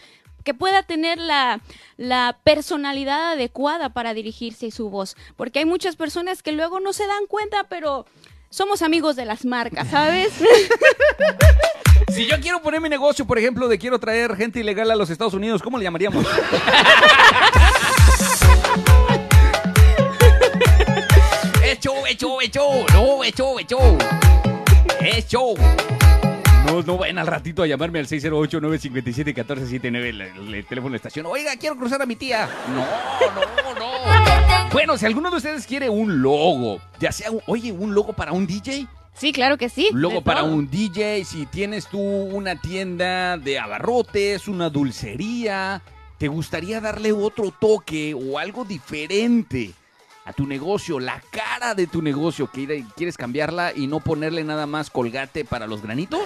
que 0.43 0.55
pueda 0.55 0.85
tener 0.85 1.19
la, 1.19 1.61
la 1.97 2.39
personalidad 2.45 3.33
adecuada 3.33 3.89
para 3.89 4.15
dirigirse 4.15 4.67
y 4.67 4.71
su 4.71 4.91
voz. 4.91 5.17
Porque 5.35 5.59
hay 5.59 5.65
muchas 5.65 5.97
personas 5.97 6.41
que 6.45 6.53
luego 6.53 6.79
no 6.79 6.93
se 6.93 7.05
dan 7.05 7.27
cuenta, 7.27 7.65
pero 7.65 8.07
somos 8.51 8.83
amigos 8.83 9.17
de 9.17 9.25
las 9.25 9.45
marcas, 9.45 9.89
¿sabes? 9.89 10.33
Si 12.13 12.25
yo 12.27 12.41
quiero 12.41 12.63
poner 12.63 12.81
mi 12.81 12.89
negocio, 12.89 13.27
por 13.27 13.37
ejemplo, 13.39 13.69
de 13.69 13.79
quiero 13.79 13.99
traer 13.99 14.37
gente 14.37 14.61
ilegal 14.61 14.91
a 14.91 14.97
los 14.97 15.11
Estados 15.11 15.35
Unidos, 15.35 15.61
¿cómo 15.63 15.77
le 15.77 15.85
llamaríamos? 15.85 16.25
¡Es 21.65 21.81
show, 21.81 22.07
es 22.09 22.17
show, 22.17 22.41
es 22.41 22.51
show! 22.51 22.87
¡No, 22.93 23.25
es 23.25 23.35
show, 23.35 23.59
es 23.59 23.67
show! 23.67 23.99
¡Es 25.01 25.27
show! 25.27 25.55
No, 26.67 26.83
no 26.83 26.99
vayan 26.99 27.19
al 27.19 27.27
ratito 27.29 27.63
a 27.63 27.67
llamarme 27.67 28.01
al 28.01 28.07
608-957-1479, 28.09 29.85
el, 30.09 30.21
el- 30.21 30.55
el 30.55 30.67
teléfono 30.67 30.91
de 30.93 30.97
estación. 30.97 31.27
Oiga, 31.27 31.57
quiero 31.57 31.77
cruzar 31.77 32.03
a 32.03 32.07
mi 32.07 32.17
tía. 32.17 32.49
No, 32.69 32.85
no, 33.35 33.75
no. 33.79 34.71
Bueno, 34.73 34.99
si 34.99 35.07
alguno 35.07 35.31
de 35.31 35.37
ustedes 35.37 35.67
quiere 35.67 35.89
un 35.89 36.21
logo, 36.23 36.81
ya 36.99 37.13
sea, 37.13 37.31
un- 37.31 37.41
oye, 37.47 37.71
un 37.73 37.95
logo 37.95 38.13
para 38.13 38.33
un 38.33 38.47
DJ. 38.47 38.87
Sí, 39.15 39.33
claro 39.33 39.57
que 39.57 39.69
sí. 39.69 39.89
Un 39.93 40.03
logo 40.03 40.17
de 40.17 40.23
para 40.23 40.41
todo. 40.41 40.53
un 40.53 40.69
DJ, 40.69 41.25
si 41.25 41.47
tienes 41.47 41.87
tú 41.87 42.01
una 42.01 42.61
tienda 42.61 43.39
de 43.39 43.59
abarrotes, 43.59 44.49
una 44.49 44.69
dulcería, 44.69 45.81
te 46.19 46.29
gustaría 46.29 46.81
darle 46.81 47.13
otro 47.13 47.53
toque 47.59 48.13
o 48.15 48.39
algo 48.39 48.65
diferente 48.65 49.73
a 50.27 50.33
tu 50.33 50.47
negocio, 50.47 50.99
la 51.01 51.23
cara 51.31 51.75
de 51.75 51.87
tu 51.87 52.03
negocio, 52.03 52.51
que 52.51 52.85
quieres 52.97 53.17
cambiarla 53.17 53.73
y 53.75 53.87
no 53.87 54.01
ponerle 54.01 54.43
nada 54.43 54.67
más 54.67 54.91
colgate 54.91 55.45
para 55.45 55.69
los 55.69 55.83
granitos. 55.83 56.21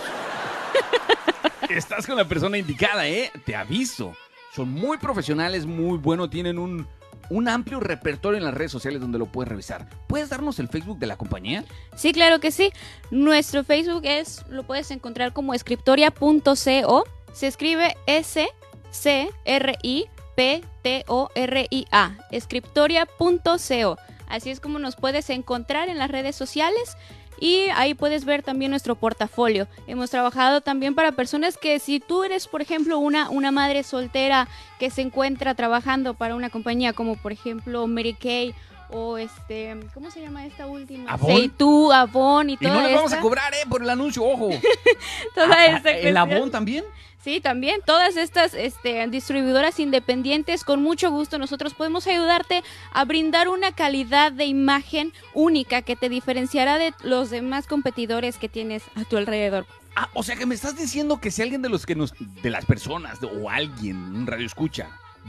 Estás 1.69 2.07
con 2.07 2.17
la 2.17 2.27
persona 2.27 2.57
indicada, 2.57 3.07
¿eh? 3.07 3.31
Te 3.45 3.55
aviso. 3.55 4.17
Son 4.57 4.71
muy 4.71 4.97
profesionales, 4.97 5.67
muy 5.67 5.99
buenos, 5.99 6.31
tienen 6.31 6.59
un, 6.59 6.89
un 7.29 7.49
amplio 7.49 7.79
repertorio 7.79 8.39
en 8.39 8.45
las 8.45 8.55
redes 8.55 8.73
sociales 8.73 9.03
donde 9.03 9.19
lo 9.19 9.27
puedes 9.27 9.51
revisar. 9.51 9.87
¿Puedes 10.07 10.31
darnos 10.31 10.59
el 10.59 10.69
Facebook 10.69 10.99
de 10.99 11.07
la 11.07 11.19
compañía? 11.19 11.65
Sí, 11.95 12.13
claro 12.13 12.41
que 12.41 12.51
sí. 12.51 12.73
Nuestro 13.11 13.65
Facebook 13.65 14.03
es, 14.05 14.45
lo 14.49 14.63
puedes 14.63 14.91
encontrar 14.91 15.35
como 15.35 15.53
escriptoria.co. 15.53 17.05
Se 17.33 17.47
escribe 17.47 17.97
S 18.07 18.49
C 18.91 19.31
R 19.45 19.79
I 19.83 20.07
P 20.35 20.63
T 20.83 21.05
O 21.09 21.29
R 21.35 21.67
I 21.71 21.87
A. 21.91 22.17
Escriptoria.co. 22.31 23.99
Así 24.29 24.51
es 24.51 24.61
como 24.61 24.79
nos 24.79 24.97
puedes 24.97 25.29
encontrar 25.31 25.89
en 25.89 25.99
las 25.99 26.11
redes 26.11 26.37
sociales. 26.37 26.97
Y 27.41 27.69
ahí 27.75 27.95
puedes 27.95 28.27
ver 28.27 28.43
también 28.43 28.71
nuestro 28.71 28.97
portafolio. 28.97 29.67
Hemos 29.87 30.11
trabajado 30.11 30.61
también 30.61 30.95
para 30.95 31.13
personas 31.13 31.57
que 31.57 31.79
si 31.79 31.99
tú 31.99 32.23
eres, 32.23 32.47
por 32.47 32.61
ejemplo, 32.61 32.99
una, 32.99 33.31
una 33.31 33.51
madre 33.51 33.83
soltera 33.83 34.47
que 34.79 34.91
se 34.91 35.01
encuentra 35.01 35.55
trabajando 35.55 36.13
para 36.13 36.35
una 36.37 36.51
compañía 36.51 36.93
como 36.93 37.17
por 37.17 37.33
ejemplo 37.33 37.87
Mary 37.87 38.13
Kay 38.13 38.55
o 38.93 39.19
este, 39.19 39.77
¿cómo 39.95 40.11
se 40.11 40.21
llama 40.21 40.47
esta 40.47 40.67
última? 40.67 41.11
¿Avon? 41.13 41.37
Seitu, 41.37 41.93
Avon 41.93 42.51
y 42.51 42.55
Y 42.55 42.57
todo 42.57 42.75
no 42.75 42.83
le 42.87 42.95
vamos 42.95 43.13
a 43.13 43.21
cobrar, 43.21 43.53
¿eh? 43.55 43.59
Por 43.69 43.83
el 43.83 43.91
anuncio, 43.91 44.25
ojo. 44.25 44.51
Toda 45.35 45.55
Ah, 45.55 45.67
esta 45.77 45.91
¿El. 45.91 46.17
Avon 46.17 46.51
también? 46.51 46.85
Sí, 47.23 47.41
también 47.43 47.83
todas 47.85 48.17
estas 48.17 48.55
este, 48.55 49.07
distribuidoras 49.09 49.79
independientes, 49.79 50.65
con 50.65 50.83
mucho 50.83 51.11
gusto 51.11 51.37
nosotros 51.39 51.75
podemos 51.75 52.07
ayudarte 52.07 52.63
a 52.95 53.05
brindar 53.05 53.49
una 53.51 53.73
calidad 53.73 54.33
de 54.33 54.47
imagen 54.47 55.13
única 55.35 55.83
que 55.83 55.97
te 55.97 56.09
diferenciará 56.09 56.79
de 56.79 56.95
los 57.03 57.29
demás 57.29 57.67
competidores 57.67 58.39
que 58.39 58.49
tienes 58.49 58.83
a 58.95 59.05
tu 59.05 59.19
alrededor. 59.19 59.67
Ah, 59.97 60.09
o 60.15 60.23
sea 60.23 60.37
que 60.37 60.47
me 60.47 60.55
estás 60.55 60.77
diciendo 60.79 61.21
que 61.21 61.31
si 61.31 61.43
alguien 61.43 61.61
de 61.61 61.69
los 61.69 61.85
que 61.85 61.95
nos, 61.95 62.15
de 62.43 62.49
las 62.49 62.65
personas 62.65 63.21
de- 63.21 63.27
o 63.27 63.51
alguien, 63.51 63.97
un 63.99 64.27
radio 64.27 64.47
escucha, 64.47 64.89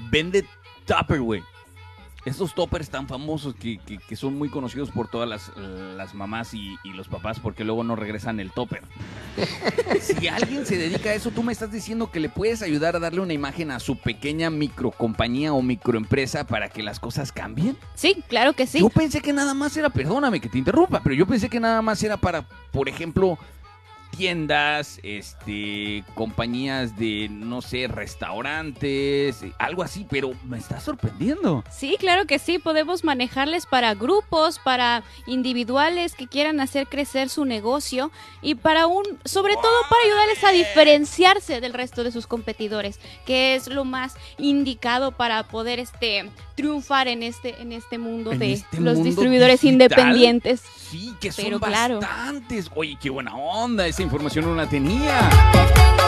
vende 0.10 0.46
Tupperware, 0.86 1.44
esos 2.26 2.54
toppers 2.54 2.90
tan 2.90 3.08
famosos 3.08 3.56
que, 3.56 3.78
que- 3.80 3.98
que 3.98 4.16
son 4.16 4.38
muy 4.38 4.50
conocidos 4.50 4.92
por 4.92 5.08
todas 5.10 5.28
las, 5.28 5.52
las 5.58 6.14
mamás 6.14 6.54
y, 6.54 6.76
y 6.84 6.90
los 6.94 7.08
papás 7.08 7.40
porque 7.40 7.64
luego 7.64 7.84
no 7.84 7.96
regresan 7.96 8.40
el 8.40 8.52
topper. 8.52 8.82
Si 10.02 10.28
alguien 10.28 10.66
se 10.66 10.78
dedica 10.78 11.10
a 11.12 11.14
eso, 11.14 11.32
tú 11.32 11.44
me 11.44 11.52
estás 11.54 11.72
diciendo 11.72 12.12
que 12.12 12.20
le 12.20 12.30
puedes 12.30 12.62
ayudar 12.62 12.96
a 12.96 13.00
darle 13.00 13.20
una 13.22 13.34
imagen 13.34 13.70
a 13.72 13.80
su 13.80 13.98
pequeña 13.98 14.50
microcompañía 14.50 15.54
o 15.54 15.62
microempresa 15.62 16.46
para 16.48 16.70
que 16.70 16.82
las 16.82 17.00
cosas 17.00 17.32
cambien. 17.32 17.78
Sí, 17.96 18.24
claro 18.28 18.54
que 18.54 18.66
sí. 18.68 18.80
Yo 18.80 18.90
pensé 18.90 19.22
que 19.22 19.32
nada 19.34 19.54
más 19.54 19.76
era, 19.78 19.90
perdóname 19.90 20.40
que 20.42 20.50
te 20.50 20.58
interrumpa, 20.58 21.02
pero 21.04 21.16
yo 21.16 21.28
pensé 21.28 21.50
que 21.50 21.60
nada 21.60 21.82
más 21.82 22.02
era 22.04 22.18
para, 22.18 22.44
por 22.72 22.90
ejemplo, 22.90 23.38
tiendas, 24.12 25.00
este, 25.04 26.04
compañías 26.16 26.98
de, 26.98 27.28
no 27.30 27.62
sé, 27.62 27.88
restaurantes, 27.88 29.44
algo 29.58 29.84
así, 29.84 30.06
pero 30.10 30.32
me 30.46 30.58
está 30.58 30.80
sorprendiendo. 30.80 31.64
Sí, 31.72 31.96
claro 32.00 32.26
que 32.26 32.40
sí, 32.40 32.60
podemos 32.60 33.04
manejarles 33.04 33.66
para 33.66 33.94
grupos, 33.96 34.60
para 34.60 35.04
individuales 35.28 36.14
que 36.16 36.28
quieran 36.28 36.60
hacer 36.60 36.88
crecer 36.88 37.30
su 37.30 37.46
negocio 37.46 38.12
y 38.42 38.56
para 38.56 38.88
un, 38.88 39.04
sobre 39.26 39.56
todo 39.56 39.72
para 39.90 40.04
ayudarles 40.06 40.44
a 40.44 40.52
diferenciarse 40.52 41.62
del 41.62 41.74
resto 41.74 42.04
de 42.04 42.12
sus 42.12 42.28
competidores, 42.28 43.00
que 43.26 43.56
es 43.56 43.68
lo 43.68 43.86
más 43.86 44.16
indicado 44.38 45.12
para 45.12 45.44
poder 45.48 45.80
este 45.80 46.30
triunfar 46.56 47.08
en 47.08 47.24
este 47.24 47.60
en 47.62 47.72
este 47.72 47.98
mundo 47.98 48.34
En 48.34 48.40
de 48.40 48.54
este 48.54 48.80
los 48.82 48.96
mundo 48.96 49.04
distribuidores 49.10 49.62
digital. 49.62 49.74
independientes. 49.74 50.62
Sí, 50.92 51.14
que 51.22 51.32
son 51.32 51.46
Pero 51.46 51.60
claro. 51.60 52.00
bastantes. 52.02 52.70
Oye, 52.76 52.98
qué 53.02 53.10
buena 53.10 53.36
onda, 53.36 53.88
información 54.02 54.46
no 54.46 54.56
la 54.56 54.68
tenía. 54.68 55.30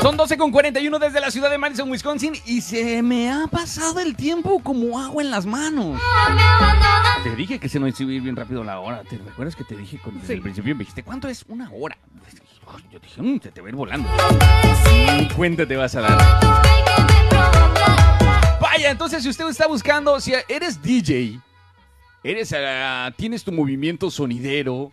Son 0.02 0.18
12 0.18 0.38
con 0.38 0.52
41 0.52 1.00
desde 1.00 1.22
la 1.22 1.32
ciudad 1.32 1.50
de 1.50 1.58
Madison, 1.58 1.90
Wisconsin, 1.90 2.34
y 2.46 2.60
se 2.62 3.02
me 3.02 3.32
ha 3.32 3.48
pasado 3.48 4.00
el 4.02 4.16
tiempo 4.16 4.60
como 4.62 5.00
agua 5.00 5.24
en 5.24 5.32
las 5.32 5.46
manos. 5.46 6.00
Te 7.24 7.36
dije 7.36 7.58
que 7.60 7.70
se 7.70 7.80
nos 7.80 8.00
iba 8.02 8.12
a 8.12 8.14
ir 8.16 8.22
bien 8.22 8.36
rápido 8.36 8.64
la 8.66 8.80
hora. 8.80 9.04
¿Te 9.10 9.18
recuerdas 9.18 9.56
que 9.56 9.64
te 9.64 9.78
dije 9.78 9.98
con- 10.04 10.16
desde 10.16 10.28
Sí. 10.28 10.34
el 10.34 10.42
principio? 10.42 10.76
Me 10.76 10.80
dijiste, 10.80 11.04
¿cuánto 11.04 11.28
es? 11.30 11.46
Una 11.48 11.70
hora. 11.72 11.98
Yo 12.92 13.00
dije, 13.00 13.22
"Mm, 13.22 13.40
se 13.42 13.52
te 13.52 13.62
va 13.62 13.68
a 13.68 13.70
ir 13.70 13.76
volando. 13.76 14.10
Cuenta 15.38 15.66
te 15.66 15.76
vas 15.78 15.96
a 15.96 16.02
dar. 16.02 16.18
Vaya, 18.60 18.90
entonces 18.92 19.24
si 19.24 19.30
usted 19.30 19.48
está 19.48 19.68
buscando, 19.68 20.20
si 20.20 20.34
eres 20.50 20.82
DJ, 20.82 21.40
eres, 22.24 22.54
ah, 22.58 23.12
tienes 23.16 23.44
tu 23.44 23.52
movimiento 23.52 24.10
sonidero, 24.10 24.92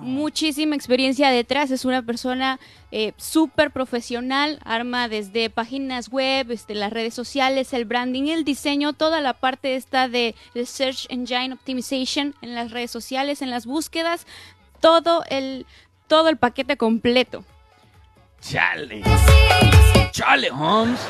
Muchísima 0.00 0.74
experiencia 0.74 1.28
detrás, 1.30 1.70
es 1.70 1.84
una 1.84 2.00
persona 2.02 2.58
eh, 2.92 3.12
súper 3.18 3.72
profesional, 3.72 4.58
arma 4.64 5.08
desde 5.08 5.50
páginas 5.50 6.08
web, 6.08 6.50
este, 6.50 6.74
las 6.74 6.92
redes 6.92 7.12
sociales, 7.12 7.74
el 7.74 7.84
branding, 7.84 8.28
el 8.28 8.44
diseño, 8.44 8.94
toda 8.94 9.20
la 9.20 9.34
parte 9.34 9.76
esta 9.76 10.08
de, 10.08 10.34
de 10.54 10.64
Search 10.64 11.06
Engine 11.10 11.52
Optimization 11.52 12.34
en 12.40 12.54
las 12.54 12.70
redes 12.70 12.90
sociales, 12.90 13.42
en 13.42 13.50
las 13.50 13.66
búsquedas, 13.66 14.26
todo 14.84 15.24
el, 15.30 15.64
todo 16.08 16.28
el 16.28 16.36
paquete 16.36 16.76
completo. 16.76 17.42
Chale. 18.42 19.02
Chale, 20.10 20.50
Holmes. 20.50 21.00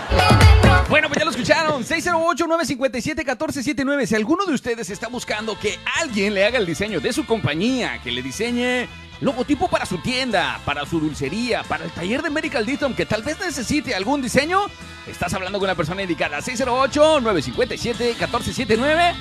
Bueno, 0.88 1.08
pues 1.08 1.18
ya 1.18 1.24
lo 1.24 1.32
escucharon. 1.32 1.82
608-957-1479. 1.82 4.06
Si 4.06 4.14
alguno 4.14 4.46
de 4.46 4.54
ustedes 4.54 4.90
está 4.90 5.08
buscando 5.08 5.58
que 5.58 5.76
alguien 6.00 6.34
le 6.34 6.44
haga 6.44 6.58
el 6.58 6.66
diseño 6.66 7.00
de 7.00 7.12
su 7.12 7.26
compañía, 7.26 8.00
que 8.00 8.12
le 8.12 8.22
diseñe 8.22 8.86
logotipo 9.20 9.66
para 9.66 9.86
su 9.86 9.98
tienda, 9.98 10.60
para 10.64 10.86
su 10.86 11.00
dulcería, 11.00 11.64
para 11.64 11.84
el 11.84 11.90
taller 11.90 12.22
de 12.22 12.30
Medical 12.30 12.64
Dictum, 12.64 12.94
que 12.94 13.06
tal 13.06 13.24
vez 13.24 13.40
necesite 13.40 13.92
algún 13.96 14.22
diseño, 14.22 14.66
estás 15.08 15.34
hablando 15.34 15.58
con 15.58 15.66
la 15.66 15.74
persona 15.74 16.02
indicada. 16.02 16.38
608-957-1479. 16.38 19.14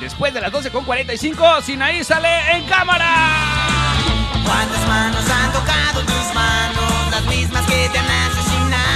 Después 0.00 0.34
de 0.34 0.40
las 0.40 0.52
12.45, 0.52 1.62
Sinaí 1.62 2.04
sale 2.04 2.28
en 2.52 2.64
cámara. 2.66 3.96
¿Cuántas 4.44 4.86
manos 4.86 5.24
han 5.30 5.52
tocado 5.52 6.00
tus 6.00 6.34
manos? 6.34 7.10
Las 7.10 7.24
mismas 7.26 7.66
que 7.66 7.88
te 7.90 7.98
han 7.98 8.10
asesinado. 8.30 8.95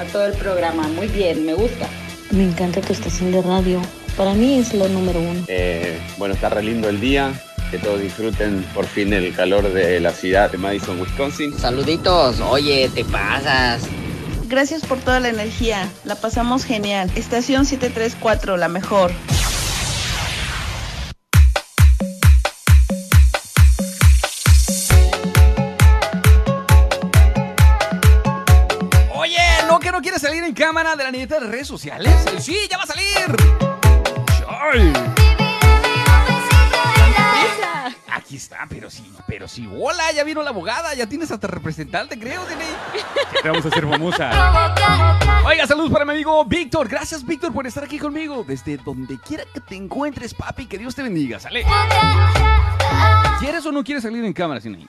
a 0.00 0.04
todo 0.06 0.26
el 0.26 0.32
programa. 0.32 0.88
Muy 0.88 1.06
bien, 1.06 1.46
me 1.46 1.54
gusta. 1.54 1.86
Me 2.32 2.42
encanta 2.42 2.80
tu 2.80 2.92
estación 2.92 3.30
de 3.30 3.40
radio. 3.40 3.80
Para 4.16 4.34
mí 4.34 4.58
es 4.58 4.74
lo 4.74 4.88
número 4.88 5.20
uno. 5.20 5.44
Eh, 5.46 6.00
bueno, 6.18 6.34
está 6.34 6.48
re 6.48 6.64
lindo 6.64 6.88
el 6.88 6.98
día. 6.98 7.32
Que 7.70 7.78
todos 7.78 8.00
disfruten 8.00 8.64
por 8.74 8.86
fin 8.86 9.12
el 9.12 9.32
calor 9.32 9.72
de 9.72 10.00
la 10.00 10.10
ciudad 10.10 10.50
de 10.50 10.58
Madison, 10.58 11.00
Wisconsin. 11.00 11.56
Saluditos. 11.56 12.40
Oye, 12.40 12.90
te 12.92 13.04
pasas. 13.04 13.82
Gracias 14.48 14.86
por 14.86 14.98
toda 15.00 15.18
la 15.18 15.28
energía. 15.28 15.90
La 16.04 16.14
pasamos 16.14 16.64
genial. 16.64 17.10
Estación 17.16 17.66
734, 17.66 18.56
la 18.56 18.68
mejor. 18.68 19.10
Oye, 29.14 29.38
¿no 29.68 29.80
que 29.80 29.90
no 29.90 30.00
quieres 30.00 30.22
salir 30.22 30.44
en 30.44 30.54
cámara 30.54 30.94
de 30.94 31.02
la 31.02 31.10
niñeta 31.10 31.40
de 31.40 31.48
redes 31.48 31.66
sociales? 31.66 32.14
Sí, 32.38 32.56
ya 32.70 32.76
va 32.78 32.84
a 32.84 32.86
salir. 32.86 33.36
Ay. 34.48 35.25
Aquí 38.10 38.36
está, 38.36 38.66
pero 38.68 38.90
sí, 38.90 39.12
pero 39.26 39.46
sí. 39.46 39.68
Hola, 39.78 40.10
ya 40.12 40.24
vino 40.24 40.42
la 40.42 40.50
abogada, 40.50 40.94
ya 40.94 41.06
tienes 41.06 41.30
hasta 41.30 41.46
representante, 41.46 42.18
creo. 42.18 42.42
Ya 42.48 43.42
te 43.42 43.48
vamos 43.48 43.64
a 43.64 43.68
hacer 43.68 43.88
famosa. 43.88 45.44
Oiga, 45.44 45.66
saludos 45.66 45.92
para 45.92 46.04
mi 46.04 46.12
amigo 46.12 46.44
Víctor. 46.44 46.88
Gracias, 46.88 47.24
Víctor, 47.24 47.52
por 47.52 47.66
estar 47.66 47.84
aquí 47.84 47.98
conmigo. 47.98 48.44
Desde 48.46 48.78
donde 48.78 49.18
quiera 49.20 49.44
que 49.52 49.60
te 49.60 49.76
encuentres, 49.76 50.34
papi, 50.34 50.66
que 50.66 50.78
Dios 50.78 50.94
te 50.94 51.02
bendiga. 51.02 51.38
Sale. 51.38 51.64
¿Quieres 53.38 53.64
o 53.66 53.72
no 53.72 53.84
quieres 53.84 54.02
salir 54.02 54.24
en 54.24 54.32
cámara, 54.32 54.60
Sinaí? 54.60 54.88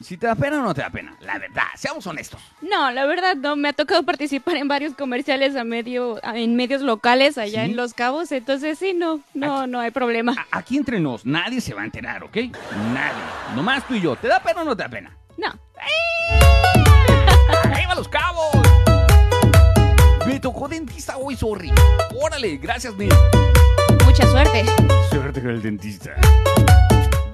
Si 0.00 0.18
te 0.18 0.26
da 0.26 0.34
pena 0.34 0.58
o 0.58 0.62
no 0.62 0.74
te 0.74 0.82
da 0.82 0.90
pena, 0.90 1.16
la 1.20 1.38
verdad, 1.38 1.64
seamos 1.74 2.06
honestos. 2.06 2.40
No, 2.60 2.90
la 2.90 3.06
verdad 3.06 3.34
no, 3.34 3.56
me 3.56 3.68
ha 3.68 3.72
tocado 3.72 4.02
participar 4.02 4.56
en 4.56 4.68
varios 4.68 4.92
comerciales 4.94 5.56
a 5.56 5.64
medio, 5.64 6.20
en 6.22 6.54
medios 6.54 6.82
locales 6.82 7.38
allá 7.38 7.64
¿Sí? 7.64 7.70
en 7.70 7.76
Los 7.76 7.94
Cabos, 7.94 8.30
entonces 8.30 8.78
sí, 8.78 8.92
no, 8.92 9.20
no, 9.32 9.66
no 9.66 9.80
hay 9.80 9.90
problema. 9.90 10.34
Aquí 10.50 10.76
entre 10.76 11.00
nos, 11.00 11.24
nadie 11.24 11.62
se 11.62 11.72
va 11.72 11.80
a 11.80 11.84
enterar, 11.86 12.24
¿ok? 12.24 12.36
Nadie. 12.92 13.22
Nomás 13.54 13.86
tú 13.88 13.94
y 13.94 14.02
yo. 14.02 14.16
¿Te 14.16 14.28
da 14.28 14.42
pena 14.42 14.60
o 14.60 14.64
no 14.66 14.76
te 14.76 14.82
da 14.82 14.88
pena? 14.90 15.16
No. 15.38 15.48
¡Arriba 17.64 17.94
los 17.94 18.08
cabos! 18.08 18.50
Me 20.26 20.38
tocó 20.40 20.68
dentista 20.68 21.16
hoy, 21.16 21.36
sorry. 21.36 21.72
Órale, 22.20 22.58
gracias, 22.58 22.94
Nick. 22.96 23.14
Mucha 24.04 24.26
suerte. 24.26 24.66
Suerte 25.10 25.40
con 25.40 25.50
el 25.52 25.62
dentista. 25.62 26.16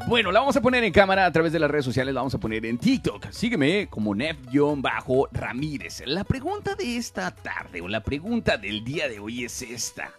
Bueno, 0.09 0.31
la 0.33 0.41
vamos 0.41 0.57
a 0.57 0.61
poner 0.61 0.85
en 0.85 0.93
cámara 0.93 1.25
a 1.25 1.33
través 1.33 1.53
de 1.53 1.59
las 1.59 1.71
redes 1.71 1.85
sociales, 1.85 2.13
la 2.13 2.21
vamos 2.21 2.35
a 2.35 2.39
poner 2.39 2.67
en 2.67 2.77
TikTok. 2.77 3.31
Sígueme 3.31 3.87
como 3.89 4.15
Nef-Ramírez. 4.15 6.03
La 6.07 6.25
pregunta 6.25 6.75
de 6.75 6.97
esta 6.97 7.31
tarde 7.31 7.81
o 7.81 7.89
la 7.89 8.03
pregunta 8.03 8.57
del 8.57 8.85
día 8.85 9.09
de 9.09 9.21
hoy 9.21 9.45
es 9.45 9.63
esta. 9.63 10.13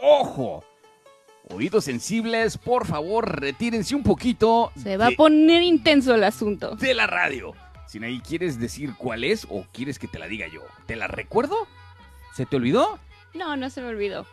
¡Ojo! 0.00 0.62
Oídos 1.50 1.84
sensibles, 1.84 2.58
por 2.58 2.86
favor, 2.86 3.40
retírense 3.40 3.94
un 3.94 4.02
poquito 4.02 4.72
Se 4.82 4.96
va 4.96 5.08
a 5.08 5.10
poner 5.10 5.62
intenso 5.62 6.14
el 6.14 6.24
asunto. 6.24 6.76
de 6.76 6.94
la 6.94 7.06
radio. 7.06 7.52
Si 7.86 8.02
ahí 8.02 8.20
quieres 8.20 8.58
decir 8.58 8.94
cuál 8.96 9.24
es 9.24 9.46
o 9.50 9.66
quieres 9.72 9.98
que 9.98 10.08
te 10.08 10.18
la 10.18 10.26
diga 10.26 10.46
yo. 10.48 10.62
¿Te 10.86 10.96
la 10.96 11.06
recuerdo? 11.06 11.66
¿Se 12.34 12.46
te 12.46 12.56
olvidó? 12.56 12.98
No, 13.34 13.56
no 13.56 13.68
se 13.70 13.80
me 13.82 13.88
olvidó. 13.88 14.26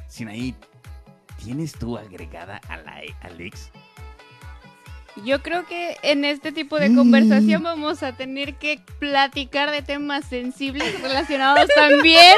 Sinaí, 0.07 0.55
¿tienes 1.43 1.73
tú 1.73 1.97
agregada 1.97 2.61
a 2.69 2.77
la, 2.77 3.01
al 3.23 3.41
ex? 3.41 3.71
Yo 5.25 5.43
creo 5.43 5.64
que 5.67 5.97
en 6.03 6.27
este 6.27 6.53
tipo 6.53 6.79
de 6.79 6.95
conversación 6.95 7.62
vamos 7.62 8.03
a 8.03 8.12
tener 8.12 8.57
que 8.57 8.81
platicar 8.99 9.71
de 9.71 9.81
temas 9.81 10.27
sensibles 10.27 11.01
relacionados 11.01 11.67
también 11.75 12.37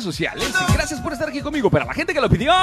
Sociales. 0.08 0.48
Gracias 0.72 1.00
por 1.00 1.12
estar 1.12 1.28
aquí 1.28 1.42
conmigo. 1.42 1.68
Para 1.70 1.84
la 1.84 1.92
gente 1.92 2.14
que 2.14 2.20
lo 2.20 2.30
pidió, 2.30 2.54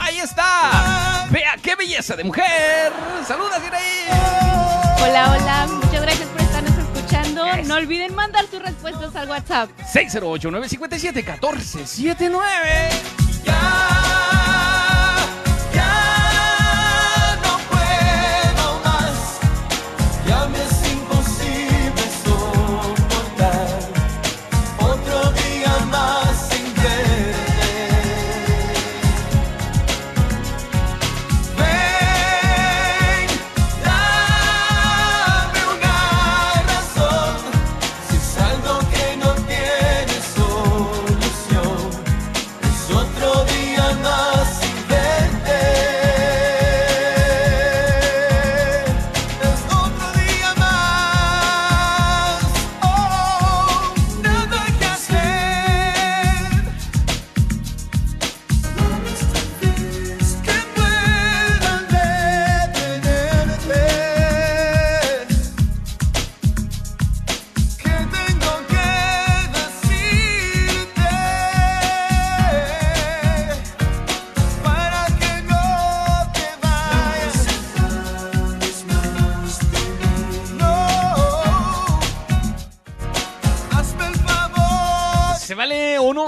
ahí 0.00 0.18
está. 0.18 1.26
Vea 1.30 1.56
qué 1.62 1.76
belleza 1.76 2.16
de 2.16 2.24
mujer. 2.24 2.90
Saluda, 3.26 3.60
Sinaí. 3.60 4.06
Hola, 5.02 5.32
hola. 5.32 5.66
Muchas 5.66 6.00
gracias 6.00 6.26
por 6.28 6.40
estarnos 6.40 6.72
escuchando. 6.78 7.44
No 7.64 7.74
olviden 7.74 8.14
mandar 8.14 8.46
sus 8.46 8.62
respuestas 8.62 9.14
al 9.16 9.28
WhatsApp. 9.28 9.68
608-957-1479. 9.92 12.30
no 12.30 12.40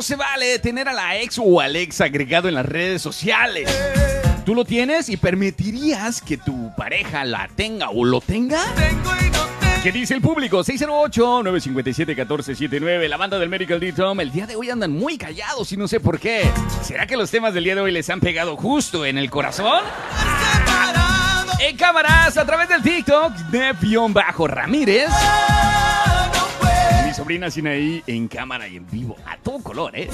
se 0.05 0.17
vale 0.17 0.59
tener 0.59 0.89
a 0.89 0.93
la 0.93 1.19
ex 1.19 1.41
o 1.43 1.61
al 1.61 1.77
ex 1.77 2.03
agregado 2.03 2.49
en 2.49 2.55
las 2.55 2.67
redes 2.67 3.01
sociales? 3.01 3.71
¿Tú 4.45 4.55
lo 4.55 4.67
tienes 4.67 5.09
y 5.09 5.17
permitirías 5.17 6.21
que 6.21 6.37
tu 6.37 6.71
pareja 6.77 7.25
la 7.25 7.49
tenga 7.57 7.89
o 7.89 8.05
lo 8.05 8.21
tenga? 8.21 8.61
¿Qué 9.83 9.93
dice 9.93 10.13
el 10.13 10.21
público? 10.21 10.63
608-957-1479, 10.63 13.09
la 13.09 13.17
banda 13.17 13.39
del 13.39 13.49
Medical 13.49 13.81
D-Tom. 13.81 14.21
El 14.21 14.31
día 14.31 14.47
de 14.47 14.57
hoy 14.57 14.69
andan 14.69 14.93
muy 14.93 15.17
callados 15.17 15.73
y 15.73 15.79
no 15.79 15.89
sé 15.89 16.01
por 16.01 16.21
qué. 16.21 16.43
¿Será 16.83 17.07
que 17.07 17.17
los 17.17 17.31
temas 17.31 17.55
del 17.55 17.65
día 17.65 17.75
de 17.75 17.81
hoy 17.81 17.93
les 17.93 18.11
han 18.11 18.21
pegado 18.21 18.57
justo 18.57 19.07
en 19.07 19.17
el 19.17 19.31
corazón? 19.31 19.83
En 21.61 21.79
cámaras, 21.79 22.37
a 22.37 22.45
través 22.45 22.69
del 22.69 22.83
TikTok, 22.83 23.33
bajo 24.13 24.47
ramírez 24.47 25.09
Sobrina 27.15 27.49
Sinaí 27.49 28.03
en 28.09 28.27
cámara 28.27 28.67
y 28.67 28.77
en 28.77 28.91
vivo, 28.91 29.17
a 29.25 29.37
todo 29.37 29.61
color, 29.61 29.97
¿eh? 29.97 30.11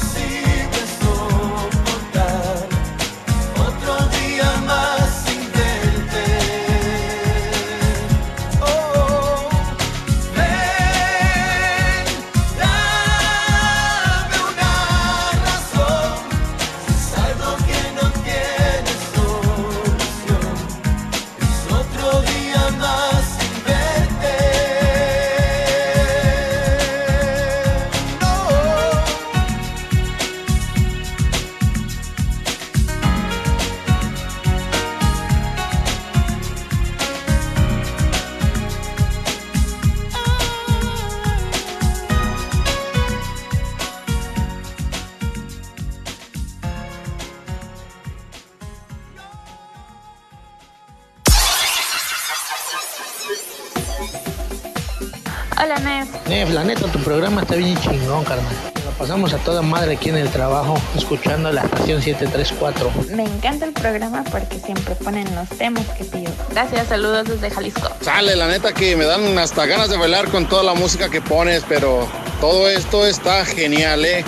Nef. 56.41 56.55
La 56.55 56.65
neta, 56.65 56.87
tu 56.87 56.99
programa 57.01 57.43
está 57.43 57.57
bien 57.57 57.79
chingón, 57.81 58.25
carnal. 58.25 58.55
Lo 58.87 58.91
pasamos 58.93 59.35
a 59.35 59.39
toda 59.39 59.61
madre 59.61 59.97
aquí 59.97 60.09
en 60.09 60.17
el 60.17 60.31
trabajo, 60.31 60.81
escuchando 60.97 61.53
la 61.53 61.63
estación 61.63 62.01
734. 62.01 62.91
Me 63.15 63.25
encanta 63.25 63.67
el 63.67 63.73
programa 63.73 64.25
porque 64.25 64.59
siempre 64.59 64.95
ponen 64.95 65.27
los 65.35 65.49
temas 65.51 65.87
que 65.89 66.05
pido. 66.05 66.33
Gracias, 66.51 66.89
saludos 66.89 67.29
desde 67.29 67.51
Jalisco. 67.51 67.91
Sale, 68.01 68.37
la 68.37 68.49
neta 68.49 68.73
que 68.73 68.97
me 68.97 69.05
dan 69.05 69.37
hasta 69.39 69.67
ganas 69.67 69.91
de 69.91 69.99
bailar 69.99 70.29
con 70.29 70.49
toda 70.49 70.63
la 70.63 70.73
música 70.73 71.11
que 71.11 71.21
pones, 71.21 71.63
pero 71.69 72.09
todo 72.41 72.71
esto 72.71 73.05
está 73.05 73.45
genial, 73.45 74.05
¿eh? 74.07 74.25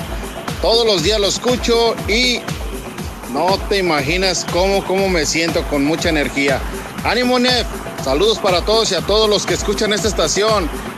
Todos 0.61 0.85
los 0.85 1.03
días 1.03 1.19
lo 1.19 1.29
escucho 1.29 1.95
y 2.09 2.41
no 3.33 3.57
te 3.71 3.79
imaginas 3.79 4.45
cómo, 4.53 4.85
cómo 4.85 5.09
me 5.09 5.25
siento 5.25 5.63
con 5.69 5.83
mucha 5.87 6.11
energía. 6.11 6.61
¡Ánimo, 7.05 7.39
Nef! 7.39 7.67
Saludos 8.05 8.39
para 8.39 8.63
todos 8.63 8.91
y 8.93 8.97
a 8.97 9.01
todos 9.01 9.31
los 9.31 9.47
que 9.47 9.55
escuchan 9.55 9.93
esta 9.93 10.09
estación. 10.09 10.65
Estación 10.65 10.92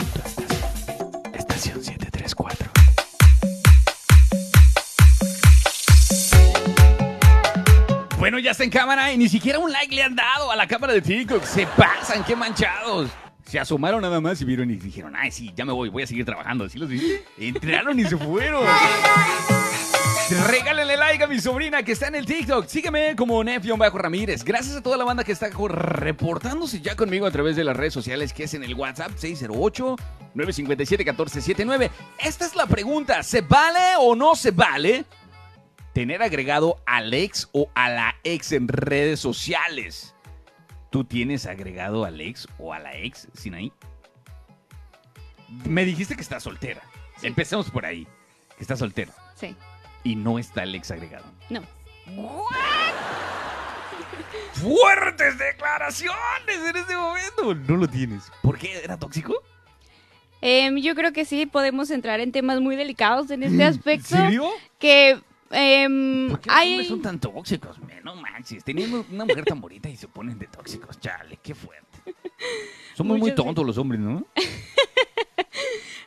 Ya 8.38 8.50
está 8.50 8.64
en 8.64 8.70
cámara 8.70 9.12
y 9.12 9.16
ni 9.16 9.28
siquiera 9.28 9.58
un 9.58 9.70
like 9.70 9.94
le 9.94 10.02
han 10.02 10.16
dado 10.16 10.50
a 10.50 10.56
la 10.56 10.66
cámara 10.66 10.92
de 10.92 11.02
TikTok. 11.02 11.44
Se 11.44 11.66
pasan, 11.66 12.24
qué 12.24 12.36
manchados. 12.36 13.10
Se 13.44 13.60
asomaron 13.60 14.02
nada 14.02 14.20
más 14.20 14.40
y 14.40 14.44
vieron 14.44 14.70
y 14.70 14.76
dijeron, 14.76 15.14
ay, 15.16 15.30
sí, 15.30 15.52
ya 15.54 15.64
me 15.64 15.72
voy, 15.72 15.90
voy 15.90 16.02
a 16.02 16.06
seguir 16.06 16.24
trabajando. 16.24 16.68
¿Sí 16.68 16.78
los 16.78 16.88
viste? 16.88 17.24
Entraron 17.38 17.98
y 17.98 18.04
se 18.04 18.16
fueron. 18.16 18.64
Regálenle 20.48 20.96
like 20.96 21.22
a 21.22 21.26
mi 21.26 21.38
sobrina 21.38 21.82
que 21.82 21.92
está 21.92 22.08
en 22.08 22.14
el 22.14 22.24
TikTok. 22.24 22.66
Sígueme 22.66 23.14
como 23.14 23.44
Bajo 23.76 23.98
ramírez 23.98 24.42
Gracias 24.42 24.74
a 24.76 24.82
toda 24.82 24.96
la 24.96 25.04
banda 25.04 25.22
que 25.22 25.32
está 25.32 25.50
reportándose 25.50 26.80
ya 26.80 26.96
conmigo 26.96 27.26
a 27.26 27.30
través 27.30 27.56
de 27.56 27.64
las 27.64 27.76
redes 27.76 27.92
sociales, 27.92 28.32
que 28.32 28.44
es 28.44 28.54
en 28.54 28.64
el 28.64 28.74
WhatsApp 28.74 29.12
608-957-1479. 29.12 31.90
Esta 32.18 32.46
es 32.46 32.56
la 32.56 32.64
pregunta. 32.66 33.22
¿Se 33.22 33.42
vale 33.42 33.96
o 34.00 34.16
no 34.16 34.34
se 34.34 34.50
vale 34.50 35.04
tener 35.94 36.22
agregado 36.22 36.82
al 36.84 37.14
ex 37.14 37.48
o 37.52 37.70
a 37.74 37.88
la 37.88 38.16
ex 38.24 38.52
en 38.52 38.68
redes 38.68 39.20
sociales? 39.20 40.14
¿Tú 40.90 41.04
tienes 41.04 41.46
agregado 41.46 42.04
al 42.04 42.20
ex 42.20 42.46
o 42.58 42.74
a 42.74 42.78
la 42.78 42.94
ex, 42.96 43.28
Sinaí? 43.32 43.72
Me 45.64 45.84
dijiste 45.84 46.16
que 46.16 46.22
estás 46.22 46.42
soltera. 46.42 46.82
Empecemos 47.22 47.70
por 47.70 47.86
ahí. 47.86 48.06
Que 48.56 48.62
estás 48.62 48.80
soltera. 48.80 49.12
Sí. 49.34 49.56
Y 50.02 50.16
no 50.16 50.38
está 50.38 50.64
el 50.64 50.74
ex 50.74 50.90
agregado. 50.90 51.24
No. 51.48 51.62
¡Fuertes 54.52 55.38
declaraciones 55.38 56.58
en 56.68 56.76
este 56.76 56.96
momento! 56.96 57.54
No 57.54 57.76
lo 57.76 57.88
tienes. 57.88 58.30
¿Por 58.42 58.58
qué? 58.58 58.78
¿Era 58.78 58.98
tóxico? 58.98 59.34
Em, 60.40 60.76
yo 60.76 60.94
creo 60.94 61.12
que 61.12 61.24
sí 61.24 61.46
podemos 61.46 61.90
entrar 61.90 62.20
en 62.20 62.30
temas 62.32 62.60
muy 62.60 62.76
delicados 62.76 63.30
en 63.30 63.42
este 63.44 63.64
aspecto. 63.64 64.14
¿En 64.16 64.22
serio? 64.22 64.50
Que 64.78 65.20
em, 65.54 66.28
¿Por 66.30 66.40
qué 66.40 66.48
los 66.48 66.56
hay... 66.58 66.70
hombres 66.72 66.88
son 66.88 67.02
tan 67.02 67.20
tóxicos? 67.20 67.78
men? 67.80 68.02
No 68.04 68.14
manches. 68.16 68.62
Teniendo 68.64 69.04
una 69.10 69.24
mujer 69.24 69.44
tan 69.44 69.60
bonita 69.60 69.88
y 69.88 69.96
se 69.96 70.08
ponen 70.08 70.38
de 70.38 70.46
tóxicos. 70.48 70.98
Chale, 71.00 71.38
qué 71.42 71.54
fuerte. 71.54 71.84
Somos 72.94 73.18
muy 73.18 73.34
tontos 73.34 73.64
los 73.64 73.78
hombres, 73.78 74.00
¿no? 74.00 74.24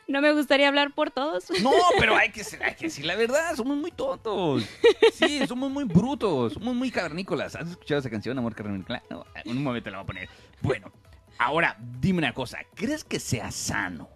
No 0.06 0.22
me 0.22 0.32
gustaría 0.32 0.68
hablar 0.68 0.94
por 0.94 1.10
todos. 1.10 1.50
No, 1.62 1.70
pero 2.00 2.16
hay 2.16 2.30
que, 2.30 2.42
ser- 2.42 2.62
hay 2.62 2.74
que 2.74 2.86
decir 2.86 3.04
la 3.04 3.14
verdad, 3.14 3.54
somos 3.54 3.76
muy 3.76 3.90
tontos. 3.90 4.64
Sí, 5.12 5.46
somos 5.46 5.70
muy 5.70 5.84
brutos, 5.84 6.54
somos 6.54 6.74
muy 6.74 6.90
cavernícolas. 6.90 7.54
¿Has 7.56 7.68
escuchado 7.68 8.00
esa 8.00 8.08
canción, 8.08 8.38
Amor 8.38 8.54
Cavernícola? 8.54 9.02
No, 9.10 9.26
en 9.44 9.50
un 9.58 9.62
momento 9.62 9.90
la 9.90 9.98
voy 9.98 10.04
a 10.04 10.06
poner. 10.06 10.28
Bueno, 10.62 10.90
ahora, 11.38 11.76
dime 12.00 12.20
una 12.20 12.32
cosa, 12.32 12.60
¿crees 12.74 13.04
que 13.04 13.20
sea 13.20 13.50
sano 13.50 14.08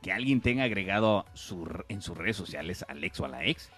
que 0.00 0.12
alguien 0.12 0.40
tenga 0.40 0.62
agregado 0.62 1.26
su, 1.34 1.68
en 1.88 2.00
sus 2.00 2.16
redes 2.16 2.36
sociales 2.36 2.84
al 2.86 3.02
ex 3.02 3.18
o 3.18 3.24
a 3.24 3.28
la 3.28 3.44
ex? 3.46 3.70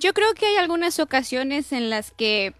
Yo 0.00 0.14
creo 0.14 0.32
que 0.34 0.46
hay 0.46 0.56
algunas 0.56 0.98
ocasiones 0.98 1.72
en 1.72 1.90
las 1.90 2.10
que, 2.10 2.54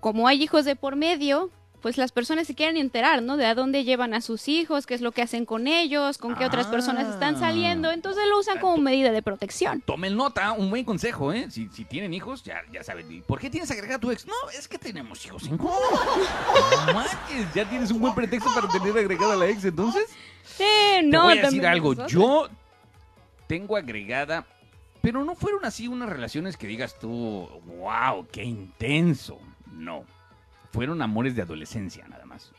como 0.00 0.28
hay 0.28 0.42
hijos 0.42 0.64
de 0.64 0.76
por 0.76 0.94
medio, 0.96 1.50
pues 1.82 1.98
las 1.98 2.10
personas 2.10 2.46
se 2.46 2.54
quieren 2.54 2.76
enterar, 2.76 3.22
¿no? 3.22 3.36
De 3.36 3.44
a 3.44 3.54
dónde 3.54 3.84
llevan 3.84 4.14
a 4.14 4.20
sus 4.20 4.48
hijos, 4.48 4.86
qué 4.86 4.94
es 4.94 5.00
lo 5.00 5.12
que 5.12 5.22
hacen 5.22 5.44
con 5.46 5.66
ellos, 5.66 6.18
con 6.18 6.34
qué 6.36 6.44
otras 6.44 6.66
personas 6.68 7.08
están 7.12 7.38
saliendo. 7.38 7.90
Entonces 7.90 8.24
lo 8.28 8.38
usan 8.38 8.58
como 8.60 8.76
medida 8.78 9.12
de 9.12 9.20
protección. 9.22 9.82
Tomen 9.82 10.16
nota, 10.16 10.52
un 10.52 10.70
buen 10.70 10.84
consejo, 10.84 11.32
¿eh? 11.32 11.48
Si, 11.50 11.68
si 11.68 11.84
tienen 11.84 12.14
hijos, 12.14 12.42
ya, 12.44 12.62
ya 12.72 12.82
saben. 12.82 13.10
¿Y 13.12 13.20
¿Por 13.20 13.38
qué 13.40 13.50
tienes 13.50 13.70
agregada 13.70 13.96
a 13.96 14.00
tu 14.00 14.10
ex? 14.10 14.26
No, 14.26 14.34
es 14.56 14.66
que 14.68 14.78
tenemos 14.78 15.24
hijos 15.26 15.44
en 15.46 15.58
común. 15.58 15.74
No 16.86 16.94
manches, 16.94 17.52
ya 17.54 17.68
tienes 17.68 17.90
un 17.90 18.00
buen 18.00 18.14
pretexto 18.14 18.48
para 18.54 18.68
tener 18.68 18.96
agregada 18.96 19.34
a 19.34 19.36
la 19.36 19.46
ex, 19.48 19.64
entonces. 19.64 20.06
Sí, 20.44 20.64
Te 20.64 21.02
no, 21.04 21.24
voy 21.24 21.38
a 21.38 21.42
decir 21.42 21.66
algo. 21.66 21.90
nosotros. 21.94 22.12
Yo 22.12 22.48
tengo 23.46 23.76
agregada, 23.76 24.44
pero 25.06 25.24
no 25.24 25.36
fueron 25.36 25.64
así 25.64 25.86
unas 25.86 26.08
relaciones 26.08 26.56
que 26.56 26.66
digas 26.66 26.98
tú, 26.98 27.48
wow, 27.78 28.26
qué 28.32 28.42
intenso. 28.42 29.38
No. 29.70 30.04
Fueron 30.72 31.00
amores 31.00 31.36
de 31.36 31.42
adolescencia, 31.42 32.08
nada 32.08 32.26
más. 32.26 32.50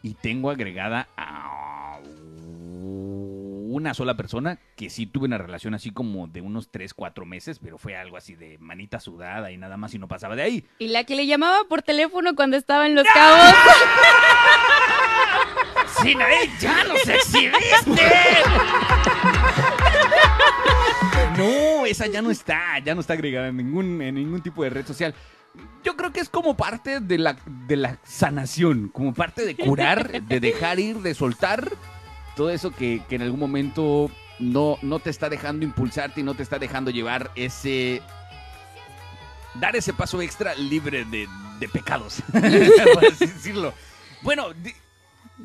Y 0.00 0.14
tengo 0.14 0.48
agregada 0.48 1.08
a 1.18 1.98
una 2.02 3.92
sola 3.92 4.16
persona 4.16 4.58
que 4.76 4.88
sí 4.88 5.04
tuve 5.04 5.26
una 5.26 5.36
relación 5.36 5.74
así 5.74 5.90
como 5.90 6.26
de 6.26 6.40
unos 6.40 6.70
3, 6.70 6.94
4 6.94 7.26
meses, 7.26 7.58
pero 7.58 7.76
fue 7.76 7.94
algo 7.96 8.16
así 8.16 8.34
de 8.34 8.56
manita 8.56 8.98
sudada 8.98 9.52
y 9.52 9.58
nada 9.58 9.76
más 9.76 9.92
y 9.92 9.98
no 9.98 10.08
pasaba 10.08 10.34
de 10.36 10.42
ahí. 10.42 10.66
Y 10.78 10.88
la 10.88 11.04
que 11.04 11.14
le 11.14 11.26
llamaba 11.26 11.64
por 11.68 11.82
teléfono 11.82 12.34
cuando 12.34 12.56
estaba 12.56 12.86
en 12.86 12.94
Los 12.94 13.06
Cabos. 13.12 13.54
¡Sinaí, 16.00 16.50
ya 16.60 16.82
nos 16.84 17.06
exhibiste! 17.06 18.08
Esa 21.90 22.06
ya 22.06 22.22
no 22.22 22.30
está, 22.30 22.78
ya 22.78 22.94
no 22.94 23.00
está 23.00 23.14
agregada 23.14 23.48
en 23.48 23.56
ningún, 23.56 24.00
en 24.02 24.14
ningún 24.14 24.40
tipo 24.40 24.62
de 24.64 24.70
red 24.70 24.86
social. 24.86 25.14
Yo 25.82 25.96
creo 25.96 26.12
que 26.12 26.20
es 26.20 26.28
como 26.28 26.56
parte 26.56 27.00
de 27.00 27.18
la, 27.18 27.36
de 27.66 27.76
la 27.76 27.98
sanación, 28.04 28.88
como 28.88 29.14
parte 29.14 29.44
de 29.44 29.56
curar, 29.56 30.22
de 30.22 30.40
dejar 30.40 30.78
ir, 30.78 30.98
de 30.98 31.14
soltar 31.14 31.70
todo 32.36 32.50
eso 32.50 32.70
que, 32.70 33.02
que 33.08 33.16
en 33.16 33.22
algún 33.22 33.40
momento 33.40 34.10
no, 34.38 34.78
no 34.82 35.00
te 35.00 35.10
está 35.10 35.28
dejando 35.28 35.64
impulsarte 35.64 36.20
y 36.20 36.24
no 36.24 36.34
te 36.34 36.42
está 36.42 36.58
dejando 36.58 36.90
llevar 36.90 37.30
ese... 37.34 38.02
Dar 39.54 39.74
ese 39.74 39.92
paso 39.92 40.22
extra 40.22 40.54
libre 40.54 41.04
de, 41.04 41.28
de 41.58 41.68
pecados, 41.68 42.22
por 42.32 43.04
así 43.04 43.26
decirlo. 43.26 43.74
Bueno, 44.22 44.50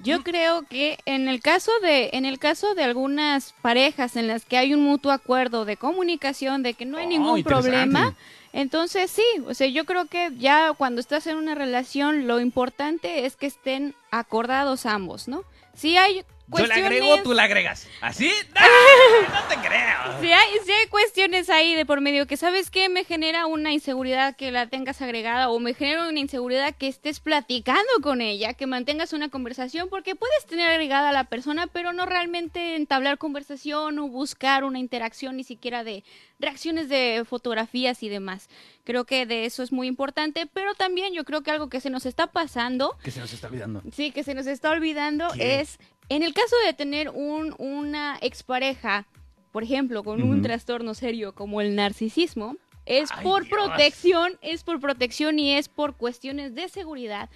Yo 0.04 0.24
creo 0.24 0.64
que 0.64 1.00
en 1.06 1.28
el 1.28 1.40
caso 1.42 1.72
de 1.82 2.10
en 2.14 2.26
el 2.26 2.40
caso 2.40 2.76
de 2.76 2.84
algunas 2.84 3.54
parejas 3.62 4.16
en 4.16 4.28
las 4.28 4.46
que 4.46 4.58
hay 4.58 4.74
un 4.74 4.84
mutuo 4.84 5.12
acuerdo 5.12 5.66
de 5.66 5.78
comunicación 5.78 6.64
de 6.64 6.74
que 6.74 6.86
no 6.86 6.98
hay 6.98 7.06
Oh, 7.06 7.10
ningún 7.10 7.44
problema, 7.44 8.16
entonces 8.54 9.12
sí, 9.12 9.24
o 9.48 9.54
sea, 9.54 9.68
yo 9.68 9.86
creo 9.86 10.06
que 10.06 10.32
ya 10.38 10.74
cuando 10.78 11.02
estás 11.02 11.28
en 11.28 11.38
una 11.38 11.56
relación 11.56 12.28
lo 12.28 12.40
importante 12.40 13.26
es 13.26 13.36
que 13.36 13.48
estén 13.48 13.96
acordados 14.12 14.86
ambos, 14.86 15.28
¿no? 15.28 15.44
Si 15.74 15.98
hay 15.98 16.24
Yo 16.48 16.58
le 16.60 16.68
cuestiones 16.68 17.02
agrego, 17.02 17.24
tú 17.24 17.34
la 17.34 17.44
agregas. 17.44 17.88
¿Así? 18.02 18.32
¡No, 18.54 18.62
no 19.34 19.48
te 19.48 19.56
creo! 19.68 20.22
Si 20.22 20.32
hay, 20.32 20.50
si 20.64 20.72
hay 20.72 20.88
cuestiones 20.88 21.50
ahí 21.50 21.74
de 21.76 21.86
por 21.86 22.02
medio 22.02 22.28
que, 22.28 22.38
¿sabes 22.38 22.70
qué? 22.70 22.88
Me 22.88 23.04
genera 23.04 23.48
una 23.48 23.72
inseguridad 23.72 24.36
que 24.36 24.52
la 24.52 24.68
tengas 24.68 25.02
agregada 25.02 25.50
o 25.50 25.60
me 25.60 25.74
genera 25.74 26.08
una 26.08 26.20
inseguridad 26.20 26.76
que 26.76 26.88
estés 26.88 27.20
platicando 27.20 27.90
con 28.02 28.22
ella, 28.22 28.54
que 28.54 28.68
mantengas 28.68 29.14
una 29.14 29.30
conversación, 29.30 29.90
porque 29.90 30.16
puedes 30.16 30.46
tener 30.46 30.70
agregada 30.70 31.10
a 31.10 31.14
la 31.14 31.24
persona, 31.26 31.68
pero 31.68 31.94
no 31.94 32.06
realmente 32.06 32.76
entablar 32.76 33.18
conversación 33.18 33.98
o 34.00 34.08
buscar 34.08 34.64
una 34.64 34.80
interacción 34.80 35.38
ni 35.38 35.44
siquiera 35.44 35.84
de 35.84 36.04
reacciones 36.40 36.90
de 36.90 37.24
fotografías 37.28 38.04
y 38.04 38.10
demás. 38.10 38.50
Creo 38.84 39.06
que 39.06 39.26
de 39.26 39.46
eso 39.46 39.64
es 39.64 39.72
muy 39.72 39.88
importante, 39.88 40.48
pero 40.52 40.76
también 40.76 41.14
yo 41.14 41.24
creo 41.24 41.42
que 41.42 41.52
algo 41.52 41.70
que 41.70 41.80
se 41.80 41.90
nos 41.90 42.06
está 42.06 42.28
pasando 42.28 42.98
Que 43.04 43.12
se 43.12 43.20
nos 43.20 43.34
está 43.34 43.48
olvidando. 43.48 43.82
Sí, 43.92 44.12
que 44.12 44.24
se 44.24 44.36
nos 44.36 44.46
está 44.46 44.70
olvidando 44.72 45.28
¿Qué? 45.34 45.62
es, 45.62 45.80
en 46.10 46.24
el 46.24 46.34
caso 46.34 46.56
de 46.66 46.74
tener 46.74 47.10
un, 47.10 47.56
una 47.58 48.18
expareja, 48.22 49.08
por 49.52 49.64
ejemplo, 49.64 50.04
con 50.04 50.22
un 50.22 50.42
trastorno 50.42 50.94
serio 50.94 51.34
como 51.34 51.62
el 51.62 51.76
narcisismo, 51.76 52.58
es 52.86 53.10
Ay, 53.12 53.24
por 53.24 53.44
Dios. 53.44 53.58
protección, 53.58 54.38
es 54.42 54.64
por 54.64 54.80
protección 54.80 55.40
y 55.40 55.54
es 55.54 55.70
por 55.70 55.96
cuestiones 55.96 56.54
de 56.54 56.70
seguridad, 56.70 57.30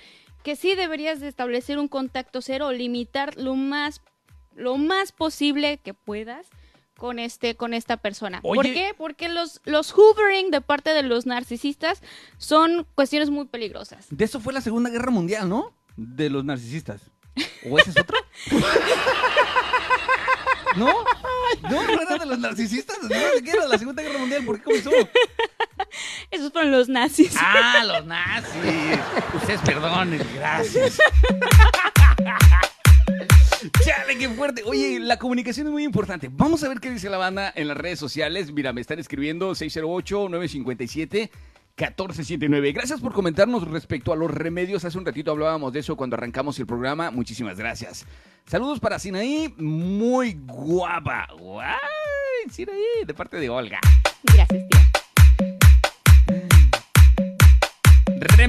que 0.43 0.55
sí 0.55 0.75
deberías 0.75 1.19
de 1.19 1.27
establecer 1.27 1.79
un 1.79 1.87
contacto 1.87 2.41
cero 2.41 2.71
limitar 2.71 3.35
lo 3.37 3.55
más, 3.55 4.01
lo 4.55 4.77
más 4.77 5.11
posible 5.11 5.79
que 5.83 5.93
puedas 5.93 6.47
con 6.97 7.17
este 7.17 7.55
con 7.55 7.73
esta 7.73 7.97
persona. 7.97 8.41
¿Por 8.41 8.63
qué? 8.63 8.93
Porque 8.95 9.29
los 9.29 9.61
los 9.63 9.91
hoovering 9.91 10.51
de 10.51 10.61
parte 10.61 10.93
de 10.93 11.01
los 11.01 11.25
narcisistas 11.25 12.03
son 12.37 12.85
cuestiones 12.93 13.29
muy 13.29 13.45
peligrosas. 13.45 14.07
De 14.11 14.25
eso 14.25 14.39
fue 14.39 14.53
la 14.53 14.61
Segunda 14.61 14.89
Guerra 14.89 15.09
Mundial, 15.09 15.47
¿no? 15.47 15.73
De 15.95 16.29
los 16.29 16.43
narcisistas. 16.43 17.09
¿O 17.69 17.77
ese 17.77 17.91
es 17.91 17.97
otro? 17.97 18.17
¿No? 20.75 20.87
¿No? 21.63 21.83
¿No 21.83 22.01
era 22.01 22.17
de 22.17 22.25
los 22.25 22.39
narcisistas? 22.39 22.97
¿No 23.01 23.07
de 23.07 23.41
qué 23.43 23.51
era 23.51 23.67
la 23.67 23.77
Segunda 23.77 24.03
Guerra 24.03 24.19
Mundial? 24.19 24.45
¿Por 24.45 24.57
qué 24.57 24.63
comenzó? 24.63 24.91
Esos 26.31 26.51
fueron 26.51 26.71
los 26.71 26.87
nazis. 26.89 27.35
¡Ah, 27.37 27.83
los 27.85 28.05
nazis! 28.05 28.99
Ustedes 29.33 29.61
perdonen, 29.61 30.21
gracias. 30.35 30.99
Chale, 33.83 34.17
qué 34.17 34.29
fuerte. 34.29 34.63
Oye, 34.65 34.99
la 34.99 35.17
comunicación 35.17 35.67
es 35.67 35.73
muy 35.73 35.83
importante. 35.83 36.29
Vamos 36.31 36.63
a 36.63 36.69
ver 36.69 36.79
qué 36.79 36.91
dice 36.91 37.09
la 37.09 37.17
banda 37.17 37.51
en 37.55 37.67
las 37.67 37.75
redes 37.75 37.99
sociales. 37.99 38.51
Mira, 38.51 38.71
me 38.73 38.81
están 38.81 38.99
escribiendo 38.99 39.53
608-957-1479. 41.79 42.73
Gracias 42.73 42.99
por 42.99 43.13
comentarnos 43.13 43.67
respecto 43.67 44.13
a 44.13 44.15
los 44.15 44.29
remedios. 44.29 44.85
Hace 44.85 44.97
un 44.97 45.05
ratito 45.05 45.31
hablábamos 45.31 45.73
de 45.73 45.79
eso 45.79 45.95
cuando 45.95 46.15
arrancamos 46.15 46.59
el 46.59 46.67
programa. 46.67 47.11
Muchísimas 47.11 47.57
gracias. 47.57 48.05
Saludos 48.45 48.79
para 48.79 48.99
Sinaí, 48.99 49.53
muy 49.57 50.39
guapa. 50.45 51.27
¡Guay! 51.37 51.75
Sinaí, 52.49 53.05
de 53.05 53.13
parte 53.13 53.37
de 53.37 53.49
Olga. 53.49 53.79
Gracias, 54.23 54.67
tía. 54.69 54.88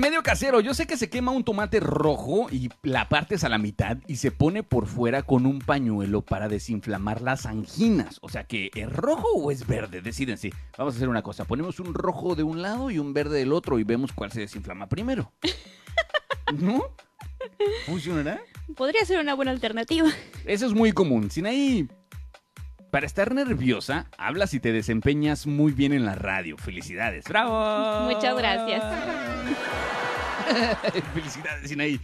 Remedio 0.00 0.22
casero, 0.22 0.60
yo 0.60 0.72
sé 0.72 0.86
que 0.86 0.96
se 0.96 1.10
quema 1.10 1.30
un 1.30 1.44
tomate 1.44 1.78
rojo 1.78 2.46
y 2.50 2.70
la 2.82 3.10
partes 3.10 3.44
a 3.44 3.50
la 3.50 3.58
mitad 3.58 3.98
y 4.06 4.16
se 4.16 4.30
pone 4.30 4.62
por 4.62 4.86
fuera 4.86 5.22
con 5.22 5.44
un 5.44 5.58
pañuelo 5.58 6.22
para 6.22 6.48
desinflamar 6.48 7.20
las 7.20 7.44
anginas. 7.44 8.16
O 8.22 8.30
sea 8.30 8.44
que, 8.44 8.70
¿es 8.74 8.90
rojo 8.90 9.28
o 9.34 9.50
es 9.50 9.66
verde? 9.66 10.00
Decídense. 10.00 10.54
Vamos 10.78 10.94
a 10.94 10.96
hacer 10.96 11.10
una 11.10 11.20
cosa, 11.20 11.44
ponemos 11.44 11.80
un 11.80 11.92
rojo 11.92 12.34
de 12.34 12.42
un 12.42 12.62
lado 12.62 12.90
y 12.90 12.98
un 12.98 13.12
verde 13.12 13.40
del 13.40 13.52
otro 13.52 13.78
y 13.78 13.84
vemos 13.84 14.10
cuál 14.14 14.32
se 14.32 14.40
desinflama 14.40 14.88
primero. 14.88 15.34
¿No? 16.58 16.82
¿Funcionará? 17.84 18.40
Podría 18.76 19.04
ser 19.04 19.20
una 19.20 19.34
buena 19.34 19.50
alternativa. 19.50 20.08
Eso 20.46 20.64
es 20.64 20.72
muy 20.72 20.92
común. 20.92 21.30
Sinaí, 21.30 21.90
para 22.90 23.06
estar 23.06 23.34
nerviosa, 23.34 24.08
hablas 24.18 24.54
y 24.54 24.60
te 24.60 24.72
desempeñas 24.72 25.46
muy 25.46 25.72
bien 25.72 25.92
en 25.92 26.04
la 26.04 26.14
radio. 26.14 26.56
Felicidades. 26.58 27.24
¡Bravo! 27.24 28.12
Muchas 28.12 28.36
gracias. 28.36 28.82
Felicidades, 31.14 31.68
Sinaí. 31.68 32.00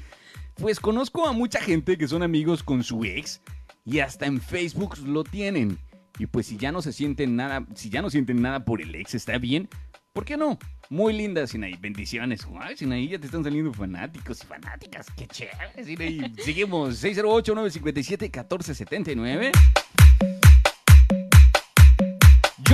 Pues 0.54 0.80
conozco 0.80 1.26
a 1.26 1.32
mucha 1.32 1.60
gente 1.60 1.98
que 1.98 2.08
son 2.08 2.22
amigos 2.22 2.62
con 2.62 2.82
su 2.82 3.04
ex 3.04 3.42
y 3.84 3.98
hasta 4.00 4.26
en 4.26 4.40
Facebook 4.40 4.96
lo 5.04 5.24
tienen. 5.24 5.78
Y 6.18 6.26
pues 6.26 6.46
si 6.46 6.56
ya 6.56 6.72
no 6.72 6.80
se 6.80 6.92
sienten 6.92 7.36
nada, 7.36 7.66
si 7.74 7.90
ya 7.90 8.00
no 8.00 8.08
sienten 8.08 8.40
nada 8.40 8.64
por 8.64 8.80
el 8.80 8.94
ex, 8.94 9.14
está 9.14 9.36
bien. 9.38 9.68
¿Por 10.12 10.24
qué 10.24 10.38
no? 10.38 10.58
Muy 10.88 11.12
linda, 11.12 11.46
Sinaí. 11.46 11.74
Bendiciones. 11.78 12.46
Ay, 12.58 12.74
Sinaí, 12.76 13.08
ya 13.08 13.18
te 13.18 13.26
están 13.26 13.44
saliendo 13.44 13.74
fanáticos 13.74 14.42
y 14.42 14.46
fanáticas. 14.46 15.08
Qué 15.14 15.26
chévere, 15.26 15.84
Sinaí. 15.84 16.32
Seguimos. 16.38 17.04
608-957-1479. 17.04 19.52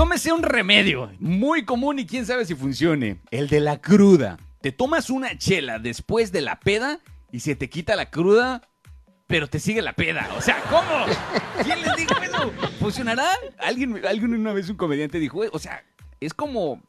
Yo 0.03 0.07
me 0.07 0.19
sé 0.19 0.33
un 0.33 0.43
remedio 0.43 1.13
muy 1.21 1.65
común 1.65 2.01
y 2.01 2.07
quién 2.07 2.27
sabe 2.27 2.45
si 2.45 2.57
funcione. 2.57 3.21
El 3.31 3.47
de 3.47 3.61
la 3.61 3.81
cruda. 3.81 4.37
Te 4.61 4.73
tomas 4.73 5.11
una 5.11 5.39
chela 5.39 5.79
después 5.79 6.33
de 6.33 6.41
la 6.41 6.59
peda 6.59 6.99
y 7.31 7.39
se 7.39 7.55
te 7.55 7.71
quita 7.71 7.95
la 7.95 8.11
cruda, 8.11 8.63
pero 9.29 9.47
te 9.47 9.61
sigue 9.61 9.81
la 9.81 9.93
peda. 9.93 10.29
O 10.37 10.43
sea, 10.43 10.61
¿cómo? 10.69 11.07
¿Quién 11.63 11.81
les 11.83 11.95
dijo 11.95 12.21
eso? 12.21 12.53
¿Funcionará? 12.81 13.29
Alguien, 13.61 14.05
alguien 14.05 14.35
una 14.35 14.53
vez 14.53 14.69
un 14.69 14.77
comediante 14.77 15.21
dijo, 15.21 15.43
o 15.53 15.59
sea, 15.61 15.85
es 16.19 16.35
como 16.35 16.83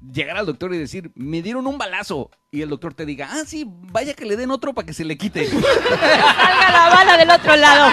llegar 0.00 0.38
al 0.38 0.46
doctor 0.46 0.74
y 0.74 0.78
decir, 0.78 1.12
me 1.14 1.40
dieron 1.40 1.68
un 1.68 1.78
balazo. 1.78 2.32
Y 2.50 2.62
el 2.62 2.68
doctor 2.68 2.94
te 2.94 3.06
diga, 3.06 3.28
ah, 3.30 3.44
sí, 3.46 3.64
vaya 3.68 4.14
que 4.14 4.24
le 4.24 4.36
den 4.36 4.50
otro 4.50 4.74
para 4.74 4.86
que 4.86 4.92
se 4.92 5.04
le 5.04 5.16
quite. 5.16 5.48
Salga 5.48 6.72
la 6.72 6.88
bala 6.92 7.16
del 7.16 7.30
otro 7.30 7.54
lado. 7.54 7.92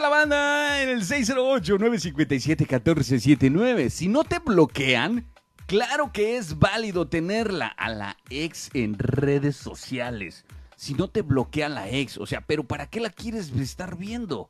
La 0.00 0.08
banda 0.08 0.82
en 0.82 0.88
el 0.88 1.02
608-957-1479. 1.02 3.90
Si 3.90 4.08
no 4.08 4.24
te 4.24 4.38
bloquean, 4.38 5.26
Claro 5.70 6.10
que 6.12 6.36
es 6.36 6.58
válido 6.58 7.06
tenerla 7.06 7.68
a 7.68 7.90
la 7.90 8.16
ex 8.28 8.70
en 8.74 8.98
redes 8.98 9.54
sociales. 9.54 10.44
Si 10.74 10.94
no 10.94 11.06
te 11.06 11.22
bloquea 11.22 11.68
la 11.68 11.88
ex, 11.88 12.18
o 12.18 12.26
sea, 12.26 12.40
pero 12.40 12.64
¿para 12.64 12.88
qué 12.88 12.98
la 12.98 13.08
quieres 13.08 13.52
estar 13.52 13.96
viendo? 13.96 14.48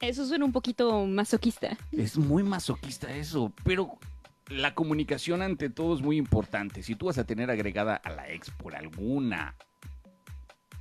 Eso 0.00 0.24
suena 0.24 0.44
un 0.44 0.52
poquito 0.52 1.04
masoquista. 1.04 1.76
Es 1.90 2.16
muy 2.16 2.44
masoquista 2.44 3.12
eso, 3.12 3.52
pero 3.64 3.98
la 4.46 4.76
comunicación 4.76 5.42
ante 5.42 5.68
todo 5.68 5.96
es 5.96 6.00
muy 6.00 6.16
importante. 6.16 6.84
Si 6.84 6.94
tú 6.94 7.06
vas 7.06 7.18
a 7.18 7.24
tener 7.24 7.50
agregada 7.50 7.96
a 7.96 8.10
la 8.10 8.30
ex 8.30 8.52
por 8.52 8.76
alguna 8.76 9.56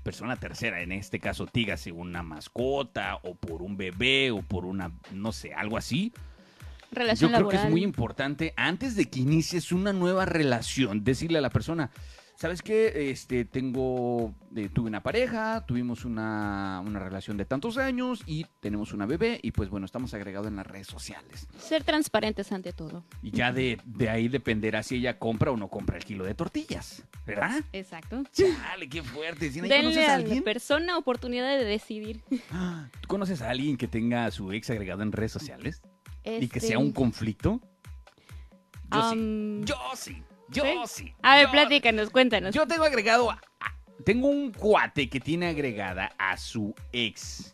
persona 0.10 0.38
tercera, 0.38 0.82
en 0.82 0.92
este 0.92 1.20
caso, 1.20 1.48
dígase 1.54 1.92
una 1.92 2.24
mascota 2.24 3.20
o 3.22 3.36
por 3.36 3.62
un 3.62 3.78
bebé 3.78 4.32
o 4.32 4.42
por 4.42 4.66
una, 4.66 4.92
no 5.14 5.32
sé, 5.32 5.54
algo 5.54 5.78
así. 5.78 6.12
Relación 6.92 7.30
Yo 7.30 7.38
creo 7.38 7.50
que 7.50 7.58
es 7.58 7.70
muy 7.70 7.84
importante, 7.84 8.56
antes 8.58 8.96
de 8.96 9.06
que 9.06 9.20
inicies 9.20 9.72
una 9.72 9.94
nueva 9.94 10.26
relación, 10.26 11.04
decirle 11.04 11.38
a 11.38 11.42
la 11.42 11.52
persona, 11.52 11.92
¿sabes 12.40 12.62
qué? 12.62 13.12
Este, 13.12 13.44
tengo, 13.44 14.34
eh, 14.56 14.70
tuve 14.74 14.88
una 14.88 15.04
pareja, 15.04 15.66
tuvimos 15.66 16.06
una, 16.06 16.82
una 16.86 16.98
relación 17.00 17.36
de 17.36 17.44
tantos 17.44 17.78
años 17.78 18.24
y 18.26 18.46
tenemos 18.62 18.94
una 18.94 19.06
bebé 19.06 19.42
y 19.44 19.52
pues 19.52 19.70
bueno, 19.70 19.86
estamos 19.86 20.14
agregados 20.14 20.48
en 20.48 20.56
las 20.56 20.66
redes 20.66 20.88
sociales. 20.88 21.48
Ser 21.58 21.84
transparentes 21.84 22.54
ante 22.54 22.72
todo. 22.72 23.04
Y 23.22 23.32
ya 23.32 23.52
de, 23.52 23.78
de 23.84 24.10
ahí 24.10 24.30
dependerá 24.30 24.84
si 24.84 24.96
ella 24.96 25.20
compra 25.20 25.52
o 25.52 25.58
no 25.58 25.68
compra 25.68 25.98
el 25.98 26.06
kilo 26.06 26.24
de 26.24 26.34
tortillas, 26.34 27.04
¿verdad? 27.28 27.62
Exacto. 27.74 28.24
Chale, 28.32 28.88
qué 28.88 29.04
fuerte. 29.04 29.52
¿Sí, 29.52 29.60
¿Conoces 29.60 29.84
Denle 29.84 30.06
a 30.06 30.16
a 30.16 30.18
la 30.20 30.42
persona 30.42 30.98
oportunidad 30.98 31.58
de 31.58 31.66
decidir. 31.66 32.22
¿Tú 32.30 33.08
conoces 33.10 33.42
a 33.42 33.50
alguien 33.50 33.76
que 33.76 33.90
tenga 33.90 34.26
a 34.26 34.32
su 34.32 34.54
ex 34.54 34.70
agregado 34.70 35.04
en 35.04 35.12
redes 35.12 35.34
sociales? 35.34 35.82
Y 36.24 36.48
que 36.48 36.60
Este, 36.60 36.60
sea 36.62 36.80
un 36.80 36.94
conflicto. 36.94 37.60
Yo 38.92 39.12
sí. 39.12 39.62
Yo 39.66 39.76
sí. 39.96 40.24
Yo 40.52 40.64
sí. 40.88 41.14
A 41.22 41.36
ver, 41.38 41.46
Yo- 41.48 41.52
platícanos, 41.52 42.10
cuéntanos. 42.10 42.54
Yo 42.56 42.66
tengo 42.68 42.84
agregado. 42.84 43.32
a- 43.32 43.36
a- 43.60 43.76
tengo 44.04 44.28
un 44.28 44.52
cuate 44.52 45.10
que 45.10 45.20
tiene 45.20 45.48
agregada 45.48 46.12
a 46.18 46.38
su 46.38 46.74
ex. 46.92 47.54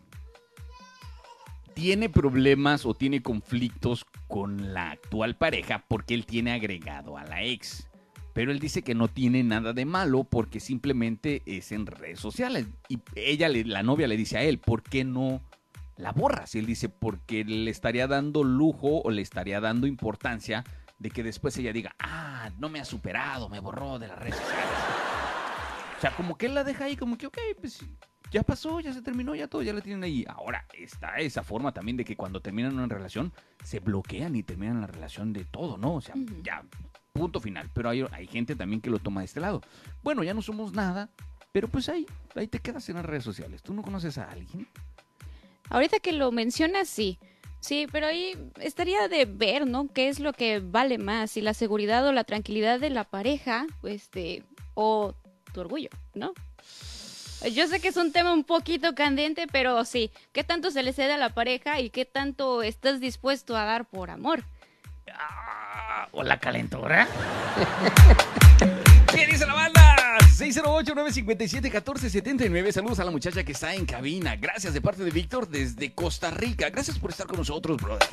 Tiene 1.73 2.09
problemas 2.09 2.85
o 2.85 2.93
tiene 2.93 3.21
conflictos 3.21 4.05
con 4.27 4.73
la 4.73 4.91
actual 4.91 5.35
pareja 5.35 5.83
porque 5.87 6.13
él 6.13 6.25
tiene 6.25 6.53
agregado 6.53 7.17
a 7.17 7.25
la 7.25 7.43
ex. 7.43 7.87
Pero 8.33 8.51
él 8.51 8.59
dice 8.59 8.81
que 8.81 8.95
no 8.95 9.07
tiene 9.07 9.43
nada 9.43 9.73
de 9.73 9.85
malo 9.85 10.23
porque 10.23 10.59
simplemente 10.59 11.41
es 11.45 11.71
en 11.71 11.85
redes 11.85 12.19
sociales. 12.19 12.67
Y 12.87 12.99
ella, 13.15 13.49
le- 13.49 13.65
la 13.65 13.83
novia, 13.83 14.07
le 14.07 14.17
dice 14.17 14.37
a 14.37 14.43
él, 14.43 14.57
¿por 14.59 14.83
qué 14.83 15.03
no 15.03 15.41
la 15.97 16.11
borras? 16.11 16.55
Y 16.55 16.59
él 16.59 16.65
dice, 16.65 16.87
porque 16.89 17.43
le 17.43 17.71
estaría 17.71 18.07
dando 18.07 18.43
lujo 18.43 19.01
o 19.01 19.09
le 19.11 19.21
estaría 19.21 19.59
dando 19.61 19.87
importancia 19.87 20.63
de 20.97 21.09
que 21.09 21.23
después 21.23 21.57
ella 21.57 21.73
diga, 21.73 21.95
ah, 21.99 22.49
no 22.57 22.69
me 22.69 22.79
ha 22.79 22.85
superado, 22.85 23.49
me 23.49 23.59
borró 23.59 23.99
de 23.99 24.07
las 24.07 24.19
redes 24.19 24.35
sociales. 24.35 24.77
O 25.97 26.01
sea, 26.01 26.11
como 26.15 26.37
que 26.37 26.45
él 26.47 26.55
la 26.55 26.63
deja 26.63 26.85
ahí, 26.85 26.95
como 26.95 27.17
que, 27.17 27.27
ok, 27.27 27.37
pues 27.59 27.79
ya 28.31 28.43
pasó, 28.43 28.79
ya 28.79 28.93
se 28.93 29.01
terminó, 29.01 29.35
ya 29.35 29.47
todo, 29.47 29.61
ya 29.61 29.73
la 29.73 29.81
tienen 29.81 30.03
ahí. 30.03 30.25
Ahora, 30.27 30.65
está 30.73 31.17
esa 31.17 31.43
forma 31.43 31.73
también 31.73 31.97
de 31.97 32.05
que 32.05 32.15
cuando 32.15 32.41
terminan 32.41 32.75
una 32.75 32.87
relación, 32.87 33.31
se 33.63 33.79
bloquean 33.79 34.35
y 34.35 34.43
terminan 34.43 34.81
la 34.81 34.87
relación 34.87 35.31
de 35.31 35.45
todo, 35.45 35.77
¿no? 35.77 35.95
O 35.95 36.01
sea, 36.01 36.15
ya, 36.43 36.63
punto 37.13 37.39
final. 37.39 37.69
Pero 37.73 37.89
hay, 37.89 38.05
hay 38.11 38.27
gente 38.27 38.55
también 38.55 38.81
que 38.81 38.89
lo 38.89 38.99
toma 38.99 39.21
de 39.21 39.25
este 39.25 39.39
lado. 39.39 39.61
Bueno, 40.03 40.23
ya 40.23 40.33
no 40.33 40.41
somos 40.41 40.73
nada, 40.73 41.09
pero 41.51 41.67
pues 41.69 41.87
ahí, 41.87 42.05
ahí 42.35 42.47
te 42.47 42.59
quedas 42.59 42.89
en 42.89 42.95
las 42.95 43.05
redes 43.05 43.23
sociales. 43.23 43.63
¿Tú 43.63 43.73
no 43.73 43.81
conoces 43.81 44.17
a 44.17 44.29
alguien? 44.29 44.67
Ahorita 45.69 45.99
que 45.99 46.11
lo 46.11 46.31
mencionas, 46.31 46.89
sí. 46.89 47.17
Sí, 47.65 47.87
pero 47.91 48.05
ahí 48.05 48.37
estaría 48.61 49.07
de 49.07 49.25
ver, 49.25 49.65
¿no? 49.65 49.87
¿Qué 49.91 50.07
es 50.07 50.19
lo 50.19 50.33
que 50.33 50.59
vale 50.59 50.99
más? 50.99 51.31
Si 51.31 51.41
la 51.41 51.55
seguridad 51.55 52.05
o 52.05 52.11
la 52.11 52.23
tranquilidad 52.23 52.79
de 52.79 52.91
la 52.91 53.05
pareja, 53.05 53.65
este, 53.81 54.43
o 54.75 55.15
tu 55.51 55.61
orgullo, 55.61 55.89
¿no? 56.13 56.33
Yo 57.51 57.67
sé 57.67 57.79
que 57.79 57.87
es 57.87 57.97
un 57.97 58.11
tema 58.11 58.33
un 58.33 58.43
poquito 58.43 58.93
candente, 58.93 59.47
pero 59.51 59.83
sí, 59.83 60.11
¿qué 60.31 60.43
tanto 60.43 60.69
se 60.69 60.83
le 60.83 60.93
cede 60.93 61.13
a 61.13 61.17
la 61.17 61.29
pareja 61.29 61.79
y 61.79 61.89
qué 61.89 62.05
tanto 62.05 62.61
estás 62.61 62.99
dispuesto 62.99 63.57
a 63.57 63.65
dar 63.65 63.85
por 63.85 64.11
amor? 64.11 64.43
¿O 66.11 66.21
la 66.21 66.39
calentura? 66.39 67.07
¿Qué 69.11 69.25
dice 69.25 69.47
la 69.47 69.55
banda? 69.55 69.84
608-957-1479. 70.35 72.71
Saludos 72.73 72.99
a 72.99 73.05
la 73.05 73.11
muchacha 73.11 73.43
que 73.43 73.53
está 73.53 73.73
en 73.73 73.85
cabina. 73.85 74.35
Gracias 74.35 74.73
de 74.73 74.81
parte 74.81 75.01
de 75.03 75.11
Víctor 75.11 75.47
desde 75.47 75.93
Costa 75.93 76.31
Rica. 76.31 76.69
Gracias 76.69 76.99
por 76.99 77.11
estar 77.11 77.25
con 77.25 77.37
nosotros, 77.37 77.81
brother. 77.81 78.09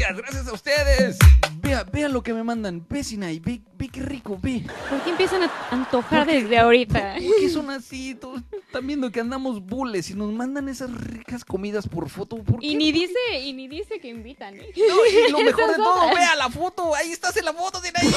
Gracias, 0.00 0.16
gracias 0.16 0.48
a 0.48 0.52
ustedes. 0.54 1.18
Vea, 1.60 1.84
vea 1.84 2.08
lo 2.08 2.22
que 2.22 2.32
me 2.32 2.42
mandan. 2.42 2.86
Ve, 2.88 3.04
Sinai, 3.04 3.38
ve, 3.38 3.60
ve 3.74 3.88
qué 3.88 4.00
rico, 4.00 4.38
ve. 4.40 4.64
¿Por 4.88 4.98
qué 5.02 5.10
empiezan 5.10 5.42
a 5.42 5.50
antojar 5.70 6.26
desde 6.26 6.58
ahorita? 6.58 7.16
¿Por 7.16 7.36
qué 7.40 7.50
son 7.50 7.68
así? 7.70 8.14
Todos 8.14 8.40
están 8.66 8.86
viendo 8.86 9.12
que 9.12 9.20
andamos 9.20 9.60
bules 9.60 10.08
y 10.08 10.14
nos 10.14 10.32
mandan 10.32 10.70
esas 10.70 10.90
ricas 10.90 11.44
comidas 11.44 11.86
por 11.86 12.08
foto. 12.08 12.38
¿Por 12.42 12.64
Y 12.64 12.70
qué? 12.70 12.76
ni 12.76 12.92
dice, 12.92 13.18
y 13.42 13.52
ni 13.52 13.68
dice 13.68 14.00
que 14.00 14.08
invitan, 14.08 14.54
¿eh? 14.56 14.72
No, 14.74 15.28
y 15.28 15.30
lo 15.32 15.38
mejor 15.44 15.68
de 15.70 15.76
todo, 15.76 16.04
otras. 16.04 16.14
vea 16.16 16.34
la 16.34 16.48
foto. 16.48 16.94
Ahí 16.94 17.12
estás 17.12 17.36
en 17.36 17.44
la 17.44 17.52
foto, 17.52 17.80
Sinai. 17.82 18.06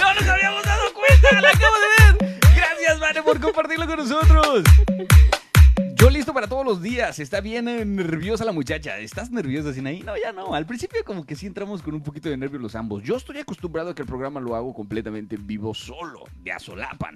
No 0.00 0.14
nos 0.14 0.28
habíamos 0.28 0.64
dado 0.64 0.92
cuenta, 0.94 1.40
la 1.40 1.48
acabo 1.50 1.74
de 1.76 2.26
ver. 2.26 2.40
Gracias, 2.56 2.98
Vane, 3.00 3.22
por 3.22 3.40
compartirlo 3.40 3.86
con 3.86 3.96
nosotros. 3.98 4.62
Listo 6.10 6.34
para 6.34 6.48
todos 6.48 6.64
los 6.64 6.82
días. 6.82 7.20
Está 7.20 7.40
bien 7.40 7.68
eh, 7.68 7.84
nerviosa 7.84 8.44
la 8.44 8.50
muchacha. 8.50 8.98
¿Estás 8.98 9.30
nerviosa, 9.30 9.72
Sinaí? 9.72 10.02
No, 10.02 10.16
ya 10.16 10.32
no. 10.32 10.54
Al 10.54 10.66
principio 10.66 11.04
como 11.04 11.24
que 11.24 11.36
sí 11.36 11.46
entramos 11.46 11.82
con 11.82 11.94
un 11.94 12.02
poquito 12.02 12.28
de 12.28 12.36
nervios 12.36 12.60
los 12.60 12.74
ambos. 12.74 13.04
Yo 13.04 13.16
estoy 13.16 13.38
acostumbrado 13.38 13.90
a 13.90 13.94
que 13.94 14.02
el 14.02 14.08
programa 14.08 14.40
lo 14.40 14.56
hago 14.56 14.74
completamente 14.74 15.36
en 15.36 15.46
vivo 15.46 15.72
solo, 15.72 16.24
de 16.42 16.50
asolapan. 16.50 17.14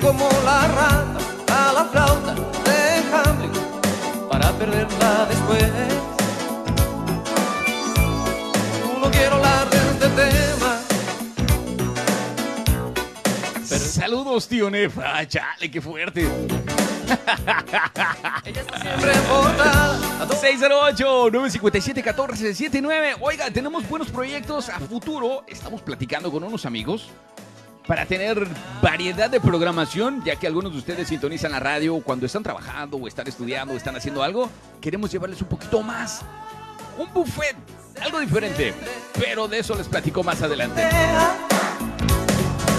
Como 0.00 0.28
la 0.44 0.68
rata 0.68 1.18
a 1.48 1.72
la 1.72 1.84
flauta 1.86 2.34
de 2.34 3.02
Hamlet 3.12 3.50
para 4.28 4.52
perderla 4.52 5.26
después. 5.26 5.64
No 9.00 9.10
quiero 9.10 9.36
hablar 9.36 9.70
de 9.70 9.78
este 9.78 10.08
tema. 10.10 10.80
Saludos, 13.64 14.46
tío 14.46 14.68
Nef. 14.70 14.98
Ah, 14.98 15.26
chale, 15.26 15.70
qué 15.70 15.80
fuerte. 15.80 16.28
Siempre 18.82 19.12
portada 19.28 19.98
608-957-1479. 20.28 23.16
Oiga, 23.20 23.50
tenemos 23.50 23.88
buenos 23.88 24.10
proyectos 24.10 24.68
a 24.68 24.78
futuro. 24.78 25.44
Estamos 25.48 25.80
platicando 25.80 26.30
con 26.30 26.44
unos 26.44 26.66
amigos 26.66 27.08
para 27.86 28.04
tener 28.06 28.46
variedad 28.82 29.30
de 29.30 29.40
programación, 29.40 30.22
ya 30.24 30.36
que 30.36 30.46
algunos 30.46 30.72
de 30.72 30.78
ustedes 30.78 31.08
sintonizan 31.08 31.52
la 31.52 31.60
radio 31.60 32.00
cuando 32.00 32.26
están 32.26 32.42
trabajando 32.42 32.96
o 32.96 33.06
están 33.06 33.26
estudiando 33.28 33.74
o 33.74 33.76
están 33.76 33.96
haciendo 33.96 34.22
algo. 34.22 34.50
Queremos 34.80 35.10
llevarles 35.10 35.40
un 35.42 35.48
poquito 35.48 35.82
más. 35.82 36.22
un 36.98 37.12
buffet, 37.12 37.56
algo 38.00 38.20
diferente. 38.20 38.74
Pero 39.18 39.46
de 39.48 39.58
eso 39.58 39.74
les 39.74 39.86
platico 39.86 40.22
más 40.22 40.42
adelante. 40.42 40.82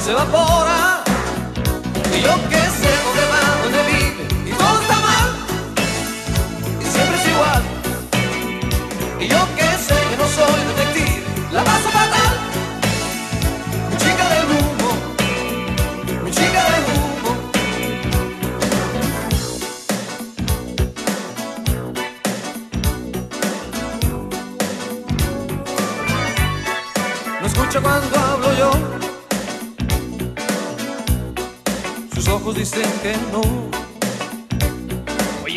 se 0.04 0.12
evapora 0.12 1.04
y 2.16 2.22
yo 2.22 2.34
que 2.50 2.56
sé 2.56 2.90
dónde 3.04 3.24
va, 3.32 3.42
dónde 3.64 3.84
vive 3.92 4.50
y 4.50 4.54
todo 4.54 4.82
está 4.82 4.96
mal 5.00 5.30
y 6.80 6.86
siempre 6.86 7.18
es 7.18 7.28
igual 7.28 7.64
y 9.20 9.28
yo 9.28 9.48
que 9.56 9.64
sé 9.78 9.96
que 10.10 10.18
no 10.18 10.28
soy 10.30 10.62
detective 10.76 11.24
la 11.52 11.64
paso 11.64 11.90
fatal 11.90 12.27
mi 12.27 12.27
cuando 27.82 28.20
hablo 28.20 28.54
yo. 28.58 28.72
Sus 32.14 32.28
ojos 32.28 32.56
dicen 32.56 32.90
que 33.02 33.16
no 33.32 33.42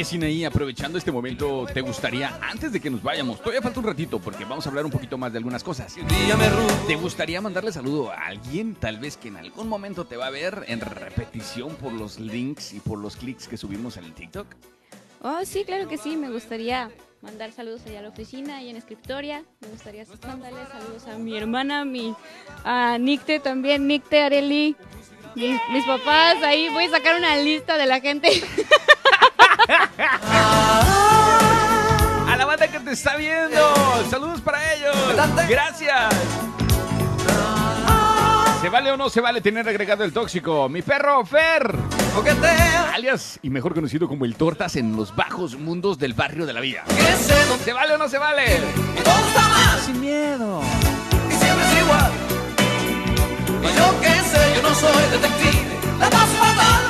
Oye, 0.01 0.07
Sinaí, 0.07 0.45
aprovechando 0.47 0.97
este 0.97 1.13
momento, 1.13 1.67
¿te 1.75 1.83
gustaría, 1.83 2.39
antes 2.41 2.73
de 2.73 2.81
que 2.81 2.89
nos 2.89 3.03
vayamos, 3.03 3.39
todavía 3.39 3.61
falta 3.61 3.81
un 3.81 3.87
ratito 3.87 4.19
porque 4.19 4.47
vamos 4.47 4.65
a 4.65 4.71
hablar 4.71 4.87
un 4.87 4.91
poquito 4.91 5.19
más 5.19 5.31
de 5.31 5.37
algunas 5.37 5.63
cosas. 5.63 5.95
¿Te 6.87 6.97
gustaría 6.97 7.43
mandarle 7.43 7.71
saludo 7.71 8.11
a 8.11 8.29
alguien, 8.29 8.77
tal 8.77 8.99
vez 8.99 9.19
que 9.19 9.29
en 9.29 9.37
algún 9.37 9.69
momento 9.69 10.07
te 10.07 10.17
va 10.17 10.29
a 10.29 10.31
ver 10.31 10.65
en 10.69 10.81
repetición 10.81 11.75
por 11.75 11.93
los 11.93 12.19
links 12.19 12.73
y 12.73 12.81
por 12.81 12.99
los 12.99 13.15
clics 13.17 13.47
que 13.47 13.59
subimos 13.59 13.99
en 13.99 14.05
el 14.05 14.15
TikTok? 14.15 14.47
Oh, 15.21 15.41
sí, 15.45 15.65
claro 15.67 15.87
que 15.87 15.99
sí. 15.99 16.17
Me 16.17 16.31
gustaría 16.31 16.91
mandar 17.21 17.53
saludos 17.53 17.83
allá 17.85 17.99
a 17.99 18.03
la 18.03 18.09
oficina 18.09 18.63
y 18.63 18.71
en 18.71 18.77
Escriptoria. 18.77 19.45
Me 19.61 19.69
gustaría 19.69 20.07
mandarle 20.27 20.61
saludos 20.73 21.07
a 21.09 21.19
mi 21.19 21.37
hermana, 21.37 21.85
mi, 21.85 22.15
a 22.65 22.97
Nicte 22.97 23.39
también, 23.39 23.87
Nicte, 23.87 24.23
Areli, 24.23 24.77
mis, 25.35 25.61
mis 25.71 25.85
papás. 25.85 26.43
Ahí 26.43 26.71
voy 26.71 26.85
a 26.85 26.91
sacar 26.91 27.19
una 27.19 27.37
lista 27.37 27.77
de 27.77 27.85
la 27.85 28.01
gente. 28.01 28.31
A 32.29 32.37
la 32.37 32.45
banda 32.45 32.69
que 32.69 32.81
te 32.81 32.93
está 32.93 33.17
viendo, 33.17 33.75
saludos 34.11 34.41
para 34.41 34.75
ellos. 34.75 34.97
Gracias. 35.49 36.15
¿Se 38.61 38.69
vale 38.69 38.93
o 38.93 38.97
no 38.97 39.09
se 39.09 39.21
vale 39.21 39.41
tener 39.41 39.69
agregado 39.69 40.05
el 40.05 40.13
tóxico? 40.13 40.69
Mi 40.69 40.83
perro 40.83 41.25
Fer. 41.25 41.75
Alias 42.93 43.39
y 43.43 43.51
mejor 43.51 43.75
conocido 43.75 44.07
como 44.09 44.25
el 44.25 44.35
Tortas 44.37 44.77
en 44.77 44.97
los 44.97 45.15
bajos 45.17 45.59
mundos 45.59 45.99
del 45.99 46.13
barrio 46.15 46.45
de 46.45 46.53
la 46.53 46.61
vida. 46.61 46.85
¿Se 47.65 47.73
vale 47.73 47.95
o 47.95 47.99
no 47.99 48.09
se 48.09 48.19
vale? 48.19 48.59
Sin 49.87 50.01
miedo. 50.01 50.61
y 51.29 51.33
siempre 51.33 51.65
es 51.67 51.83
igual 51.83 52.13
y 53.63 53.67
yo 53.77 54.01
que 54.01 54.09
sé 54.09 54.55
yo 54.55 54.63
no 54.63 54.75
soy 54.75 55.03
detective 55.11 55.77
la 55.99 56.11
paso 56.11 56.35
fatal 56.35 56.83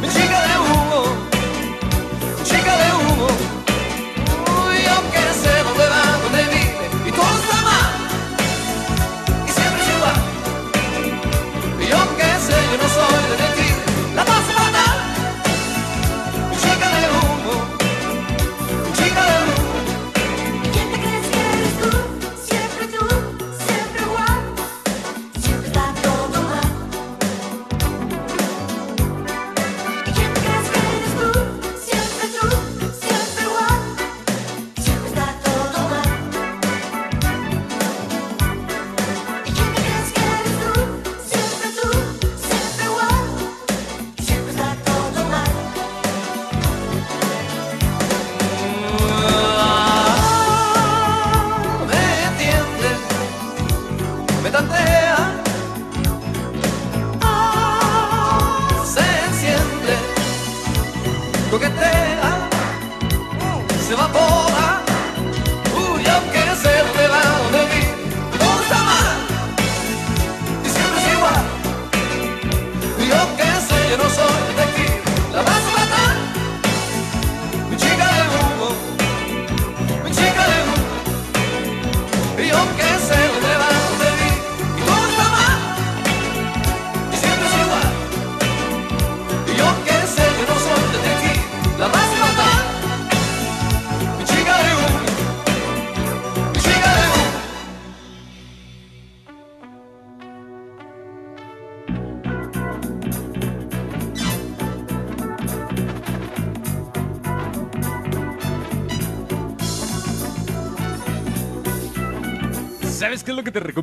mi 0.00 0.08
chica 0.08 0.42
de 0.42 0.48
yo 12.70 12.76
no 12.76 12.88
soy 12.88 13.30
detective 13.30 13.57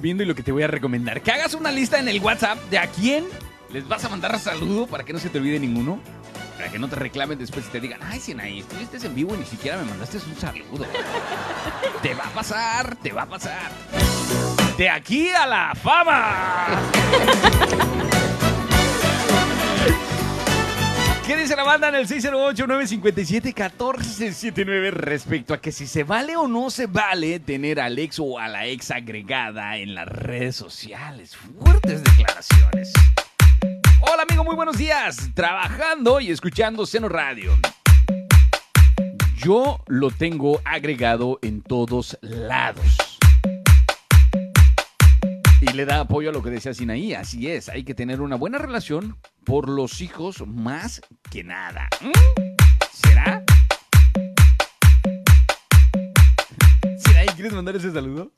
recomiendo 0.06 0.24
y 0.24 0.28
lo 0.28 0.36
que 0.36 0.43
te 0.43 0.51
voy 0.51 0.62
a 0.62 0.68
recomendar? 0.68 1.22
Que 1.22 1.32
hagas 1.32 1.56
una 1.56 1.72
lista 1.72 1.97
en 1.97 2.08
el 2.08 2.22
WhatsApp 2.22 2.60
de 2.70 2.78
a 2.78 2.86
quién 2.86 3.26
les 3.72 3.88
vas 3.88 4.06
a 4.06 4.10
mandar 4.10 4.38
saludo 4.39 4.86
para 4.86 5.03
que 5.03 5.12
no 5.14 5.18
se 5.18 5.30
te 5.30 5.39
olvide 5.39 5.60
ninguno. 5.60 5.99
Para 6.58 6.70
que 6.70 6.78
no 6.78 6.88
te 6.88 6.95
reclamen 6.95 7.39
después 7.39 7.66
y 7.66 7.70
te 7.70 7.80
digan, 7.80 7.99
ay, 8.03 8.20
Sinaí, 8.20 8.60
estuviste 8.60 8.97
en 9.08 9.16
vivo 9.16 9.34
y 9.34 9.39
ni 9.39 9.45
siquiera 9.45 9.78
me 9.78 9.86
mandaste 9.86 10.18
un 10.18 10.36
saludo. 10.36 10.86
te 12.03 12.14
va 12.14 12.26
a 12.28 12.30
pasar, 12.30 12.95
te 12.97 13.12
va 13.12 13.24
a 13.24 13.26
pasar. 13.26 13.72
De 14.78 14.89
aquí 14.91 15.30
a 15.30 15.47
la 15.47 15.74
fama. 15.74 16.68
¿Qué 21.26 21.36
dice 21.36 21.55
la 21.55 21.63
banda 21.63 21.89
en 21.89 21.95
el 21.95 22.07
608-957-1479 22.07 24.91
respecto 24.91 25.55
a 25.55 25.57
que 25.59 25.71
si 25.71 25.88
se 25.88 26.03
vale 26.03 26.36
o 26.36 26.47
no 26.47 26.69
se 26.69 26.86
vale 26.86 27.39
tener 27.39 27.80
al 27.80 27.97
ex 27.97 28.19
o 28.19 28.38
a 28.38 28.47
la 28.47 28.67
ex 28.67 28.91
agregada 28.91 29.78
en 29.78 29.95
las 29.95 30.07
redes 30.07 30.55
sociales? 30.55 31.36
Fuertes 31.36 32.03
declaraciones. 32.03 32.93
Hola 34.01 34.21
amigo, 34.30 34.43
muy 34.43 34.55
buenos 34.55 34.78
días. 34.78 35.32
Trabajando 35.34 36.19
y 36.19 36.30
escuchando 36.30 36.86
Seno 36.86 37.09
Radio. 37.09 37.57
Yo 39.38 39.84
lo 39.88 40.11
tengo 40.11 40.61
agregado 40.63 41.39
en 41.41 41.63
todos 41.63 42.19
lados. 42.21 42.99
Le 45.76 45.86
da 45.86 45.99
apoyo 45.99 46.30
a 46.30 46.32
lo 46.32 46.41
que 46.41 46.49
decía 46.49 46.73
Sinaí. 46.73 47.13
Así 47.13 47.49
es, 47.49 47.67
hay 47.67 47.84
que 47.84 47.93
tener 47.93 48.21
una 48.21 48.38
buena 48.38 48.57
relación 48.57 49.17
por 49.43 49.67
los 49.67 49.99
hijos 49.99 50.47
más 50.47 51.01
que 51.30 51.43
nada. 51.43 51.89
¿Mm? 51.99 52.11
¿Será? 52.93 53.43
Sinaí, 56.97 57.28
¿quieres 57.36 57.51
mandar 57.51 57.76
ese 57.76 57.91
saludo? 57.91 58.32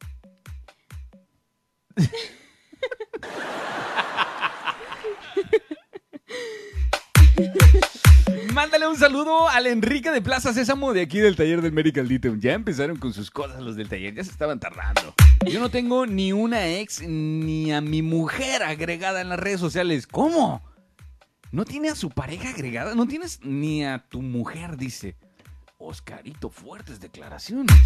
Mándale 8.58 8.88
un 8.88 8.98
saludo 8.98 9.48
al 9.50 9.68
Enrique 9.68 10.10
de 10.10 10.20
Plaza 10.20 10.52
Sésamo 10.52 10.92
de 10.92 11.02
aquí 11.02 11.20
del 11.20 11.36
taller 11.36 11.62
del 11.62 11.74
Medical 11.74 12.08
Detail. 12.08 12.40
Ya 12.40 12.54
empezaron 12.54 12.98
con 12.98 13.14
sus 13.14 13.30
cosas 13.30 13.62
los 13.62 13.76
del 13.76 13.88
taller, 13.88 14.16
ya 14.16 14.24
se 14.24 14.32
estaban 14.32 14.60
tardando. 14.60 15.14
Yo 15.46 15.60
no 15.60 15.70
tengo 15.70 16.08
ni 16.08 16.34
una 16.34 16.68
ex 16.68 17.04
ni 17.04 17.72
a 17.72 17.82
mi 17.82 18.02
mujer 18.02 18.64
agregada 18.64 19.22
en 19.22 19.30
las 19.30 19.40
redes 19.40 19.60
sociales. 19.60 20.08
¿Cómo? 20.08 20.64
¿No 21.52 21.66
tiene 21.66 21.90
a 21.90 21.96
su 21.96 22.10
pareja 22.10 22.50
agregada? 22.50 22.96
¿No 22.96 23.08
tienes 23.08 23.42
ni 23.44 23.86
a 23.86 24.00
tu 24.10 24.24
mujer, 24.24 24.76
dice? 24.76 25.16
Oscarito, 25.78 26.50
fuertes 26.50 27.00
declaraciones. 27.00 27.78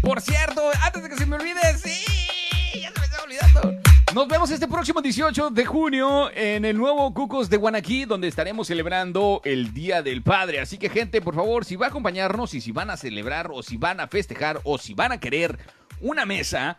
Por 0.00 0.20
cierto, 0.22 0.62
antes 0.84 1.02
de 1.02 1.08
que 1.10 1.16
se 1.16 1.26
me 1.26 1.36
olvide, 1.36 1.60
Nos 4.18 4.26
vemos 4.26 4.50
este 4.50 4.66
próximo 4.66 5.00
18 5.00 5.50
de 5.50 5.64
junio 5.64 6.28
en 6.34 6.64
el 6.64 6.76
nuevo 6.76 7.14
Cucos 7.14 7.48
de 7.48 7.56
Guanaquí, 7.56 8.04
donde 8.04 8.26
estaremos 8.26 8.66
celebrando 8.66 9.40
el 9.44 9.72
Día 9.72 10.02
del 10.02 10.24
Padre. 10.24 10.58
Así 10.58 10.76
que, 10.76 10.88
gente, 10.90 11.20
por 11.20 11.36
favor, 11.36 11.64
si 11.64 11.76
va 11.76 11.86
a 11.86 11.90
acompañarnos 11.90 12.52
y 12.54 12.60
si 12.60 12.72
van 12.72 12.90
a 12.90 12.96
celebrar 12.96 13.48
o 13.52 13.62
si 13.62 13.76
van 13.76 14.00
a 14.00 14.08
festejar 14.08 14.60
o 14.64 14.76
si 14.76 14.92
van 14.94 15.12
a 15.12 15.20
querer 15.20 15.56
una 16.00 16.26
mesa 16.26 16.76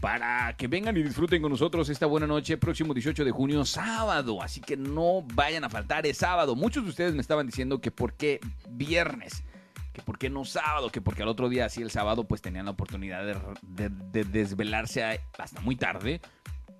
para 0.00 0.56
que 0.56 0.66
vengan 0.66 0.96
y 0.96 1.02
disfruten 1.02 1.42
con 1.42 1.50
nosotros 1.50 1.90
esta 1.90 2.06
buena 2.06 2.26
noche, 2.26 2.56
próximo 2.56 2.94
18 2.94 3.22
de 3.22 3.32
junio, 3.32 3.66
sábado. 3.66 4.40
Así 4.42 4.62
que 4.62 4.78
no 4.78 5.20
vayan 5.34 5.64
a 5.64 5.68
faltar, 5.68 6.06
es 6.06 6.16
sábado. 6.16 6.56
Muchos 6.56 6.84
de 6.84 6.88
ustedes 6.88 7.12
me 7.14 7.20
estaban 7.20 7.44
diciendo 7.44 7.82
que 7.82 7.90
por 7.90 8.14
qué 8.14 8.40
viernes 8.66 9.44
que 9.92 10.02
por 10.02 10.16
qué 10.16 10.30
no 10.30 10.44
sábado, 10.44 10.90
que 10.90 11.00
porque 11.00 11.22
al 11.22 11.28
otro 11.28 11.48
día, 11.48 11.64
así 11.64 11.82
el 11.82 11.90
sábado, 11.90 12.22
pues 12.22 12.40
tenían 12.40 12.66
la 12.66 12.70
oportunidad 12.70 13.24
de, 13.26 13.36
de- 13.62 13.88
de 13.88 14.24
desvelarse 14.24 15.20
hasta 15.36 15.60
muy 15.60 15.74
tarde, 15.74 16.20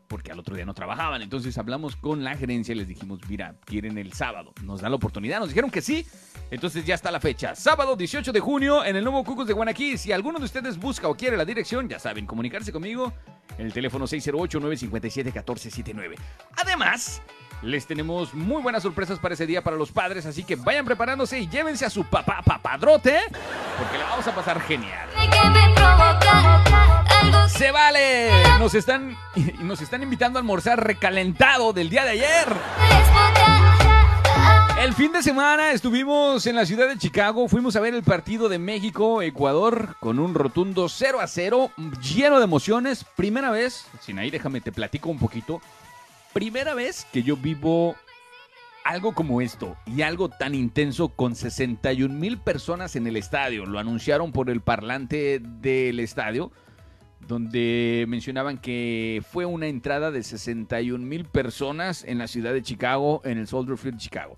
porque 0.09 0.33
al 0.33 0.41
otro 0.41 0.57
día 0.57 0.65
no 0.65 0.75
trabajaban. 0.75 1.23
Entonces 1.23 1.57
hablamos 1.59 1.95
con 1.97 2.25
la 2.25 2.37
gerencia 2.37 2.73
y 2.73 2.79
les 2.79 2.89
dijimos, 2.89 3.21
mira, 3.29 3.55
quieren 3.65 3.99
el 3.99 4.15
sábado, 4.15 4.53
nos 4.65 4.81
da 4.81 4.89
la 4.89 4.97
oportunidad, 4.97 5.39
nos 5.39 5.51
dijeron 5.51 5.71
que 5.71 5.83
sí. 5.83 6.05
Entonces 6.51 6.85
ya 6.85 6.95
está 6.95 7.11
la 7.11 7.21
fecha, 7.21 7.55
sábado 7.55 7.95
18 7.95 8.33
de 8.33 8.41
junio 8.41 8.83
en 8.85 8.97
el 8.97 9.05
nuevo 9.05 9.23
Cucos 9.23 9.47
de 9.47 9.53
Guanaquí. 9.53 9.99
Si 9.99 10.11
alguno 10.11 10.39
de 10.39 10.47
ustedes 10.47 10.79
busca 10.79 11.09
o 11.09 11.15
quiere 11.15 11.37
la 11.37 11.45
dirección, 11.45 11.89
ya 11.89 11.99
saben, 11.99 12.27
comunicarse 12.27 12.73
conmigo 12.73 13.13
en 13.59 13.67
el 13.67 13.73
teléfono 13.73 14.07
608-957-1479. 14.07 16.15
Además, 16.57 17.21
les 17.63 17.87
tenemos 17.87 18.35
muy 18.35 18.63
buenas 18.63 18.83
sorpresas 18.83 19.19
para 19.19 19.35
ese 19.35 19.47
día 19.47 19.63
para 19.63 19.77
los 19.77 19.91
padres, 19.93 20.27
así 20.27 20.45
que 20.45 20.57
vayan 20.57 20.85
preparándose 20.85 21.41
y 21.41 21.49
llévense 21.49 21.85
a 21.85 21.91
su 21.91 22.05
papá 22.05 22.43
papadrote, 22.45 23.19
porque 23.79 23.99
la 23.99 24.05
vamos 24.05 24.27
a 24.27 24.35
pasar 24.35 24.61
genial. 24.61 25.09
¡Se 27.49 27.71
vale! 27.71 28.31
Nos 28.59 28.75
están, 28.75 29.17
nos 29.61 29.81
están 29.81 30.03
invitando 30.03 30.39
a 30.39 30.41
almorzar 30.41 30.85
recalentado 30.85 31.73
del 31.73 31.91
día 31.91 32.05
de 32.05 32.11
ayer. 32.11 32.47
El 34.81 34.95
fin 34.95 35.11
de 35.11 35.25
semana 35.25 35.73
estuvimos 35.73 36.47
en 36.47 36.55
la 36.55 36.65
ciudad 36.65 36.89
de 36.89 36.97
Chicago, 36.97 37.49
fuimos 37.49 37.75
a 37.75 37.81
ver 37.81 37.95
el 37.95 38.05
partido 38.05 38.49
de 38.49 38.61
México-Ecuador 38.61 39.97
con 39.99 40.21
un 40.21 40.35
rotundo 40.35 40.89
0 40.89 41.21
a 41.21 41.27
0, 41.27 41.73
lleno 42.01 42.39
de 42.39 42.45
emociones. 42.45 43.05
Primera 43.17 43.51
vez, 43.51 43.87
sin 44.01 44.21
ahí 44.21 44.31
déjame 44.31 44.61
te 44.61 44.71
platico 44.71 45.09
un 45.11 45.19
poquito. 45.19 45.61
Primera 46.39 46.75
vez 46.75 47.05
que 47.13 47.25
yo 47.25 47.37
vivo 47.37 47.97
algo 48.85 49.13
como 49.13 49.41
esto 49.41 49.77
y 49.87 50.03
algo 50.03 50.29
tan 50.29 50.55
intenso 50.55 51.09
con 51.09 51.35
61 51.35 52.15
mil 52.15 52.39
personas 52.39 52.95
en 52.95 53.09
el 53.09 53.17
estadio. 53.17 53.67
Lo 53.67 53.81
anunciaron 53.81 54.31
por 54.31 54.49
el 54.49 54.61
parlante 54.61 55.41
del 55.43 55.99
estadio, 55.99 56.53
donde 57.27 58.05
mencionaban 58.07 58.59
que 58.59 59.21
fue 59.29 59.47
una 59.47 59.67
entrada 59.67 60.13
de 60.13 60.23
61 60.23 61.05
mil 61.05 61.25
personas 61.25 62.05
en 62.05 62.19
la 62.19 62.29
ciudad 62.29 62.53
de 62.53 62.63
Chicago, 62.63 63.21
en 63.25 63.39
el 63.39 63.49
Soldier 63.49 63.77
Field, 63.77 63.99
Chicago. 63.99 64.37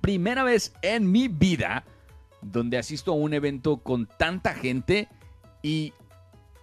Primera 0.00 0.44
vez 0.44 0.72
en 0.80 1.10
mi 1.10 1.26
vida 1.26 1.84
donde 2.40 2.78
asisto 2.78 3.10
a 3.10 3.16
un 3.16 3.34
evento 3.34 3.78
con 3.78 4.06
tanta 4.06 4.54
gente 4.54 5.08
y 5.60 5.92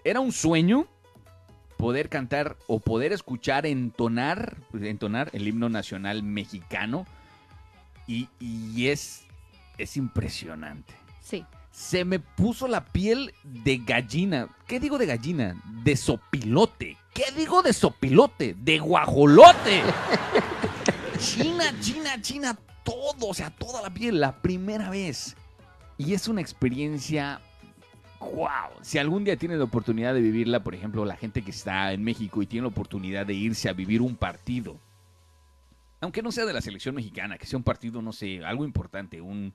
era 0.05 0.21
un 0.21 0.31
sueño 0.31 0.87
poder 1.79 2.09
cantar 2.09 2.57
o 2.67 2.81
poder 2.81 3.13
escuchar 3.13 3.65
entonar, 3.65 4.57
entonar 4.73 5.29
el 5.31 5.47
himno 5.47 5.69
nacional 5.69 6.23
mexicano 6.23 7.07
y, 8.05 8.27
y 8.37 8.87
es, 8.87 9.23
es 9.77 9.95
impresionante. 9.95 10.93
Sí. 11.21 11.45
Se 11.71 12.03
me 12.03 12.19
puso 12.19 12.67
la 12.67 12.83
piel 12.83 13.33
de 13.45 13.77
gallina. 13.77 14.49
¿Qué 14.67 14.81
digo 14.81 14.97
de 14.97 15.05
gallina? 15.05 15.55
De 15.85 15.95
sopilote. 15.95 16.97
¿Qué 17.13 17.31
digo 17.37 17.61
de 17.61 17.71
sopilote? 17.71 18.57
De 18.59 18.79
guajolote. 18.79 19.81
China, 21.17 21.73
China, 21.79 22.21
China, 22.21 22.59
todo, 22.83 23.29
o 23.29 23.33
sea, 23.33 23.51
toda 23.51 23.81
la 23.81 23.93
piel, 23.93 24.19
la 24.19 24.41
primera 24.41 24.89
vez. 24.89 25.37
Y 25.97 26.13
es 26.13 26.27
una 26.27 26.41
experiencia 26.41 27.39
wow. 28.19 28.71
Si 28.81 28.97
algún 28.97 29.23
día 29.23 29.37
tienen 29.37 29.59
la 29.59 29.65
oportunidad 29.65 30.13
de 30.13 30.21
vivirla, 30.21 30.63
por 30.63 30.75
ejemplo, 30.75 31.05
la 31.05 31.15
gente 31.15 31.41
que 31.41 31.51
está 31.51 31.91
en 31.93 32.03
México 32.03 32.41
y 32.41 32.45
tiene 32.45 32.63
la 32.63 32.69
oportunidad 32.69 33.25
de 33.25 33.33
irse 33.33 33.69
a 33.69 33.73
vivir 33.73 34.01
un 34.01 34.15
partido, 34.15 34.77
aunque 36.01 36.21
no 36.21 36.31
sea 36.31 36.45
de 36.45 36.53
la 36.53 36.61
selección 36.61 36.95
mexicana, 36.95 37.37
que 37.37 37.45
sea 37.45 37.57
un 37.57 37.63
partido, 37.63 38.01
no 38.01 38.13
sé, 38.13 38.43
algo 38.45 38.65
importante, 38.65 39.21
un 39.21 39.53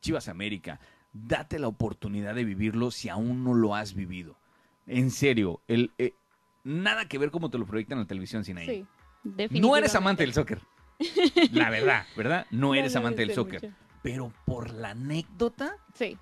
Chivas 0.00 0.28
América, 0.28 0.78
date 1.12 1.58
la 1.58 1.68
oportunidad 1.68 2.34
de 2.34 2.44
vivirlo 2.44 2.90
si 2.90 3.08
aún 3.08 3.44
no 3.44 3.54
lo 3.54 3.74
has 3.74 3.94
vivido. 3.94 4.36
En 4.86 5.10
serio, 5.10 5.60
el, 5.66 5.90
eh, 5.98 6.12
nada 6.64 7.08
que 7.08 7.18
ver 7.18 7.30
cómo 7.30 7.50
te 7.50 7.58
lo 7.58 7.66
proyectan 7.66 7.98
en 7.98 8.04
la 8.04 8.08
televisión 8.08 8.44
sin 8.44 8.58
ahí. 8.58 8.66
Sí. 8.66 9.48
No 9.58 9.76
eres 9.76 9.94
amante 9.94 10.22
del 10.22 10.32
soccer. 10.34 10.60
La 11.52 11.70
verdad, 11.70 12.06
¿verdad? 12.16 12.46
No 12.50 12.68
No 12.68 12.74
eres 12.74 12.94
amante 12.96 13.22
del 13.22 13.34
soccer. 13.34 13.62
mucho. 13.62 13.74
Pero 14.02 14.32
por 14.44 14.70
la 14.72 14.90
anécdota, 14.90 15.76
Sí. 15.94 16.16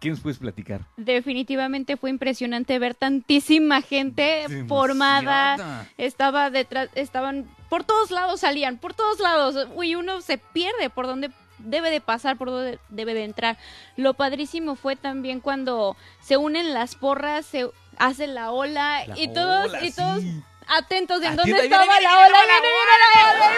¿Qué 0.00 0.10
nos 0.10 0.20
puedes 0.20 0.38
platicar? 0.38 0.82
Definitivamente 0.96 1.96
fue 1.96 2.10
impresionante 2.10 2.78
ver 2.78 2.94
tantísima 2.94 3.82
gente 3.82 4.46
formada. 4.66 5.86
Estaba 5.96 6.50
detrás, 6.50 6.88
estaban 6.94 7.48
por 7.68 7.84
todos 7.84 8.10
lados 8.10 8.40
salían, 8.40 8.78
por 8.78 8.94
todos 8.94 9.20
lados. 9.20 9.68
Uy, 9.74 9.94
uno 9.94 10.20
se 10.20 10.38
pierde 10.38 10.90
por 10.90 11.06
dónde 11.06 11.30
debe 11.58 11.90
de 11.90 12.00
pasar, 12.00 12.36
por 12.36 12.50
dónde 12.50 12.78
debe 12.88 13.14
de 13.14 13.24
entrar. 13.24 13.58
Lo 13.96 14.14
padrísimo 14.14 14.76
fue 14.76 14.96
también 14.96 15.40
cuando 15.40 15.96
se 16.20 16.36
unen 16.36 16.74
las 16.74 16.94
porras, 16.94 17.46
se 17.46 17.68
hace 17.98 18.26
la 18.26 18.52
ola 18.52 19.04
La 19.06 19.18
y 19.18 19.32
todos 19.32 19.70
ola, 19.70 19.84
y 19.84 19.92
todos 19.92 20.22
sí. 20.22 20.42
Atentos 20.68 21.20
de 21.20 21.26
en 21.28 21.36
dónde 21.36 21.58
estaba 21.58 21.86
la 22.00 22.18
ola, 22.18 22.38
viene 22.46 22.68
viene. 22.68 23.48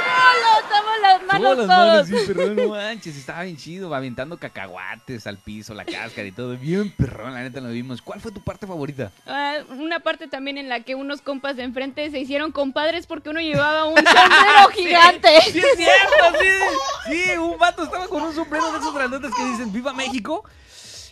Estaban 0.60 1.02
las 1.02 1.22
manos 1.24 1.66
todos. 1.66 2.06
sí, 2.06 2.32
no 2.34 2.68
manches, 2.70 3.16
estaba 3.16 3.42
bien 3.42 3.56
chido, 3.56 3.94
aventando 3.94 4.38
cacahuates 4.38 5.26
al 5.26 5.36
piso, 5.38 5.74
la 5.74 5.84
cáscara 5.84 6.26
y 6.28 6.32
todo, 6.32 6.56
bien 6.56 6.90
perrón, 6.92 7.34
la 7.34 7.42
neta 7.42 7.60
lo 7.60 7.70
vimos. 7.70 8.00
¿Cuál 8.02 8.20
fue 8.20 8.32
tu 8.32 8.40
parte 8.42 8.66
favorita? 8.66 9.10
Ah, 9.26 9.58
una 9.70 10.00
parte 10.00 10.28
también 10.28 10.58
en 10.58 10.68
la 10.68 10.80
que 10.80 10.94
unos 10.94 11.22
compas 11.22 11.56
de 11.56 11.64
enfrente 11.64 12.10
se 12.10 12.18
hicieron 12.20 12.52
compadres 12.52 13.06
porque 13.06 13.30
uno 13.30 13.40
llevaba 13.40 13.84
un 13.86 13.96
sombrero 13.96 14.68
gigante. 14.74 15.28
Sí, 15.50 15.58
es 15.58 15.76
cierto, 15.76 16.38
sí. 16.40 16.46
Sí, 17.10 17.36
un 17.38 17.58
vato 17.58 17.82
estaba 17.82 18.06
con 18.06 18.22
un 18.22 18.32
sombrero 18.34 18.70
de 18.72 18.78
esos 18.78 18.94
grandotes 18.94 19.32
que 19.34 19.44
dicen 19.44 19.72
¡Viva 19.72 19.92
México! 19.92 20.44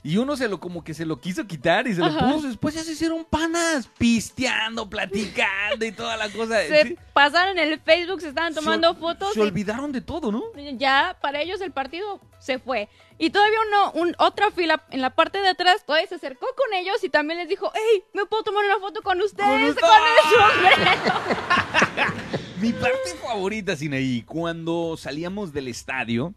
Y 0.02 0.16
uno 0.16 0.36
se 0.36 0.48
lo 0.48 0.60
como 0.60 0.84
que 0.84 0.94
se 0.94 1.04
lo 1.04 1.20
quiso 1.20 1.46
quitar 1.46 1.86
y 1.88 1.94
se 1.94 2.00
lo 2.00 2.16
puso. 2.16 2.46
Después 2.48 2.74
ya 2.74 2.82
se 2.84 2.92
hicieron 2.92 3.24
panas, 3.24 3.88
pisteando, 3.98 4.88
platicando 4.88 5.84
y 5.84 5.92
toda 5.92 6.16
la 6.16 6.28
cosa. 6.30 6.60
Se 6.62 6.82
Sí, 6.84 6.96
pasaron 7.12 7.58
en 7.58 7.72
el 7.72 7.80
Facebook, 7.80 8.20
se 8.20 8.28
estaban 8.28 8.54
tomando 8.54 8.94
fotos. 8.94 9.32
Se 9.34 9.40
y 9.40 9.42
olvidaron 9.42 9.92
de 9.92 10.00
todo, 10.00 10.30
¿no? 10.32 10.42
ya 10.76 11.16
para 11.20 11.40
ellos 11.42 11.60
el 11.60 11.72
partido 11.72 12.20
se 12.38 12.58
fue. 12.58 12.88
Y 13.18 13.30
todavía 13.30 13.58
uno, 13.68 13.92
un, 14.02 14.14
otra 14.18 14.50
fila 14.52 14.84
en 14.90 15.00
la 15.00 15.10
parte 15.10 15.40
de 15.40 15.48
atrás 15.48 15.84
todavía 15.84 16.08
se 16.08 16.14
acercó 16.14 16.46
con 16.56 16.72
ellos 16.78 17.02
y 17.02 17.08
también 17.08 17.40
les 17.40 17.48
dijo, 17.48 17.72
hey, 17.74 18.04
¿me 18.14 18.24
puedo 18.26 18.44
tomar 18.44 18.64
una 18.64 18.78
foto 18.78 19.02
con 19.02 19.20
ustedes? 19.20 19.70
usted- 19.70 19.80
Con, 19.80 19.90
el 19.90 20.94
sombrero. 20.94 21.20
Mi 22.60 22.72
parte 22.72 23.14
favorita, 23.22 23.76
Sinaí, 23.76 24.22
cuando 24.22 24.96
salíamos 24.96 25.52
del 25.52 25.68
estadio, 25.68 26.34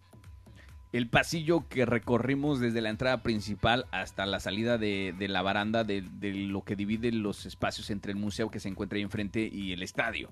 el 0.92 1.08
pasillo 1.08 1.68
que 1.70 1.86
recorrimos 1.86 2.60
desde 2.60 2.82
la 2.82 2.90
entrada 2.90 3.24
principal 3.24 3.86
hasta 3.92 4.26
la 4.26 4.40
salida 4.40 4.78
de, 4.78 5.16
de 5.18 5.28
la 5.30 5.42
baranda 5.42 5.84
de, 5.84 6.02
de 6.02 6.34
lo 6.34 6.64
que 6.64 6.76
divide 6.76 7.12
los 7.12 7.46
espacios 7.46 7.90
entre 7.90 8.12
el 8.12 8.18
museo 8.18 8.52
que 8.52 8.60
se 8.60 8.68
encuentra 8.68 8.98
ahí 8.98 9.04
enfrente 9.04 9.50
y 9.52 9.72
el 9.72 9.84
estadio. 9.84 10.30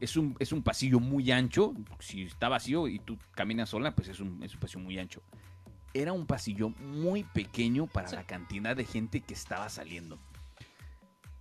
Es 0.00 0.16
un, 0.16 0.36
es 0.40 0.52
un 0.52 0.62
pasillo 0.62 1.00
muy 1.00 1.30
ancho. 1.30 1.72
Si 2.00 2.22
está 2.22 2.48
vacío 2.48 2.88
y 2.88 2.98
tú 2.98 3.18
caminas 3.32 3.70
sola, 3.70 3.94
pues 3.94 4.08
es 4.08 4.20
un, 4.20 4.42
es 4.42 4.52
un 4.54 4.60
pasillo 4.60 4.80
muy 4.80 4.98
ancho. 4.98 5.22
Era 5.94 6.12
un 6.12 6.26
pasillo 6.26 6.70
muy 6.70 7.22
pequeño 7.22 7.86
para 7.86 8.10
la 8.10 8.24
cantidad 8.24 8.76
de 8.76 8.84
gente 8.84 9.20
que 9.20 9.32
estaba 9.32 9.68
saliendo. 9.68 10.18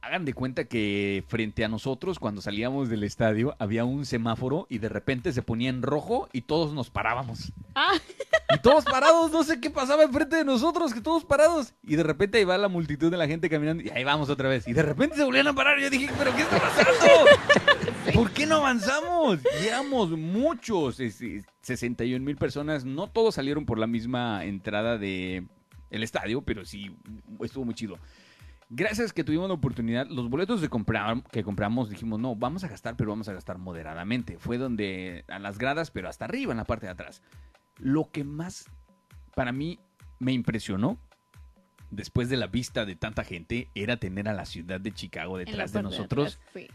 Hagan 0.05 0.25
de 0.25 0.33
cuenta 0.33 0.65
que 0.65 1.23
frente 1.29 1.63
a 1.63 1.69
nosotros, 1.69 2.19
cuando 2.19 2.41
salíamos 2.41 2.89
del 2.89 3.05
estadio, 3.05 3.55
había 3.57 3.85
un 3.85 4.05
semáforo 4.05 4.67
y 4.69 4.79
de 4.79 4.89
repente 4.89 5.31
se 5.31 5.41
ponía 5.41 5.69
en 5.69 5.81
rojo 5.81 6.27
y 6.33 6.41
todos 6.41 6.73
nos 6.73 6.89
parábamos. 6.89 7.53
Ah, 7.73 7.93
Y 8.53 8.59
todos 8.59 8.83
parados, 8.83 9.31
no 9.31 9.43
sé 9.45 9.61
qué 9.61 9.69
pasaba 9.69 10.03
enfrente 10.03 10.35
de 10.35 10.43
nosotros, 10.43 10.93
que 10.93 10.99
todos 10.99 11.23
parados. 11.23 11.73
Y 11.83 11.95
de 11.95 12.03
repente 12.03 12.37
ahí 12.37 12.43
va 12.43 12.57
la 12.57 12.67
multitud 12.67 13.09
de 13.09 13.15
la 13.15 13.27
gente 13.27 13.49
caminando 13.49 13.81
y 13.81 13.89
ahí 13.91 14.03
vamos 14.03 14.29
otra 14.29 14.49
vez. 14.49 14.67
Y 14.67 14.73
de 14.73 14.83
repente 14.83 15.15
se 15.15 15.23
volvían 15.23 15.47
a 15.47 15.53
parar 15.53 15.79
y 15.79 15.83
yo 15.83 15.89
dije, 15.89 16.09
¿pero 16.17 16.35
qué 16.35 16.41
está 16.41 16.59
pasando? 16.59 17.25
¿Por 18.13 18.29
qué 18.31 18.45
no 18.45 18.57
avanzamos? 18.57 19.39
Éramos 19.65 20.09
muchos, 20.11 20.99
es- 20.99 21.21
es- 21.21 21.45
61 21.61 22.25
mil 22.25 22.35
personas. 22.35 22.83
No 22.83 23.07
todos 23.09 23.35
salieron 23.35 23.65
por 23.65 23.79
la 23.79 23.87
misma 23.87 24.43
entrada 24.43 24.97
de 24.97 25.45
el 25.91 26.03
estadio, 26.03 26.41
pero 26.41 26.65
sí 26.65 26.93
estuvo 27.41 27.63
muy 27.63 27.73
chido. 27.73 27.97
Gracias 28.75 29.13
que 29.13 29.23
tuvimos 29.23 29.47
la 29.47 29.53
oportunidad, 29.53 30.07
los 30.07 30.31
boletos 30.31 30.59
de 30.59 30.67
comprar, 30.67 31.21
que 31.31 31.43
compramos, 31.43 31.91
dijimos, 31.91 32.19
no, 32.19 32.35
vamos 32.35 32.63
a 32.63 32.67
gastar, 32.67 32.97
pero 32.97 33.11
vamos 33.11 33.29
a 33.29 33.33
gastar 33.33 33.59
moderadamente. 33.59 34.39
Fue 34.39 34.57
donde, 34.57 35.25
a 35.27 35.37
las 35.37 35.59
gradas, 35.59 35.91
pero 35.91 36.09
hasta 36.09 36.25
arriba, 36.25 36.53
en 36.53 36.57
la 36.57 36.63
parte 36.63 36.87
de 36.87 36.91
atrás. 36.91 37.21
Lo 37.77 38.09
que 38.09 38.23
más, 38.23 38.65
para 39.35 39.51
mí, 39.51 39.77
me 40.17 40.31
impresionó, 40.31 40.97
después 41.91 42.29
de 42.29 42.37
la 42.37 42.47
vista 42.47 42.83
de 42.83 42.95
tanta 42.95 43.23
gente, 43.23 43.69
era 43.75 43.97
tener 43.97 44.27
a 44.27 44.33
la 44.33 44.45
ciudad 44.45 44.81
de 44.81 44.91
Chicago 44.91 45.37
detrás 45.37 45.71
de 45.71 45.83
nosotros 45.83 46.39
atrás, 46.41 46.53
sí. 46.55 46.67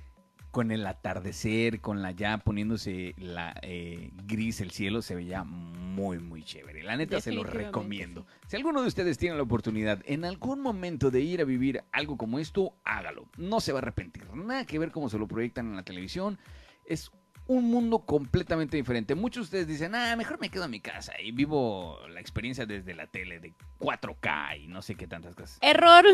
Con 0.59 0.73
el 0.73 0.85
atardecer, 0.89 1.81
con 1.81 2.03
la 2.03 2.11
ya 2.11 2.39
poniéndose 2.39 3.15
la 3.17 3.55
eh, 3.63 4.11
gris 4.25 4.61
el 4.61 4.73
cielo, 4.73 5.03
se 5.03 5.15
veía 5.15 5.45
muy, 5.45 6.19
muy 6.19 6.43
chévere. 6.43 6.83
La 6.83 6.97
neta 6.97 7.21
se 7.21 7.31
lo 7.31 7.45
recomiendo. 7.45 8.27
Si 8.49 8.57
alguno 8.57 8.83
de 8.83 8.89
ustedes 8.89 9.19
tiene 9.19 9.37
la 9.37 9.45
oportunidad 9.45 10.03
en 10.05 10.25
algún 10.25 10.61
momento 10.61 11.13
de 11.13 11.21
ir 11.21 11.41
a 11.41 11.45
vivir 11.45 11.85
algo 11.93 12.17
como 12.17 12.41
esto, 12.41 12.75
hágalo. 12.83 13.29
No 13.37 13.61
se 13.61 13.71
va 13.71 13.79
a 13.79 13.83
arrepentir. 13.83 14.25
Nada 14.35 14.67
que 14.67 14.81
ver 14.81 14.91
cómo 14.91 15.09
se 15.09 15.17
lo 15.17 15.29
proyectan 15.29 15.69
en 15.69 15.77
la 15.77 15.85
televisión. 15.85 16.41
Es 16.85 17.13
un 17.47 17.71
mundo 17.71 18.01
completamente 18.01 18.77
diferente. 18.77 19.15
Muchos 19.15 19.43
de 19.43 19.45
ustedes 19.45 19.69
dicen, 19.69 19.95
ah, 19.95 20.17
mejor 20.17 20.41
me 20.41 20.49
quedo 20.49 20.65
en 20.65 20.73
mi 20.73 20.81
casa 20.81 21.13
y 21.23 21.31
vivo 21.31 22.01
la 22.09 22.19
experiencia 22.19 22.67
desde 22.67 22.97
la 22.97 23.07
tele 23.07 23.39
de 23.39 23.55
4K 23.79 24.65
y 24.65 24.67
no 24.67 24.83
sé 24.83 24.97
qué 24.97 25.07
tantas 25.07 25.37
cosas. 25.37 25.59
Error. 25.61 26.05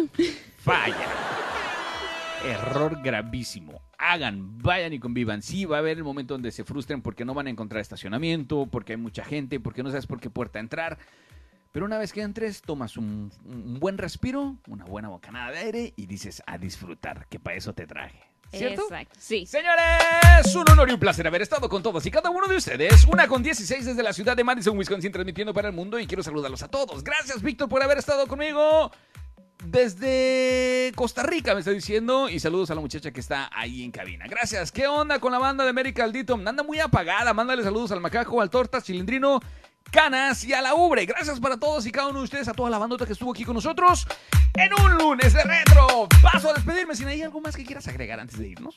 Falla. 0.58 1.08
Error 2.44 3.00
gravísimo. 3.02 3.80
Hagan, 3.96 4.58
vayan 4.58 4.92
y 4.92 4.98
convivan. 4.98 5.42
Sí, 5.42 5.64
va 5.64 5.76
a 5.76 5.78
haber 5.80 5.96
el 5.96 6.04
momento 6.04 6.34
donde 6.34 6.52
se 6.52 6.64
frustren 6.64 7.00
porque 7.00 7.24
no 7.24 7.32
van 7.32 7.46
a 7.46 7.50
encontrar 7.50 7.80
estacionamiento, 7.80 8.66
porque 8.70 8.92
hay 8.92 8.98
mucha 8.98 9.24
gente, 9.24 9.60
porque 9.60 9.82
no 9.82 9.90
sabes 9.90 10.06
por 10.06 10.20
qué 10.20 10.28
puerta 10.28 10.58
entrar. 10.58 10.98
Pero 11.72 11.86
una 11.86 11.98
vez 11.98 12.12
que 12.12 12.20
entres, 12.20 12.62
tomas 12.62 12.96
un, 12.96 13.32
un 13.44 13.80
buen 13.80 13.98
respiro, 13.98 14.58
una 14.68 14.84
buena 14.84 15.08
bocanada 15.08 15.50
de 15.50 15.58
aire 15.58 15.92
y 15.96 16.06
dices 16.06 16.42
a 16.46 16.58
disfrutar, 16.58 17.26
que 17.28 17.40
para 17.40 17.56
eso 17.56 17.72
te 17.72 17.86
traje. 17.86 18.20
¿Cierto? 18.52 18.82
Exacto, 18.82 19.16
sí. 19.18 19.46
Señores, 19.46 20.54
un 20.54 20.70
honor 20.70 20.88
y 20.90 20.92
un 20.92 21.00
placer 21.00 21.26
haber 21.26 21.42
estado 21.42 21.68
con 21.68 21.82
todos 21.82 22.04
y 22.06 22.10
cada 22.10 22.30
uno 22.30 22.46
de 22.46 22.56
ustedes. 22.56 23.04
Una 23.04 23.26
con 23.26 23.42
16 23.42 23.86
desde 23.86 24.02
la 24.02 24.12
ciudad 24.12 24.36
de 24.36 24.44
Madison, 24.44 24.76
Wisconsin, 24.78 25.10
transmitiendo 25.10 25.52
para 25.52 25.68
el 25.68 25.74
mundo 25.74 25.98
y 25.98 26.06
quiero 26.06 26.22
saludarlos 26.22 26.62
a 26.62 26.68
todos. 26.68 27.02
Gracias, 27.02 27.42
Víctor, 27.42 27.68
por 27.68 27.82
haber 27.82 27.98
estado 27.98 28.26
conmigo. 28.26 28.92
Desde 29.66 30.93
Costa 30.95 31.23
Rica 31.23 31.55
me 31.55 31.61
está 31.61 31.70
diciendo 31.70 32.28
y 32.28 32.39
saludos 32.39 32.70
a 32.70 32.74
la 32.74 32.81
muchacha 32.81 33.11
que 33.11 33.20
está 33.20 33.49
ahí 33.53 33.82
en 33.82 33.91
cabina. 33.91 34.27
Gracias. 34.28 34.70
¿Qué 34.70 34.86
onda 34.86 35.19
con 35.19 35.32
la 35.32 35.39
banda 35.39 35.65
de 35.65 35.73
Medical 35.73 36.12
Dito? 36.12 36.35
Anda 36.35 36.62
muy 36.62 36.81
apagada. 36.81 37.32
Mándale 37.32 37.62
saludos 37.62 37.91
al 37.93 38.01
Macajo, 38.01 38.41
al 38.41 38.51
Tortas, 38.51 38.85
Cilindrino, 38.85 39.41
Canas 39.91 40.45
y 40.45 40.53
a 40.53 40.61
la 40.61 40.74
Ubre. 40.74 41.07
Gracias 41.07 41.41
para 41.41 41.57
todos 41.57 41.86
y 41.86 41.93
cada 41.93 42.09
uno 42.09 42.19
de 42.19 42.24
ustedes, 42.24 42.49
a 42.49 42.53
toda 42.53 42.69
la 42.69 42.78
bandota 42.78 43.07
que 43.07 43.15
estuvo 43.15 43.32
aquí 43.32 43.45
con 43.45 43.55
nosotros 43.55 44.07
en 44.55 44.70
un 44.85 44.99
lunes 44.99 45.32
de 45.32 45.43
retro. 45.43 46.09
Paso 46.23 46.51
a 46.51 46.55
despedirme. 46.55 46.95
Si 46.95 47.05
no 47.05 47.09
hay 47.09 47.23
algo 47.23 47.41
más 47.41 47.57
que 47.57 47.65
quieras 47.65 47.89
agregar 47.89 48.20
antes 48.20 48.39
de 48.39 48.49
irnos. 48.49 48.77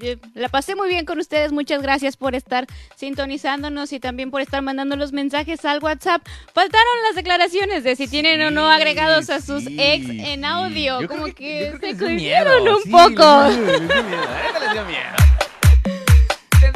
Yo 0.00 0.14
la 0.34 0.48
pasé 0.48 0.76
muy 0.76 0.88
bien 0.88 1.04
con 1.06 1.18
ustedes. 1.18 1.50
Muchas 1.52 1.82
gracias 1.82 2.16
por 2.16 2.34
estar 2.34 2.66
sintonizándonos 2.94 3.92
y 3.92 4.00
también 4.00 4.30
por 4.30 4.40
estar 4.40 4.62
mandando 4.62 4.96
los 4.96 5.12
mensajes 5.12 5.64
al 5.64 5.82
WhatsApp. 5.82 6.22
Faltaron 6.52 6.86
las 7.06 7.16
declaraciones 7.16 7.82
de 7.82 7.96
si 7.96 8.06
tienen 8.06 8.42
o 8.42 8.50
no 8.50 8.68
agregados 8.68 9.30
a 9.30 9.40
sus 9.40 9.64
sí, 9.64 9.76
ex 9.80 10.08
en 10.08 10.44
audio. 10.44 11.06
Como 11.08 11.26
que- 11.26 11.72
se 11.80 11.96
cohibieron 11.96 12.68
un 12.68 12.90
poco. 12.90 13.48
les 13.48 14.72
dio 14.72 14.84
miedo, 14.84 15.16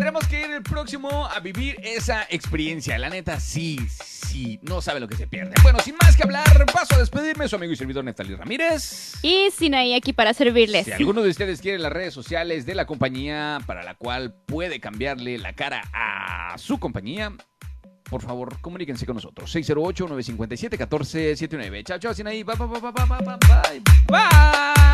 Tendremos 0.07 0.29
que 0.29 0.41
ir 0.41 0.53
el 0.53 0.63
próximo 0.63 1.27
a 1.27 1.41
vivir 1.41 1.81
esa 1.83 2.29
experiencia. 2.31 2.97
La 2.97 3.11
neta, 3.11 3.41
sí, 3.41 3.81
sí, 3.89 4.61
no 4.63 4.81
sabe 4.81 5.01
lo 5.01 5.09
que 5.09 5.17
se 5.17 5.27
pierde. 5.27 5.55
Bueno, 5.65 5.81
sin 5.81 5.97
más 6.01 6.17
que 6.17 6.23
hablar, 6.23 6.65
paso 6.73 6.95
a 6.95 6.99
despedirme. 6.99 7.49
Su 7.49 7.57
amigo 7.57 7.73
y 7.73 7.77
servidor 7.77 8.05
Neftalí 8.05 8.37
Ramírez. 8.37 9.15
Y 9.23 9.51
Sinaí 9.51 9.95
aquí 9.95 10.13
para 10.13 10.33
servirles. 10.33 10.87
Si 10.87 10.93
alguno 10.93 11.23
de 11.23 11.31
ustedes 11.31 11.61
quiere 11.61 11.81
las 11.81 11.93
redes 11.93 12.15
sociales 12.15 12.67
de 12.67 12.77
la 12.77 12.87
compañía 12.87 13.59
para 13.67 13.83
la 13.83 13.97
cual 13.97 14.33
puede 14.47 14.79
cambiarle 14.79 15.39
la 15.39 15.55
cara 15.55 15.83
a 15.93 16.57
su 16.57 16.79
compañía, 16.79 17.33
por 18.09 18.23
favor, 18.23 18.61
comuníquense 18.61 19.07
con 19.07 19.17
nosotros. 19.17 19.53
608-957-1479. 19.57 21.83
Chao, 21.83 21.99
chao, 21.99 22.15
Sinaí. 22.15 22.45
Bye, 22.45 22.55
bye, 22.55 22.69
bye, 22.69 22.79
bye, 22.81 22.93
bye, 22.93 23.07
bye. 23.25 23.39
Bye. 24.07 24.86